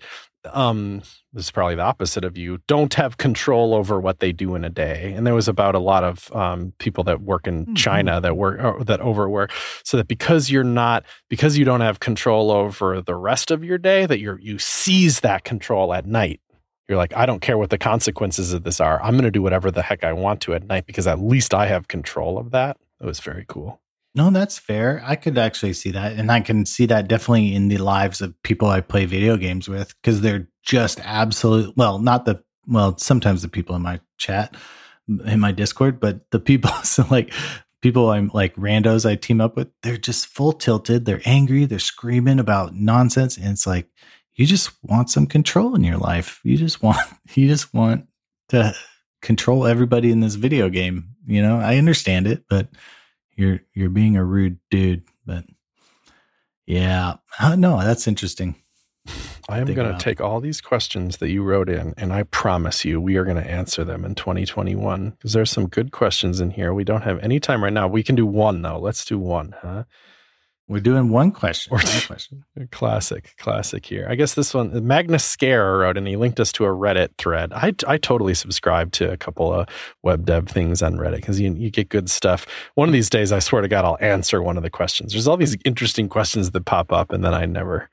um 0.45 1.01
this 1.33 1.45
is 1.45 1.51
probably 1.51 1.75
the 1.75 1.83
opposite 1.83 2.25
of 2.25 2.37
you 2.37 2.59
don't 2.67 2.95
have 2.95 3.17
control 3.17 3.75
over 3.75 3.99
what 3.99 4.19
they 4.19 4.31
do 4.31 4.55
in 4.55 4.63
a 4.65 4.69
day. 4.69 5.13
And 5.15 5.27
there 5.27 5.35
was 5.35 5.47
about 5.47 5.75
a 5.75 5.79
lot 5.79 6.03
of 6.03 6.35
um, 6.35 6.73
people 6.79 7.03
that 7.03 7.21
work 7.21 7.45
in 7.45 7.65
mm-hmm. 7.65 7.73
china 7.75 8.19
that 8.21 8.35
work 8.35 8.85
that 8.85 8.99
overwork 8.99 9.51
so 9.83 9.97
that 9.97 10.07
because 10.07 10.49
you're 10.49 10.63
not 10.63 11.05
because 11.29 11.57
you 11.57 11.65
don't 11.65 11.81
have 11.81 11.99
control 11.99 12.51
over 12.51 13.01
the 13.01 13.15
rest 13.15 13.51
of 13.51 13.63
your 13.63 13.77
day 13.77 14.05
that 14.05 14.19
you're 14.19 14.39
you 14.39 14.57
seize 14.57 15.19
that 15.19 15.43
control 15.43 15.93
at 15.93 16.05
night. 16.05 16.41
You're 16.87 16.97
like 16.97 17.15
i 17.15 17.27
don't 17.27 17.41
care 17.41 17.57
what 17.57 17.69
the 17.69 17.77
consequences 17.77 18.51
of 18.51 18.63
this 18.63 18.79
are. 18.79 19.01
I'm 19.03 19.13
going 19.13 19.25
to 19.25 19.31
do 19.31 19.43
whatever 19.43 19.69
the 19.69 19.83
heck 19.83 20.03
i 20.03 20.13
want 20.13 20.41
to 20.41 20.55
at 20.55 20.63
night 20.63 20.87
because 20.87 21.05
at 21.05 21.19
least 21.19 21.53
i 21.53 21.67
have 21.67 21.87
control 21.87 22.39
of 22.39 22.51
that. 22.51 22.77
It 22.99 23.05
was 23.05 23.19
very 23.19 23.45
cool 23.47 23.79
no, 24.20 24.30
that's 24.32 24.59
fair. 24.59 25.01
I 25.05 25.15
could 25.15 25.38
actually 25.38 25.72
see 25.72 25.91
that. 25.91 26.11
And 26.20 26.30
I 26.30 26.41
can 26.41 26.65
see 26.65 26.86
that 26.88 27.07
definitely 27.07 27.55
in 27.55 27.70
the 27.70 27.78
lives 27.78 28.20
of 28.20 28.36
people 28.43 28.67
I 28.67 28.82
play 28.82 29.05
video 29.05 29.38
games 29.38 29.70
with 29.70 29.95
because 29.95 30.20
they're 30.20 30.49
just 30.61 30.99
absolute. 31.05 31.74
Well, 31.78 31.99
not 31.99 32.26
the, 32.26 32.43
well, 32.67 32.97
sometimes 32.97 33.43
the 33.43 33.47
people 33.47 33.78
in 33.78 33.82
my 33.82 34.01
chat, 34.17 34.57
in 35.07 35.39
my 35.39 35.53
Discord, 35.53 36.01
but 36.01 36.30
the 36.32 36.39
people, 36.41 36.70
so 36.84 37.05
like 37.09 37.32
people 37.82 38.09
I'm 38.11 38.30
like 38.34 38.53
randos 38.57 39.09
I 39.09 39.15
team 39.15 39.39
up 39.39 39.55
with, 39.55 39.70
they're 39.84 39.95
just 39.95 40.28
full 40.28 40.51
tilted. 40.51 41.05
They're 41.05 41.22
angry. 41.24 41.63
They're 41.63 41.80
screaming 41.80 42.39
about 42.39 42.76
nonsense. 42.76 43.38
And 43.38 43.47
it's 43.47 43.65
like, 43.65 43.88
you 44.34 44.45
just 44.45 44.72
want 44.84 45.09
some 45.09 45.28
control 45.28 45.76
in 45.76 45.84
your 45.86 45.97
life. 45.97 46.41
You 46.43 46.57
just 46.57 46.84
want, 46.84 46.97
you 47.36 47.47
just 47.47 47.74
want 47.74 48.05
to 48.49 48.76
control 49.22 49.65
everybody 49.65 50.11
in 50.11 50.20
this 50.20 50.36
video 50.36 50.67
game. 50.67 51.15
You 51.26 51.41
know, 51.41 51.57
I 51.57 51.78
understand 51.78 52.28
it, 52.28 52.43
but 52.49 52.67
you're 53.39 53.59
you're 53.73 53.89
being 53.89 54.17
a 54.17 54.23
rude 54.23 54.59
dude, 54.69 55.03
but 55.25 55.45
yeah, 56.67 57.15
uh, 57.39 57.55
no, 57.55 57.79
that's 57.79 58.07
interesting. 58.07 58.55
I 59.47 59.57
am 59.57 59.73
going 59.73 59.91
to 59.91 59.97
take 59.97 60.21
all 60.21 60.39
these 60.39 60.61
questions 60.61 61.17
that 61.17 61.31
you 61.31 61.41
wrote 61.41 61.69
in, 61.69 61.95
and 61.97 62.13
I 62.13 62.23
promise 62.23 62.85
you, 62.85 63.01
we 63.01 63.15
are 63.15 63.23
going 63.23 63.41
to 63.41 63.49
answer 63.49 63.83
them 63.83 64.05
in 64.05 64.13
2021 64.13 65.11
because 65.11 65.33
there's 65.33 65.49
some 65.49 65.67
good 65.67 65.91
questions 65.91 66.39
in 66.39 66.51
here. 66.51 66.71
We 66.71 66.83
don't 66.83 67.01
have 67.01 67.17
any 67.19 67.39
time 67.39 67.63
right 67.63 67.73
now. 67.73 67.87
We 67.87 68.03
can 68.03 68.15
do 68.15 68.27
one 68.27 68.61
though. 68.61 68.77
Let's 68.77 69.03
do 69.05 69.17
one, 69.17 69.55
huh? 69.61 69.85
We're 70.70 70.80
doing 70.80 71.09
one 71.09 71.32
question. 71.32 71.74
Or 71.74 71.80
one 71.80 72.01
question. 72.05 72.45
classic, 72.72 73.34
classic 73.39 73.88
here. 73.88 74.05
I 74.07 74.13
guess 74.13 74.36
this 74.36 74.53
one, 74.53 74.86
Magnus 74.86 75.26
Scare 75.26 75.80
wrote, 75.80 75.97
and 75.97 76.07
he 76.07 76.15
linked 76.15 76.39
us 76.39 76.51
to 76.53 76.65
a 76.65 76.67
Reddit 76.67 77.09
thread. 77.17 77.51
I, 77.51 77.74
I 77.88 77.97
totally 77.97 78.36
subscribe 78.36 78.91
to 78.93 79.11
a 79.11 79.17
couple 79.17 79.51
of 79.51 79.67
web 80.03 80.26
dev 80.26 80.47
things 80.47 80.84
on 80.84 80.93
Reddit 80.97 81.15
because 81.15 81.39
you, 81.39 81.55
you 81.55 81.72
get 81.72 81.89
good 81.89 82.07
stuff. 82.07 82.45
One 82.76 82.88
of 82.88 82.93
these 82.93 83.09
days, 83.09 83.32
I 83.32 83.39
swear 83.39 83.63
to 83.63 83.67
God, 83.67 83.84
I'll 83.84 83.97
answer 83.99 84.43
one 84.43 84.57
of 84.57 84.63
the 84.63 84.70
questions. 84.70 85.13
There's 85.13 85.28
all 85.28 85.38
these 85.38 85.57
interesting 85.65 86.07
questions 86.07 86.51
that 86.51 86.65
pop 86.65 86.93
up, 86.93 87.11
and 87.11 87.26
then 87.26 87.34
I 87.34 87.47
never, 87.47 87.89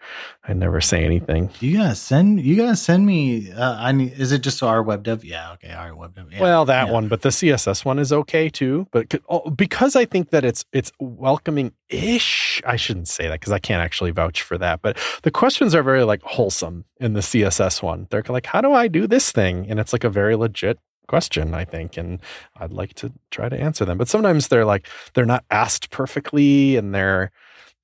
I 0.46 0.52
never 0.52 0.82
say 0.82 1.02
anything. 1.02 1.48
You 1.60 1.78
gotta 1.78 1.94
send, 1.94 2.42
you 2.42 2.56
gotta 2.56 2.76
send 2.76 3.06
me. 3.06 3.52
Uh, 3.52 3.76
I 3.78 3.92
need, 3.92 4.12
is 4.20 4.32
it 4.32 4.42
just 4.42 4.62
our 4.62 4.82
web 4.82 5.02
dev? 5.02 5.24
Yeah, 5.24 5.52
okay, 5.52 5.72
our 5.72 5.96
web 5.96 6.14
dev. 6.14 6.30
Yeah, 6.30 6.42
well, 6.42 6.66
that 6.66 6.88
yeah. 6.88 6.92
one, 6.92 7.08
but 7.08 7.22
the 7.22 7.30
CSS 7.30 7.86
one 7.86 7.98
is 7.98 8.12
okay 8.12 8.50
too. 8.50 8.86
But 8.90 9.14
oh, 9.30 9.48
because 9.48 9.96
I 9.96 10.04
think 10.04 10.28
that 10.28 10.44
it's 10.44 10.66
it's 10.74 10.92
welcoming 11.00 11.72
ish 11.88 12.60
I 12.66 12.76
shouldn't 12.76 13.08
say 13.08 13.28
that 13.28 13.40
because 13.40 13.52
I 13.52 13.58
can't 13.58 13.82
actually 13.82 14.10
vouch 14.10 14.42
for 14.42 14.58
that. 14.58 14.82
But 14.82 14.98
the 15.22 15.30
questions 15.30 15.74
are 15.74 15.82
very 15.82 16.04
like 16.04 16.22
wholesome 16.22 16.84
in 17.00 17.12
the 17.12 17.20
CSS 17.20 17.82
one. 17.82 18.06
They're 18.10 18.24
like, 18.28 18.46
how 18.46 18.60
do 18.60 18.72
I 18.72 18.88
do 18.88 19.06
this 19.06 19.32
thing? 19.32 19.66
And 19.68 19.78
it's 19.78 19.92
like 19.92 20.04
a 20.04 20.10
very 20.10 20.36
legit 20.36 20.78
question, 21.06 21.54
I 21.54 21.64
think. 21.64 21.96
And 21.96 22.20
I'd 22.56 22.72
like 22.72 22.94
to 22.94 23.12
try 23.30 23.48
to 23.48 23.58
answer 23.58 23.84
them. 23.84 23.98
But 23.98 24.08
sometimes 24.08 24.48
they're 24.48 24.64
like, 24.64 24.88
they're 25.14 25.24
not 25.24 25.44
asked 25.50 25.90
perfectly 25.90 26.76
and 26.76 26.94
they're, 26.94 27.30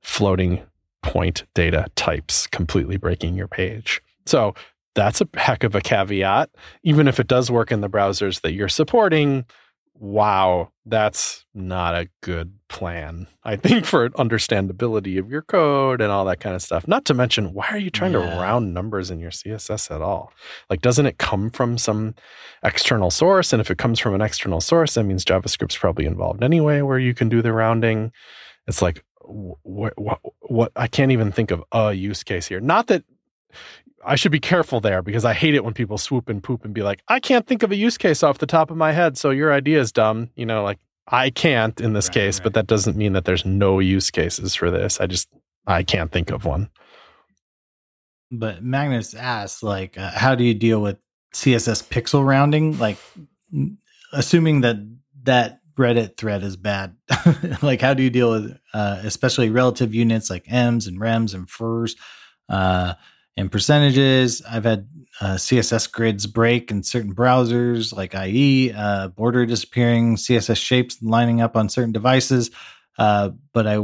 floating 0.00 0.62
point 1.02 1.44
data 1.52 1.84
types, 1.96 2.46
completely 2.46 2.96
breaking 2.96 3.34
your 3.34 3.46
page. 3.46 4.00
So 4.28 4.54
that's 4.94 5.20
a 5.20 5.28
heck 5.34 5.64
of 5.64 5.74
a 5.74 5.80
caveat. 5.80 6.50
Even 6.82 7.08
if 7.08 7.18
it 7.18 7.26
does 7.26 7.50
work 7.50 7.72
in 7.72 7.80
the 7.80 7.88
browsers 7.88 8.42
that 8.42 8.52
you're 8.52 8.68
supporting, 8.68 9.46
wow, 9.94 10.70
that's 10.86 11.44
not 11.54 11.94
a 11.94 12.08
good 12.22 12.52
plan. 12.68 13.26
I 13.42 13.56
think 13.56 13.84
for 13.84 14.08
understandability 14.10 15.18
of 15.18 15.30
your 15.30 15.42
code 15.42 16.00
and 16.00 16.12
all 16.12 16.24
that 16.26 16.40
kind 16.40 16.54
of 16.54 16.62
stuff. 16.62 16.86
Not 16.86 17.04
to 17.06 17.14
mention, 17.14 17.54
why 17.54 17.66
are 17.68 17.78
you 17.78 17.90
trying 17.90 18.12
yeah. 18.12 18.20
to 18.20 18.40
round 18.40 18.74
numbers 18.74 19.10
in 19.10 19.18
your 19.18 19.30
CSS 19.30 19.90
at 19.94 20.02
all? 20.02 20.32
Like, 20.70 20.82
doesn't 20.82 21.06
it 21.06 21.18
come 21.18 21.50
from 21.50 21.78
some 21.78 22.14
external 22.62 23.10
source? 23.10 23.52
And 23.52 23.60
if 23.60 23.70
it 23.70 23.78
comes 23.78 23.98
from 23.98 24.14
an 24.14 24.20
external 24.20 24.60
source, 24.60 24.94
that 24.94 25.04
means 25.04 25.24
JavaScript's 25.24 25.76
probably 25.76 26.06
involved 26.06 26.44
anyway, 26.44 26.82
where 26.82 26.98
you 26.98 27.14
can 27.14 27.28
do 27.28 27.42
the 27.42 27.52
rounding. 27.52 28.12
It's 28.66 28.82
like, 28.82 29.04
what, 29.20 29.92
what, 29.98 30.20
what 30.40 30.72
I 30.76 30.86
can't 30.86 31.12
even 31.12 31.32
think 31.32 31.50
of 31.50 31.62
a 31.72 31.92
use 31.92 32.22
case 32.22 32.46
here. 32.46 32.60
Not 32.60 32.86
that 32.86 33.04
I 34.04 34.14
should 34.16 34.32
be 34.32 34.40
careful 34.40 34.80
there 34.80 35.02
because 35.02 35.24
I 35.24 35.34
hate 35.34 35.54
it 35.54 35.64
when 35.64 35.74
people 35.74 35.98
swoop 35.98 36.28
and 36.28 36.42
poop 36.42 36.64
and 36.64 36.72
be 36.72 36.82
like, 36.82 37.02
I 37.08 37.20
can't 37.20 37.46
think 37.46 37.62
of 37.62 37.72
a 37.72 37.76
use 37.76 37.98
case 37.98 38.22
off 38.22 38.38
the 38.38 38.46
top 38.46 38.70
of 38.70 38.76
my 38.76 38.92
head, 38.92 39.18
so 39.18 39.30
your 39.30 39.52
idea 39.52 39.80
is 39.80 39.92
dumb. 39.92 40.30
You 40.36 40.46
know, 40.46 40.62
like 40.62 40.78
I 41.06 41.30
can't 41.30 41.80
in 41.80 41.92
this 41.92 42.06
right, 42.08 42.14
case, 42.14 42.38
right. 42.38 42.44
but 42.44 42.54
that 42.54 42.66
doesn't 42.66 42.96
mean 42.96 43.12
that 43.14 43.24
there's 43.24 43.44
no 43.44 43.80
use 43.80 44.10
cases 44.10 44.54
for 44.54 44.70
this. 44.70 45.00
I 45.00 45.06
just 45.06 45.28
I 45.66 45.82
can't 45.82 46.12
think 46.12 46.30
of 46.30 46.44
one. 46.44 46.70
But 48.30 48.62
Magnus 48.62 49.14
asks, 49.14 49.62
like, 49.62 49.96
uh, 49.96 50.10
how 50.10 50.34
do 50.34 50.44
you 50.44 50.54
deal 50.54 50.80
with 50.80 50.98
CSS 51.34 51.88
pixel 51.88 52.26
rounding? 52.26 52.78
Like, 52.78 52.98
assuming 54.12 54.62
that 54.62 54.76
that 55.22 55.60
Reddit 55.78 56.16
thread 56.16 56.42
is 56.42 56.56
bad, 56.56 56.96
like, 57.62 57.80
how 57.80 57.94
do 57.94 58.02
you 58.02 58.10
deal 58.10 58.30
with, 58.32 58.58
uh, 58.74 59.00
especially 59.02 59.48
relative 59.48 59.94
units 59.94 60.28
like 60.28 60.44
M's 60.46 60.86
and 60.86 61.00
Rems 61.00 61.34
and 61.34 61.48
furs? 61.48 61.96
Uh, 62.48 62.94
and 63.38 63.52
percentages. 63.52 64.42
I've 64.42 64.64
had 64.64 64.88
uh, 65.20 65.34
CSS 65.34 65.90
grids 65.90 66.26
break 66.26 66.70
in 66.70 66.82
certain 66.82 67.14
browsers 67.14 67.94
like 67.94 68.14
IE, 68.14 68.72
uh, 68.72 69.08
border 69.08 69.46
disappearing, 69.46 70.16
CSS 70.16 70.56
shapes 70.56 71.00
lining 71.00 71.40
up 71.40 71.56
on 71.56 71.68
certain 71.68 71.92
devices. 71.92 72.50
Uh, 72.98 73.30
but 73.52 73.66
I 73.66 73.78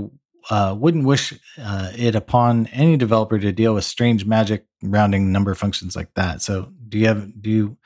uh, 0.50 0.74
wouldn't 0.76 1.06
wish 1.06 1.32
uh, 1.58 1.92
it 1.96 2.16
upon 2.16 2.66
any 2.68 2.96
developer 2.96 3.38
to 3.38 3.52
deal 3.52 3.74
with 3.74 3.84
strange 3.84 4.26
magic 4.26 4.66
rounding 4.82 5.30
number 5.30 5.54
functions 5.54 5.94
like 5.94 6.12
that. 6.14 6.42
So, 6.42 6.72
do 6.88 6.98
you 6.98 7.06
have 7.06 7.40
do 7.40 7.48
you 7.48 7.76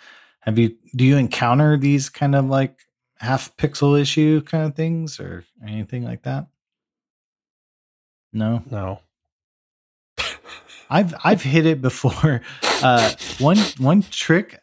have 0.40 0.58
you 0.58 0.74
do 0.96 1.04
you 1.04 1.18
encounter 1.18 1.76
these 1.76 2.08
kind 2.08 2.34
of 2.34 2.46
like 2.46 2.80
half 3.18 3.54
pixel 3.56 4.00
issue 4.00 4.40
kind 4.40 4.64
of 4.64 4.74
things 4.74 5.20
or 5.20 5.44
anything 5.66 6.02
like 6.02 6.22
that? 6.22 6.46
No, 8.32 8.62
no. 8.70 9.00
I've 10.90 11.14
I've 11.24 11.42
hit 11.42 11.66
it 11.66 11.80
before. 11.80 12.42
Uh, 12.80 13.12
one 13.40 13.58
one 13.78 14.02
trick. 14.02 14.60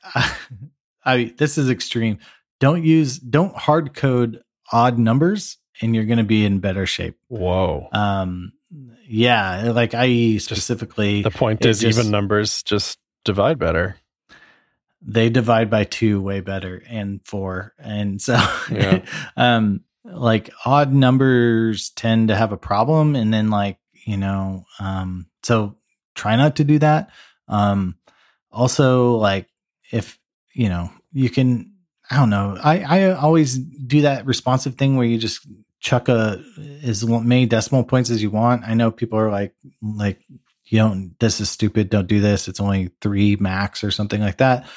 I 1.06 1.34
this 1.38 1.58
is 1.58 1.70
extreme. 1.70 2.20
Don't 2.62 2.82
use 2.82 3.20
don't 3.20 3.54
hard 3.54 3.94
code 3.94 4.42
odd 4.72 4.98
numbers, 4.98 5.58
and 5.82 5.94
you're 5.94 6.06
going 6.06 6.20
to 6.20 6.24
be 6.24 6.46
in 6.46 6.60
better 6.60 6.86
shape. 6.86 7.18
Whoa. 7.28 7.90
Um. 7.92 8.54
Yeah, 9.06 9.74
like 9.76 9.94
I 9.94 10.38
specifically. 10.38 11.24
Just, 11.24 11.34
the 11.34 11.38
point 11.38 11.66
is, 11.66 11.82
just, 11.82 12.00
even 12.00 12.10
numbers 12.10 12.64
just 12.64 12.98
divide 13.26 13.60
better. 13.60 13.98
They 15.02 15.30
divide 15.30 15.70
by 15.70 15.84
two 15.84 16.22
way 16.22 16.40
better, 16.40 16.82
and 16.88 17.20
four, 17.26 17.74
and 17.78 18.22
so. 18.22 18.38
Yeah. 18.72 19.06
um. 19.36 19.82
Like 20.06 20.52
odd 20.64 20.94
numbers 20.94 21.90
tend 21.90 22.30
to 22.30 22.36
have 22.38 22.54
a 22.54 22.58
problem, 22.58 23.18
and 23.18 23.34
then 23.34 23.50
like 23.50 23.78
you 24.06 24.16
know, 24.16 24.64
um. 24.80 25.26
So 25.44 25.76
try 26.16 26.36
not 26.36 26.56
to 26.58 26.64
do 26.64 26.80
that. 26.80 27.10
Um, 27.48 27.96
also, 28.52 29.16
like 29.16 29.48
if 29.92 30.18
you 30.54 30.70
know, 30.70 30.90
you 31.12 31.30
can. 31.30 31.72
I 32.10 32.18
don't 32.18 32.30
know. 32.30 32.56
I 32.64 32.82
I 32.82 33.12
always 33.14 33.58
do 33.58 34.02
that 34.02 34.28
responsive 34.28 34.76
thing 34.76 34.96
where 34.96 35.08
you 35.08 35.18
just 35.18 35.48
chuck 35.80 36.08
a 36.08 36.44
as 36.84 37.04
many 37.06 37.46
decimal 37.46 37.84
points 37.84 38.10
as 38.10 38.22
you 38.22 38.30
want. 38.30 38.64
I 38.64 38.76
know 38.76 38.92
people 38.92 39.18
are 39.18 39.32
like 39.32 39.56
like 39.82 40.20
you 40.66 40.80
don't. 40.80 41.16
This 41.20 41.40
is 41.40 41.50
stupid. 41.50 41.90
Don't 41.90 42.08
do 42.08 42.20
this. 42.20 42.48
It's 42.48 42.60
only 42.60 42.92
three 43.02 43.36
max 43.38 43.84
or 43.84 43.92
something 43.92 44.22
like 44.22 44.38
that. 44.38 44.68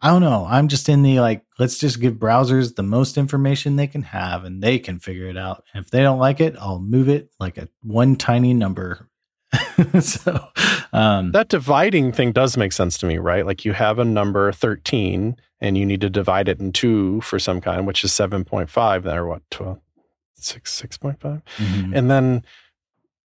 I 0.00 0.08
don't 0.08 0.22
know. 0.22 0.46
I'm 0.48 0.68
just 0.68 0.88
in 0.88 1.02
the 1.02 1.18
like, 1.20 1.44
let's 1.58 1.78
just 1.78 2.00
give 2.00 2.14
browsers 2.14 2.74
the 2.74 2.84
most 2.84 3.18
information 3.18 3.74
they 3.76 3.88
can 3.88 4.02
have 4.02 4.44
and 4.44 4.62
they 4.62 4.78
can 4.78 5.00
figure 5.00 5.26
it 5.26 5.36
out. 5.36 5.64
And 5.74 5.84
if 5.84 5.90
they 5.90 6.02
don't 6.02 6.20
like 6.20 6.40
it, 6.40 6.54
I'll 6.58 6.78
move 6.78 7.08
it 7.08 7.30
like 7.40 7.58
a 7.58 7.68
one 7.82 8.14
tiny 8.14 8.54
number 8.54 9.07
so 10.00 10.48
um, 10.92 11.32
that 11.32 11.48
dividing 11.48 12.12
thing 12.12 12.32
does 12.32 12.56
make 12.56 12.72
sense 12.72 12.98
to 12.98 13.06
me, 13.06 13.18
right? 13.18 13.46
Like 13.46 13.64
you 13.64 13.72
have 13.72 13.98
a 13.98 14.04
number 14.04 14.52
13 14.52 15.36
and 15.60 15.78
you 15.78 15.86
need 15.86 16.00
to 16.02 16.10
divide 16.10 16.48
it 16.48 16.60
in 16.60 16.72
two 16.72 17.20
for 17.22 17.38
some 17.38 17.60
kind, 17.60 17.86
which 17.86 18.04
is 18.04 18.12
7.5, 18.12 19.02
then 19.02 19.16
or 19.16 19.26
what, 19.26 19.42
12, 19.50 19.78
6, 20.34 20.82
6.5? 20.82 21.42
Mm-hmm. 21.56 21.94
And 21.94 22.10
then, 22.10 22.44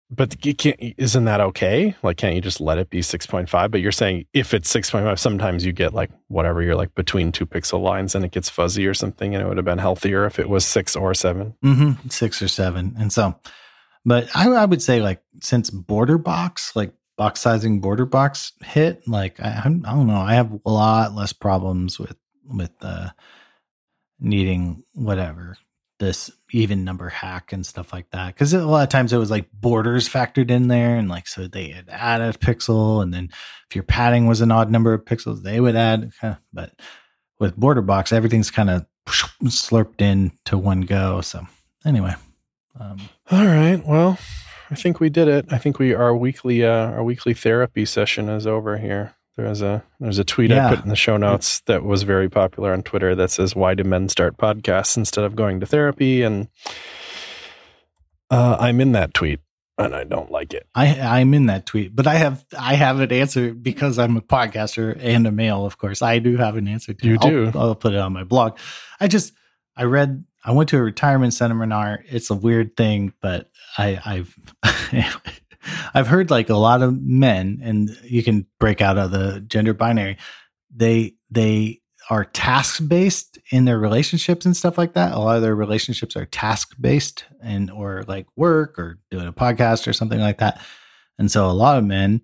but 0.10 0.36
isn't 0.46 1.26
that 1.26 1.42
okay? 1.42 1.96
Like, 2.02 2.18
can't 2.18 2.34
you 2.34 2.42
just 2.42 2.62
let 2.62 2.78
it 2.78 2.90
be 2.90 3.02
6.5? 3.02 3.72
But 3.72 3.82
you're 3.82 3.92
saying 3.92 4.26
if 4.34 4.54
it's 4.54 4.74
6.5, 4.74 5.20
sometimes 5.20 5.66
you 5.66 5.74
get 5.74 5.94
like 5.94 6.10
whatever, 6.30 6.62
you're 6.62 6.76
like 6.76 6.96
between 6.96 7.32
two 7.32 7.46
pixel 7.46 7.82
lines 7.82 8.16
and 8.16 8.24
it 8.24 8.32
gets 8.32 8.50
fuzzy 8.50 8.88
or 8.88 8.94
something. 8.94 9.36
And 9.36 9.44
it 9.44 9.48
would 9.48 9.58
have 9.58 9.66
been 9.66 9.80
healthier 9.80 10.26
if 10.26 10.40
it 10.40 10.50
was 10.50 10.66
six 10.66 10.96
or 10.96 11.14
7 11.14 11.54
mm-hmm. 11.64 12.08
Six 12.10 12.42
or 12.42 12.48
seven. 12.48 12.96
And 12.98 13.12
so, 13.12 13.38
but 14.08 14.30
I, 14.34 14.48
I 14.50 14.64
would 14.64 14.82
say 14.82 15.02
like 15.02 15.22
since 15.42 15.70
border 15.70 16.18
box, 16.18 16.76
like 16.78 16.94
box 17.18 17.42
sizing 17.42 17.82
border 17.82 18.06
box 18.06 18.54
hit, 18.64 19.06
like 19.08 19.40
I, 19.42 19.62
I'm- 19.66 19.82
don't 19.82 20.08
know, 20.08 20.16
I 20.16 20.36
have 20.36 20.52
a 20.66 20.72
lot 20.72 21.14
less 21.14 21.34
problems 21.34 22.00
with 22.00 22.16
with 22.46 22.72
uh, 22.82 23.10
needing 24.20 24.84
whatever 24.94 25.58
this 26.00 26.30
even 26.52 26.86
number 26.86 27.10
hack 27.10 27.52
and 27.52 27.66
stuff 27.66 27.92
like 27.92 28.10
that. 28.12 28.28
Because 28.34 28.54
a 28.54 28.66
lot 28.66 28.84
of 28.84 28.90
times 28.90 29.12
it 29.12 29.18
was 29.18 29.32
like 29.32 29.52
borders 29.52 30.08
factored 30.08 30.52
in 30.52 30.70
there, 30.70 30.96
and 30.96 31.10
like 31.10 31.28
so 31.28 31.48
they 31.48 31.70
had 31.70 31.90
added 31.90 32.34
a 32.34 32.38
pixel, 32.38 33.04
and 33.04 33.14
then 33.14 33.30
if 33.70 33.76
your 33.76 33.84
padding 33.84 34.26
was 34.26 34.40
an 34.40 34.52
odd 34.52 34.72
number 34.72 34.94
of 34.94 35.04
pixels, 35.04 35.44
they 35.44 35.60
would 35.60 35.76
add. 35.76 36.12
But 36.54 36.72
with 37.40 37.58
border 37.58 37.82
box, 37.82 38.14
everything's 38.14 38.52
kind 38.52 38.70
of 38.70 38.86
slurped 39.08 40.02
in 40.02 40.32
to 40.46 40.58
one 40.58 40.82
go. 40.82 41.20
So 41.22 41.46
anyway, 41.86 42.16
um, 42.80 42.98
All 43.32 43.46
right. 43.46 43.82
Well, 43.86 44.18
I 44.70 44.76
think 44.76 45.00
we 45.00 45.10
did 45.10 45.28
it. 45.28 45.46
I 45.52 45.58
think 45.58 45.80
we 45.80 45.94
our 45.94 46.16
weekly 46.16 46.64
uh, 46.66 46.92
our 46.92 47.04
weekly 47.04 47.34
therapy 47.34 47.86
session 47.86 48.30
is 48.30 48.46
over 48.48 48.78
here. 48.78 49.16
There's 49.38 49.62
a 49.62 49.84
there's 50.00 50.18
a 50.20 50.24
tweet 50.24 50.50
Yeah. 50.50 50.68
I 50.68 50.76
put 50.76 50.84
in 50.84 50.90
the 50.90 50.96
show 50.96 51.16
notes 51.18 51.60
that 51.68 51.84
was 51.84 52.04
very 52.04 52.28
popular 52.30 52.74
on 52.74 52.82
Twitter 52.84 53.14
that 53.16 53.30
says 53.32 53.56
why 53.56 53.76
do 53.76 53.84
men 53.84 54.10
start 54.10 54.36
podcasts 54.38 54.98
instead 54.98 55.24
of 55.26 55.36
going 55.36 55.60
to 55.60 55.66
therapy 55.66 56.24
and 56.24 56.48
uh, 58.30 58.58
I'm 58.60 58.82
in 58.82 58.92
that 58.94 59.14
tweet 59.14 59.40
and 59.78 59.96
I 59.96 60.04
don't 60.06 60.32
like 60.32 60.54
it. 60.54 60.68
I 60.74 61.00
I'm 61.00 61.34
in 61.36 61.46
that 61.46 61.66
tweet, 61.68 61.96
but 61.96 62.08
I 62.08 62.16
have 62.16 62.44
I 62.58 62.74
have 62.74 63.00
an 63.00 63.12
answer 63.12 63.54
because 63.54 64.00
I'm 64.00 64.18
a 64.18 64.22
podcaster 64.22 64.98
and 65.00 65.28
a 65.28 65.32
male. 65.32 65.66
Of 65.66 65.78
course, 65.78 66.02
I 66.02 66.18
do 66.20 66.36
have 66.38 66.58
an 66.58 66.68
answer. 66.68 66.94
To 66.94 67.08
You 67.08 67.14
it. 67.16 67.24
I'll- 67.24 67.30
do. 67.30 67.52
I'll, 67.56 67.76
put 67.76 67.94
it 67.94 68.00
on 68.00 68.12
my 68.14 68.24
blog. 68.24 68.58
I 69.00 69.08
just 69.08 69.34
I 69.76 69.84
read. 69.84 70.26
I 70.48 70.52
went 70.52 70.70
to 70.70 70.78
a 70.78 70.82
retirement 70.82 71.34
seminar. 71.34 72.06
It's 72.08 72.30
a 72.30 72.36
weird 72.36 72.78
thing, 72.78 73.14
but 73.22 73.52
I 73.78 74.00
I've 74.06 74.40
I've 75.94 76.08
heard 76.08 76.32
like 76.32 76.50
a 76.50 76.56
lot 76.56 76.82
of 76.82 77.00
men, 77.02 77.60
and 77.62 77.90
you 78.04 78.24
can 78.24 78.48
break 78.58 78.82
out 78.82 78.98
of 78.98 79.12
the 79.12 79.42
gender 79.42 79.74
binary. 79.74 80.18
They 80.74 81.16
they 81.30 81.82
are 82.10 82.24
task 82.24 82.82
based 82.88 83.38
in 83.52 83.66
their 83.66 83.78
relationships 83.78 84.46
and 84.46 84.56
stuff 84.56 84.78
like 84.78 84.94
that. 84.94 85.12
A 85.12 85.20
lot 85.20 85.36
of 85.36 85.42
their 85.42 85.54
relationships 85.54 86.16
are 86.16 86.26
task 86.26 86.76
based 86.80 87.26
and 87.44 87.70
or 87.70 88.06
like 88.08 88.28
work 88.38 88.80
or 88.80 89.00
doing 89.12 89.28
a 89.28 89.34
podcast 89.34 89.86
or 89.86 89.92
something 89.92 90.22
like 90.22 90.38
that. 90.38 90.62
And 91.20 91.30
so 91.30 91.50
a 91.50 91.52
lot 91.52 91.78
of 91.78 91.84
men 91.84 92.22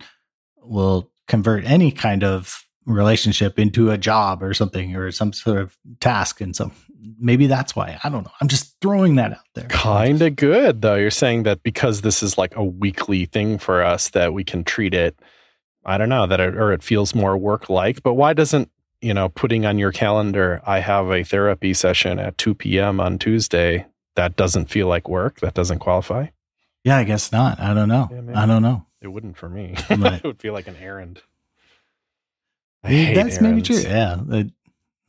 will 0.62 1.12
convert 1.28 1.66
any 1.66 1.92
kind 1.92 2.24
of 2.24 2.64
relationship 2.86 3.60
into 3.60 3.92
a 3.92 3.98
job 3.98 4.42
or 4.42 4.54
something 4.54 4.96
or 4.96 5.12
some 5.12 5.34
sort 5.34 5.58
of 5.58 5.78
task. 6.00 6.40
And 6.40 6.56
so 6.56 6.72
maybe 7.20 7.48
that's 7.48 7.76
why. 7.76 8.00
I 8.04 8.10
don't 8.10 8.24
know. 8.24 8.32
I'm 8.42 8.48
just 8.48 8.76
throwing 8.82 9.16
that 9.16 9.34
out 9.34 9.46
there. 9.56 9.68
Kind 9.68 10.22
of 10.22 10.36
good 10.36 10.82
though. 10.82 10.96
You're 10.96 11.12
saying 11.12 11.44
that 11.44 11.64
because 11.64 12.02
this 12.02 12.24
is 12.24 12.38
like 12.38 12.56
a 12.56 12.64
weekly 12.64 13.26
thing 13.26 13.58
for 13.58 13.84
us 13.84 14.10
that 14.10 14.34
we 14.34 14.44
can 14.44 14.64
treat 14.64 14.94
it. 14.94 15.18
I 15.86 15.98
don't 15.98 16.10
know 16.10 16.28
that 16.28 16.40
it, 16.40 16.56
or 16.56 16.72
it 16.72 16.84
feels 16.84 17.14
more 17.14 17.38
work 17.38 17.70
like. 17.70 18.04
But 18.04 18.14
why 18.14 18.34
doesn't 18.34 18.70
you 19.02 19.14
know 19.14 19.30
putting 19.30 19.66
on 19.66 19.78
your 19.78 19.92
calendar? 19.92 20.62
I 20.66 20.80
have 20.80 21.10
a 21.12 21.24
therapy 21.24 21.74
session 21.74 22.20
at 22.20 22.38
2 22.38 22.56
p.m. 22.56 23.00
on 23.00 23.20
Tuesday. 23.20 23.86
That 24.16 24.36
doesn't 24.36 24.70
feel 24.70 24.88
like 24.88 25.10
work. 25.10 25.40
That 25.40 25.56
doesn't 25.56 25.80
qualify. 25.80 26.28
Yeah, 26.84 26.98
I 26.98 27.04
guess 27.04 27.32
not. 27.32 27.60
I 27.60 27.74
don't 27.74 27.90
know. 27.90 28.10
Yeah. 28.12 28.42
I 28.42 28.46
don't 28.46 28.62
know. 28.62 28.86
It 29.02 29.08
wouldn't 29.08 29.38
for 29.38 29.50
me. 29.50 29.76
Right. 29.90 30.14
it 30.14 30.24
would 30.24 30.40
feel 30.40 30.54
like 30.54 30.68
an 30.68 30.76
errand. 30.76 31.22
I 32.84 33.14
That's 33.16 33.40
maybe 33.40 33.62
true. 33.62 33.78
Yeah. 33.78 34.18
Uh, 34.30 34.44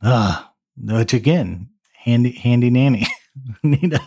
ah, 0.01 0.53
which 0.77 1.13
again, 1.13 1.69
handy 2.05 2.31
handy 2.31 2.69
nanny. 2.69 3.05
need 3.63 3.93
a 3.93 3.99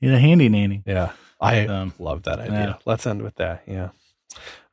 need 0.00 0.12
a 0.12 0.18
handy 0.18 0.48
nanny. 0.48 0.82
Yeah, 0.86 1.12
I 1.40 1.66
Um, 1.66 1.92
love 1.98 2.22
that 2.24 2.38
idea. 2.38 2.52
yeah. 2.60 2.74
Let's 2.84 3.06
end 3.06 3.22
with 3.22 3.34
that. 3.36 3.62
Yeah. 3.66 3.88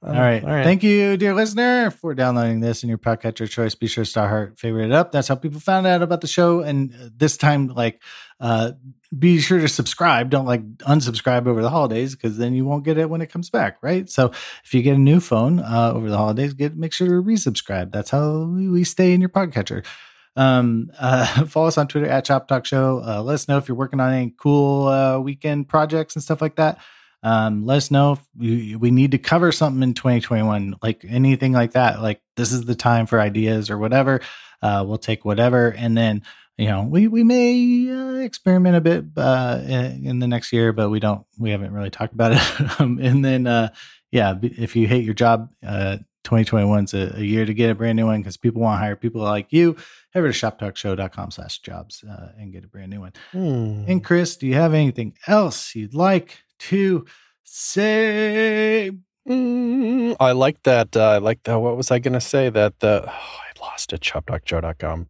Um, 0.02 0.16
all 0.16 0.22
right. 0.22 0.42
All 0.42 0.50
right. 0.50 0.64
Thank 0.64 0.82
you, 0.84 1.18
dear 1.18 1.34
listener, 1.34 1.92
for 1.92 2.14
downloading 2.16 2.62
this 2.62 2.84
in 2.84 2.90
your 2.90 2.98
podcatcher 2.98 3.50
choice. 3.50 3.76
Be 3.76 3.88
sure 3.88 4.06
to 4.06 4.10
star 4.10 4.30
heart, 4.30 4.58
favorite 4.58 4.86
it 4.86 4.92
up. 4.94 5.12
That's 5.12 5.28
how 5.28 5.36
people 5.36 5.60
found 5.60 5.86
out 5.88 6.02
about 6.02 6.22
the 6.22 6.28
show. 6.28 6.62
And 6.62 6.94
uh, 6.94 7.10
this 7.18 7.36
time, 7.36 7.68
like, 7.68 8.02
uh, 8.40 8.72
be 9.18 9.42
sure 9.42 9.60
to 9.60 9.68
subscribe. 9.68 10.30
Don't 10.30 10.46
like 10.46 10.64
unsubscribe 10.78 11.48
over 11.48 11.62
the 11.62 11.70
holidays 11.70 12.16
because 12.16 12.38
then 12.38 12.54
you 12.54 12.64
won't 12.64 12.86
get 12.86 12.98
it 12.98 13.10
when 13.10 13.20
it 13.22 13.30
comes 13.30 13.50
back, 13.50 13.76
right? 13.82 14.10
So 14.10 14.28
if 14.64 14.74
you 14.74 14.82
get 14.84 14.96
a 14.96 15.00
new 15.00 15.20
phone 15.20 15.60
uh, 15.60 15.92
over 15.94 16.10
the 16.10 16.18
holidays, 16.18 16.54
get 16.54 16.78
make 16.78 16.94
sure 16.94 17.08
to 17.08 17.14
resubscribe. 17.16 17.92
That's 17.92 18.12
how 18.12 18.44
we 18.46 18.86
stay 18.86 19.12
in 19.12 19.20
your 19.20 19.30
podcatcher. 19.30 19.86
Um, 20.36 20.92
uh, 21.00 21.46
follow 21.48 21.68
us 21.68 21.78
on 21.78 21.88
Twitter 21.88 22.08
at 22.08 22.26
ShopTalk 22.26 22.66
Show. 22.66 23.02
Uh, 23.06 23.22
let 23.22 23.36
us 23.36 23.48
know 23.48 23.58
if 23.58 23.68
you're 23.68 23.78
working 23.78 24.00
on 24.00 24.14
any 24.14 24.34
cool 24.38 24.88
uh, 24.88 25.20
weekend 25.20 25.68
projects 25.68 26.16
and 26.16 26.24
stuff 26.24 26.42
like 26.42 26.56
that. 26.56 26.80
Um, 27.22 27.66
let 27.66 27.78
us 27.78 27.92
know 27.92 28.14
if 28.14 28.20
we, 28.38 28.76
we 28.76 28.92
need 28.92 29.12
to 29.12 29.18
cover 29.18 29.52
something 29.52 29.84
in 29.84 29.94
2021, 29.94 30.78
like 30.82 31.06
anything 31.08 31.52
like 31.52 31.74
that. 31.74 32.02
Like 32.02 32.22
this 32.38 32.52
is 32.52 32.66
the 32.66 32.76
time 32.76 33.06
for 33.08 33.20
ideas 33.20 33.70
or 33.70 33.78
whatever. 33.78 34.22
Uh, 34.62 34.84
we'll 34.88 34.98
take 34.98 35.26
whatever, 35.26 35.70
and 35.70 35.98
then 35.98 36.22
you 36.58 36.68
know 36.68 36.84
we 36.84 37.08
we 37.08 37.24
may 37.24 37.90
uh, 37.90 38.16
experiment 38.16 38.76
a 38.76 38.82
bit 38.82 39.06
uh, 39.18 39.62
in, 39.66 40.20
the 40.20 40.28
next 40.28 40.52
year, 40.52 40.74
but 40.74 40.90
we 40.90 41.00
don't. 41.00 41.26
We 41.38 41.52
haven't 41.52 41.74
really 41.74 41.90
talked 41.90 42.14
about 42.14 42.34
it. 42.34 42.80
um, 42.80 43.00
and 43.02 43.24
then 43.24 43.48
uh, 43.48 43.70
yeah, 44.12 44.38
if 44.42 44.76
you 44.76 44.88
hate 44.88 45.06
your 45.06 45.14
job, 45.14 45.50
uh, 45.66 45.98
2021 46.24 46.86
is 46.86 46.94
a, 46.94 47.18
a 47.18 47.22
year 47.22 47.46
to 47.46 47.54
get 47.54 47.70
a 47.70 47.76
brand 47.76 47.96
new 47.96 48.06
one 48.06 48.20
because 48.20 48.38
people 48.38 48.62
want 48.62 48.76
to 48.76 48.84
hire 48.84 48.96
people 48.96 49.22
like 49.22 49.52
you. 49.52 49.76
Head 50.14 50.20
over 50.20 50.32
to 50.32 50.38
shoptalkshow.com 50.38 51.32
slash 51.32 51.60
jobs 51.60 52.04
uh, 52.04 52.30
and 52.38 52.52
get 52.52 52.64
a 52.64 52.68
brand 52.68 52.90
new 52.92 53.02
one. 53.02 53.14
Hmm. 53.32 53.86
And 53.88 54.04
Chris, 54.04 54.38
do 54.38 54.48
you 54.48 54.56
have 54.56 54.74
anything 54.74 55.14
else 55.28 55.76
you'd 55.76 55.94
like 55.94 56.40
to 56.60 57.06
say? 57.44 58.92
Mm, 59.28 60.16
I 60.20 60.32
like 60.32 60.64
that. 60.64 60.98
Uh, 60.98 61.10
I 61.10 61.18
like 61.20 61.44
that. 61.44 61.60
What 61.60 61.78
was 61.78 61.92
I 61.92 62.00
going 62.00 62.14
to 62.14 62.22
say? 62.22 62.50
That 62.50 62.80
the 62.80 63.04
oh, 63.08 63.12
I 63.12 63.62
lost 63.62 63.94
it. 63.94 64.02
Shoptalkshow.com. 64.02 65.08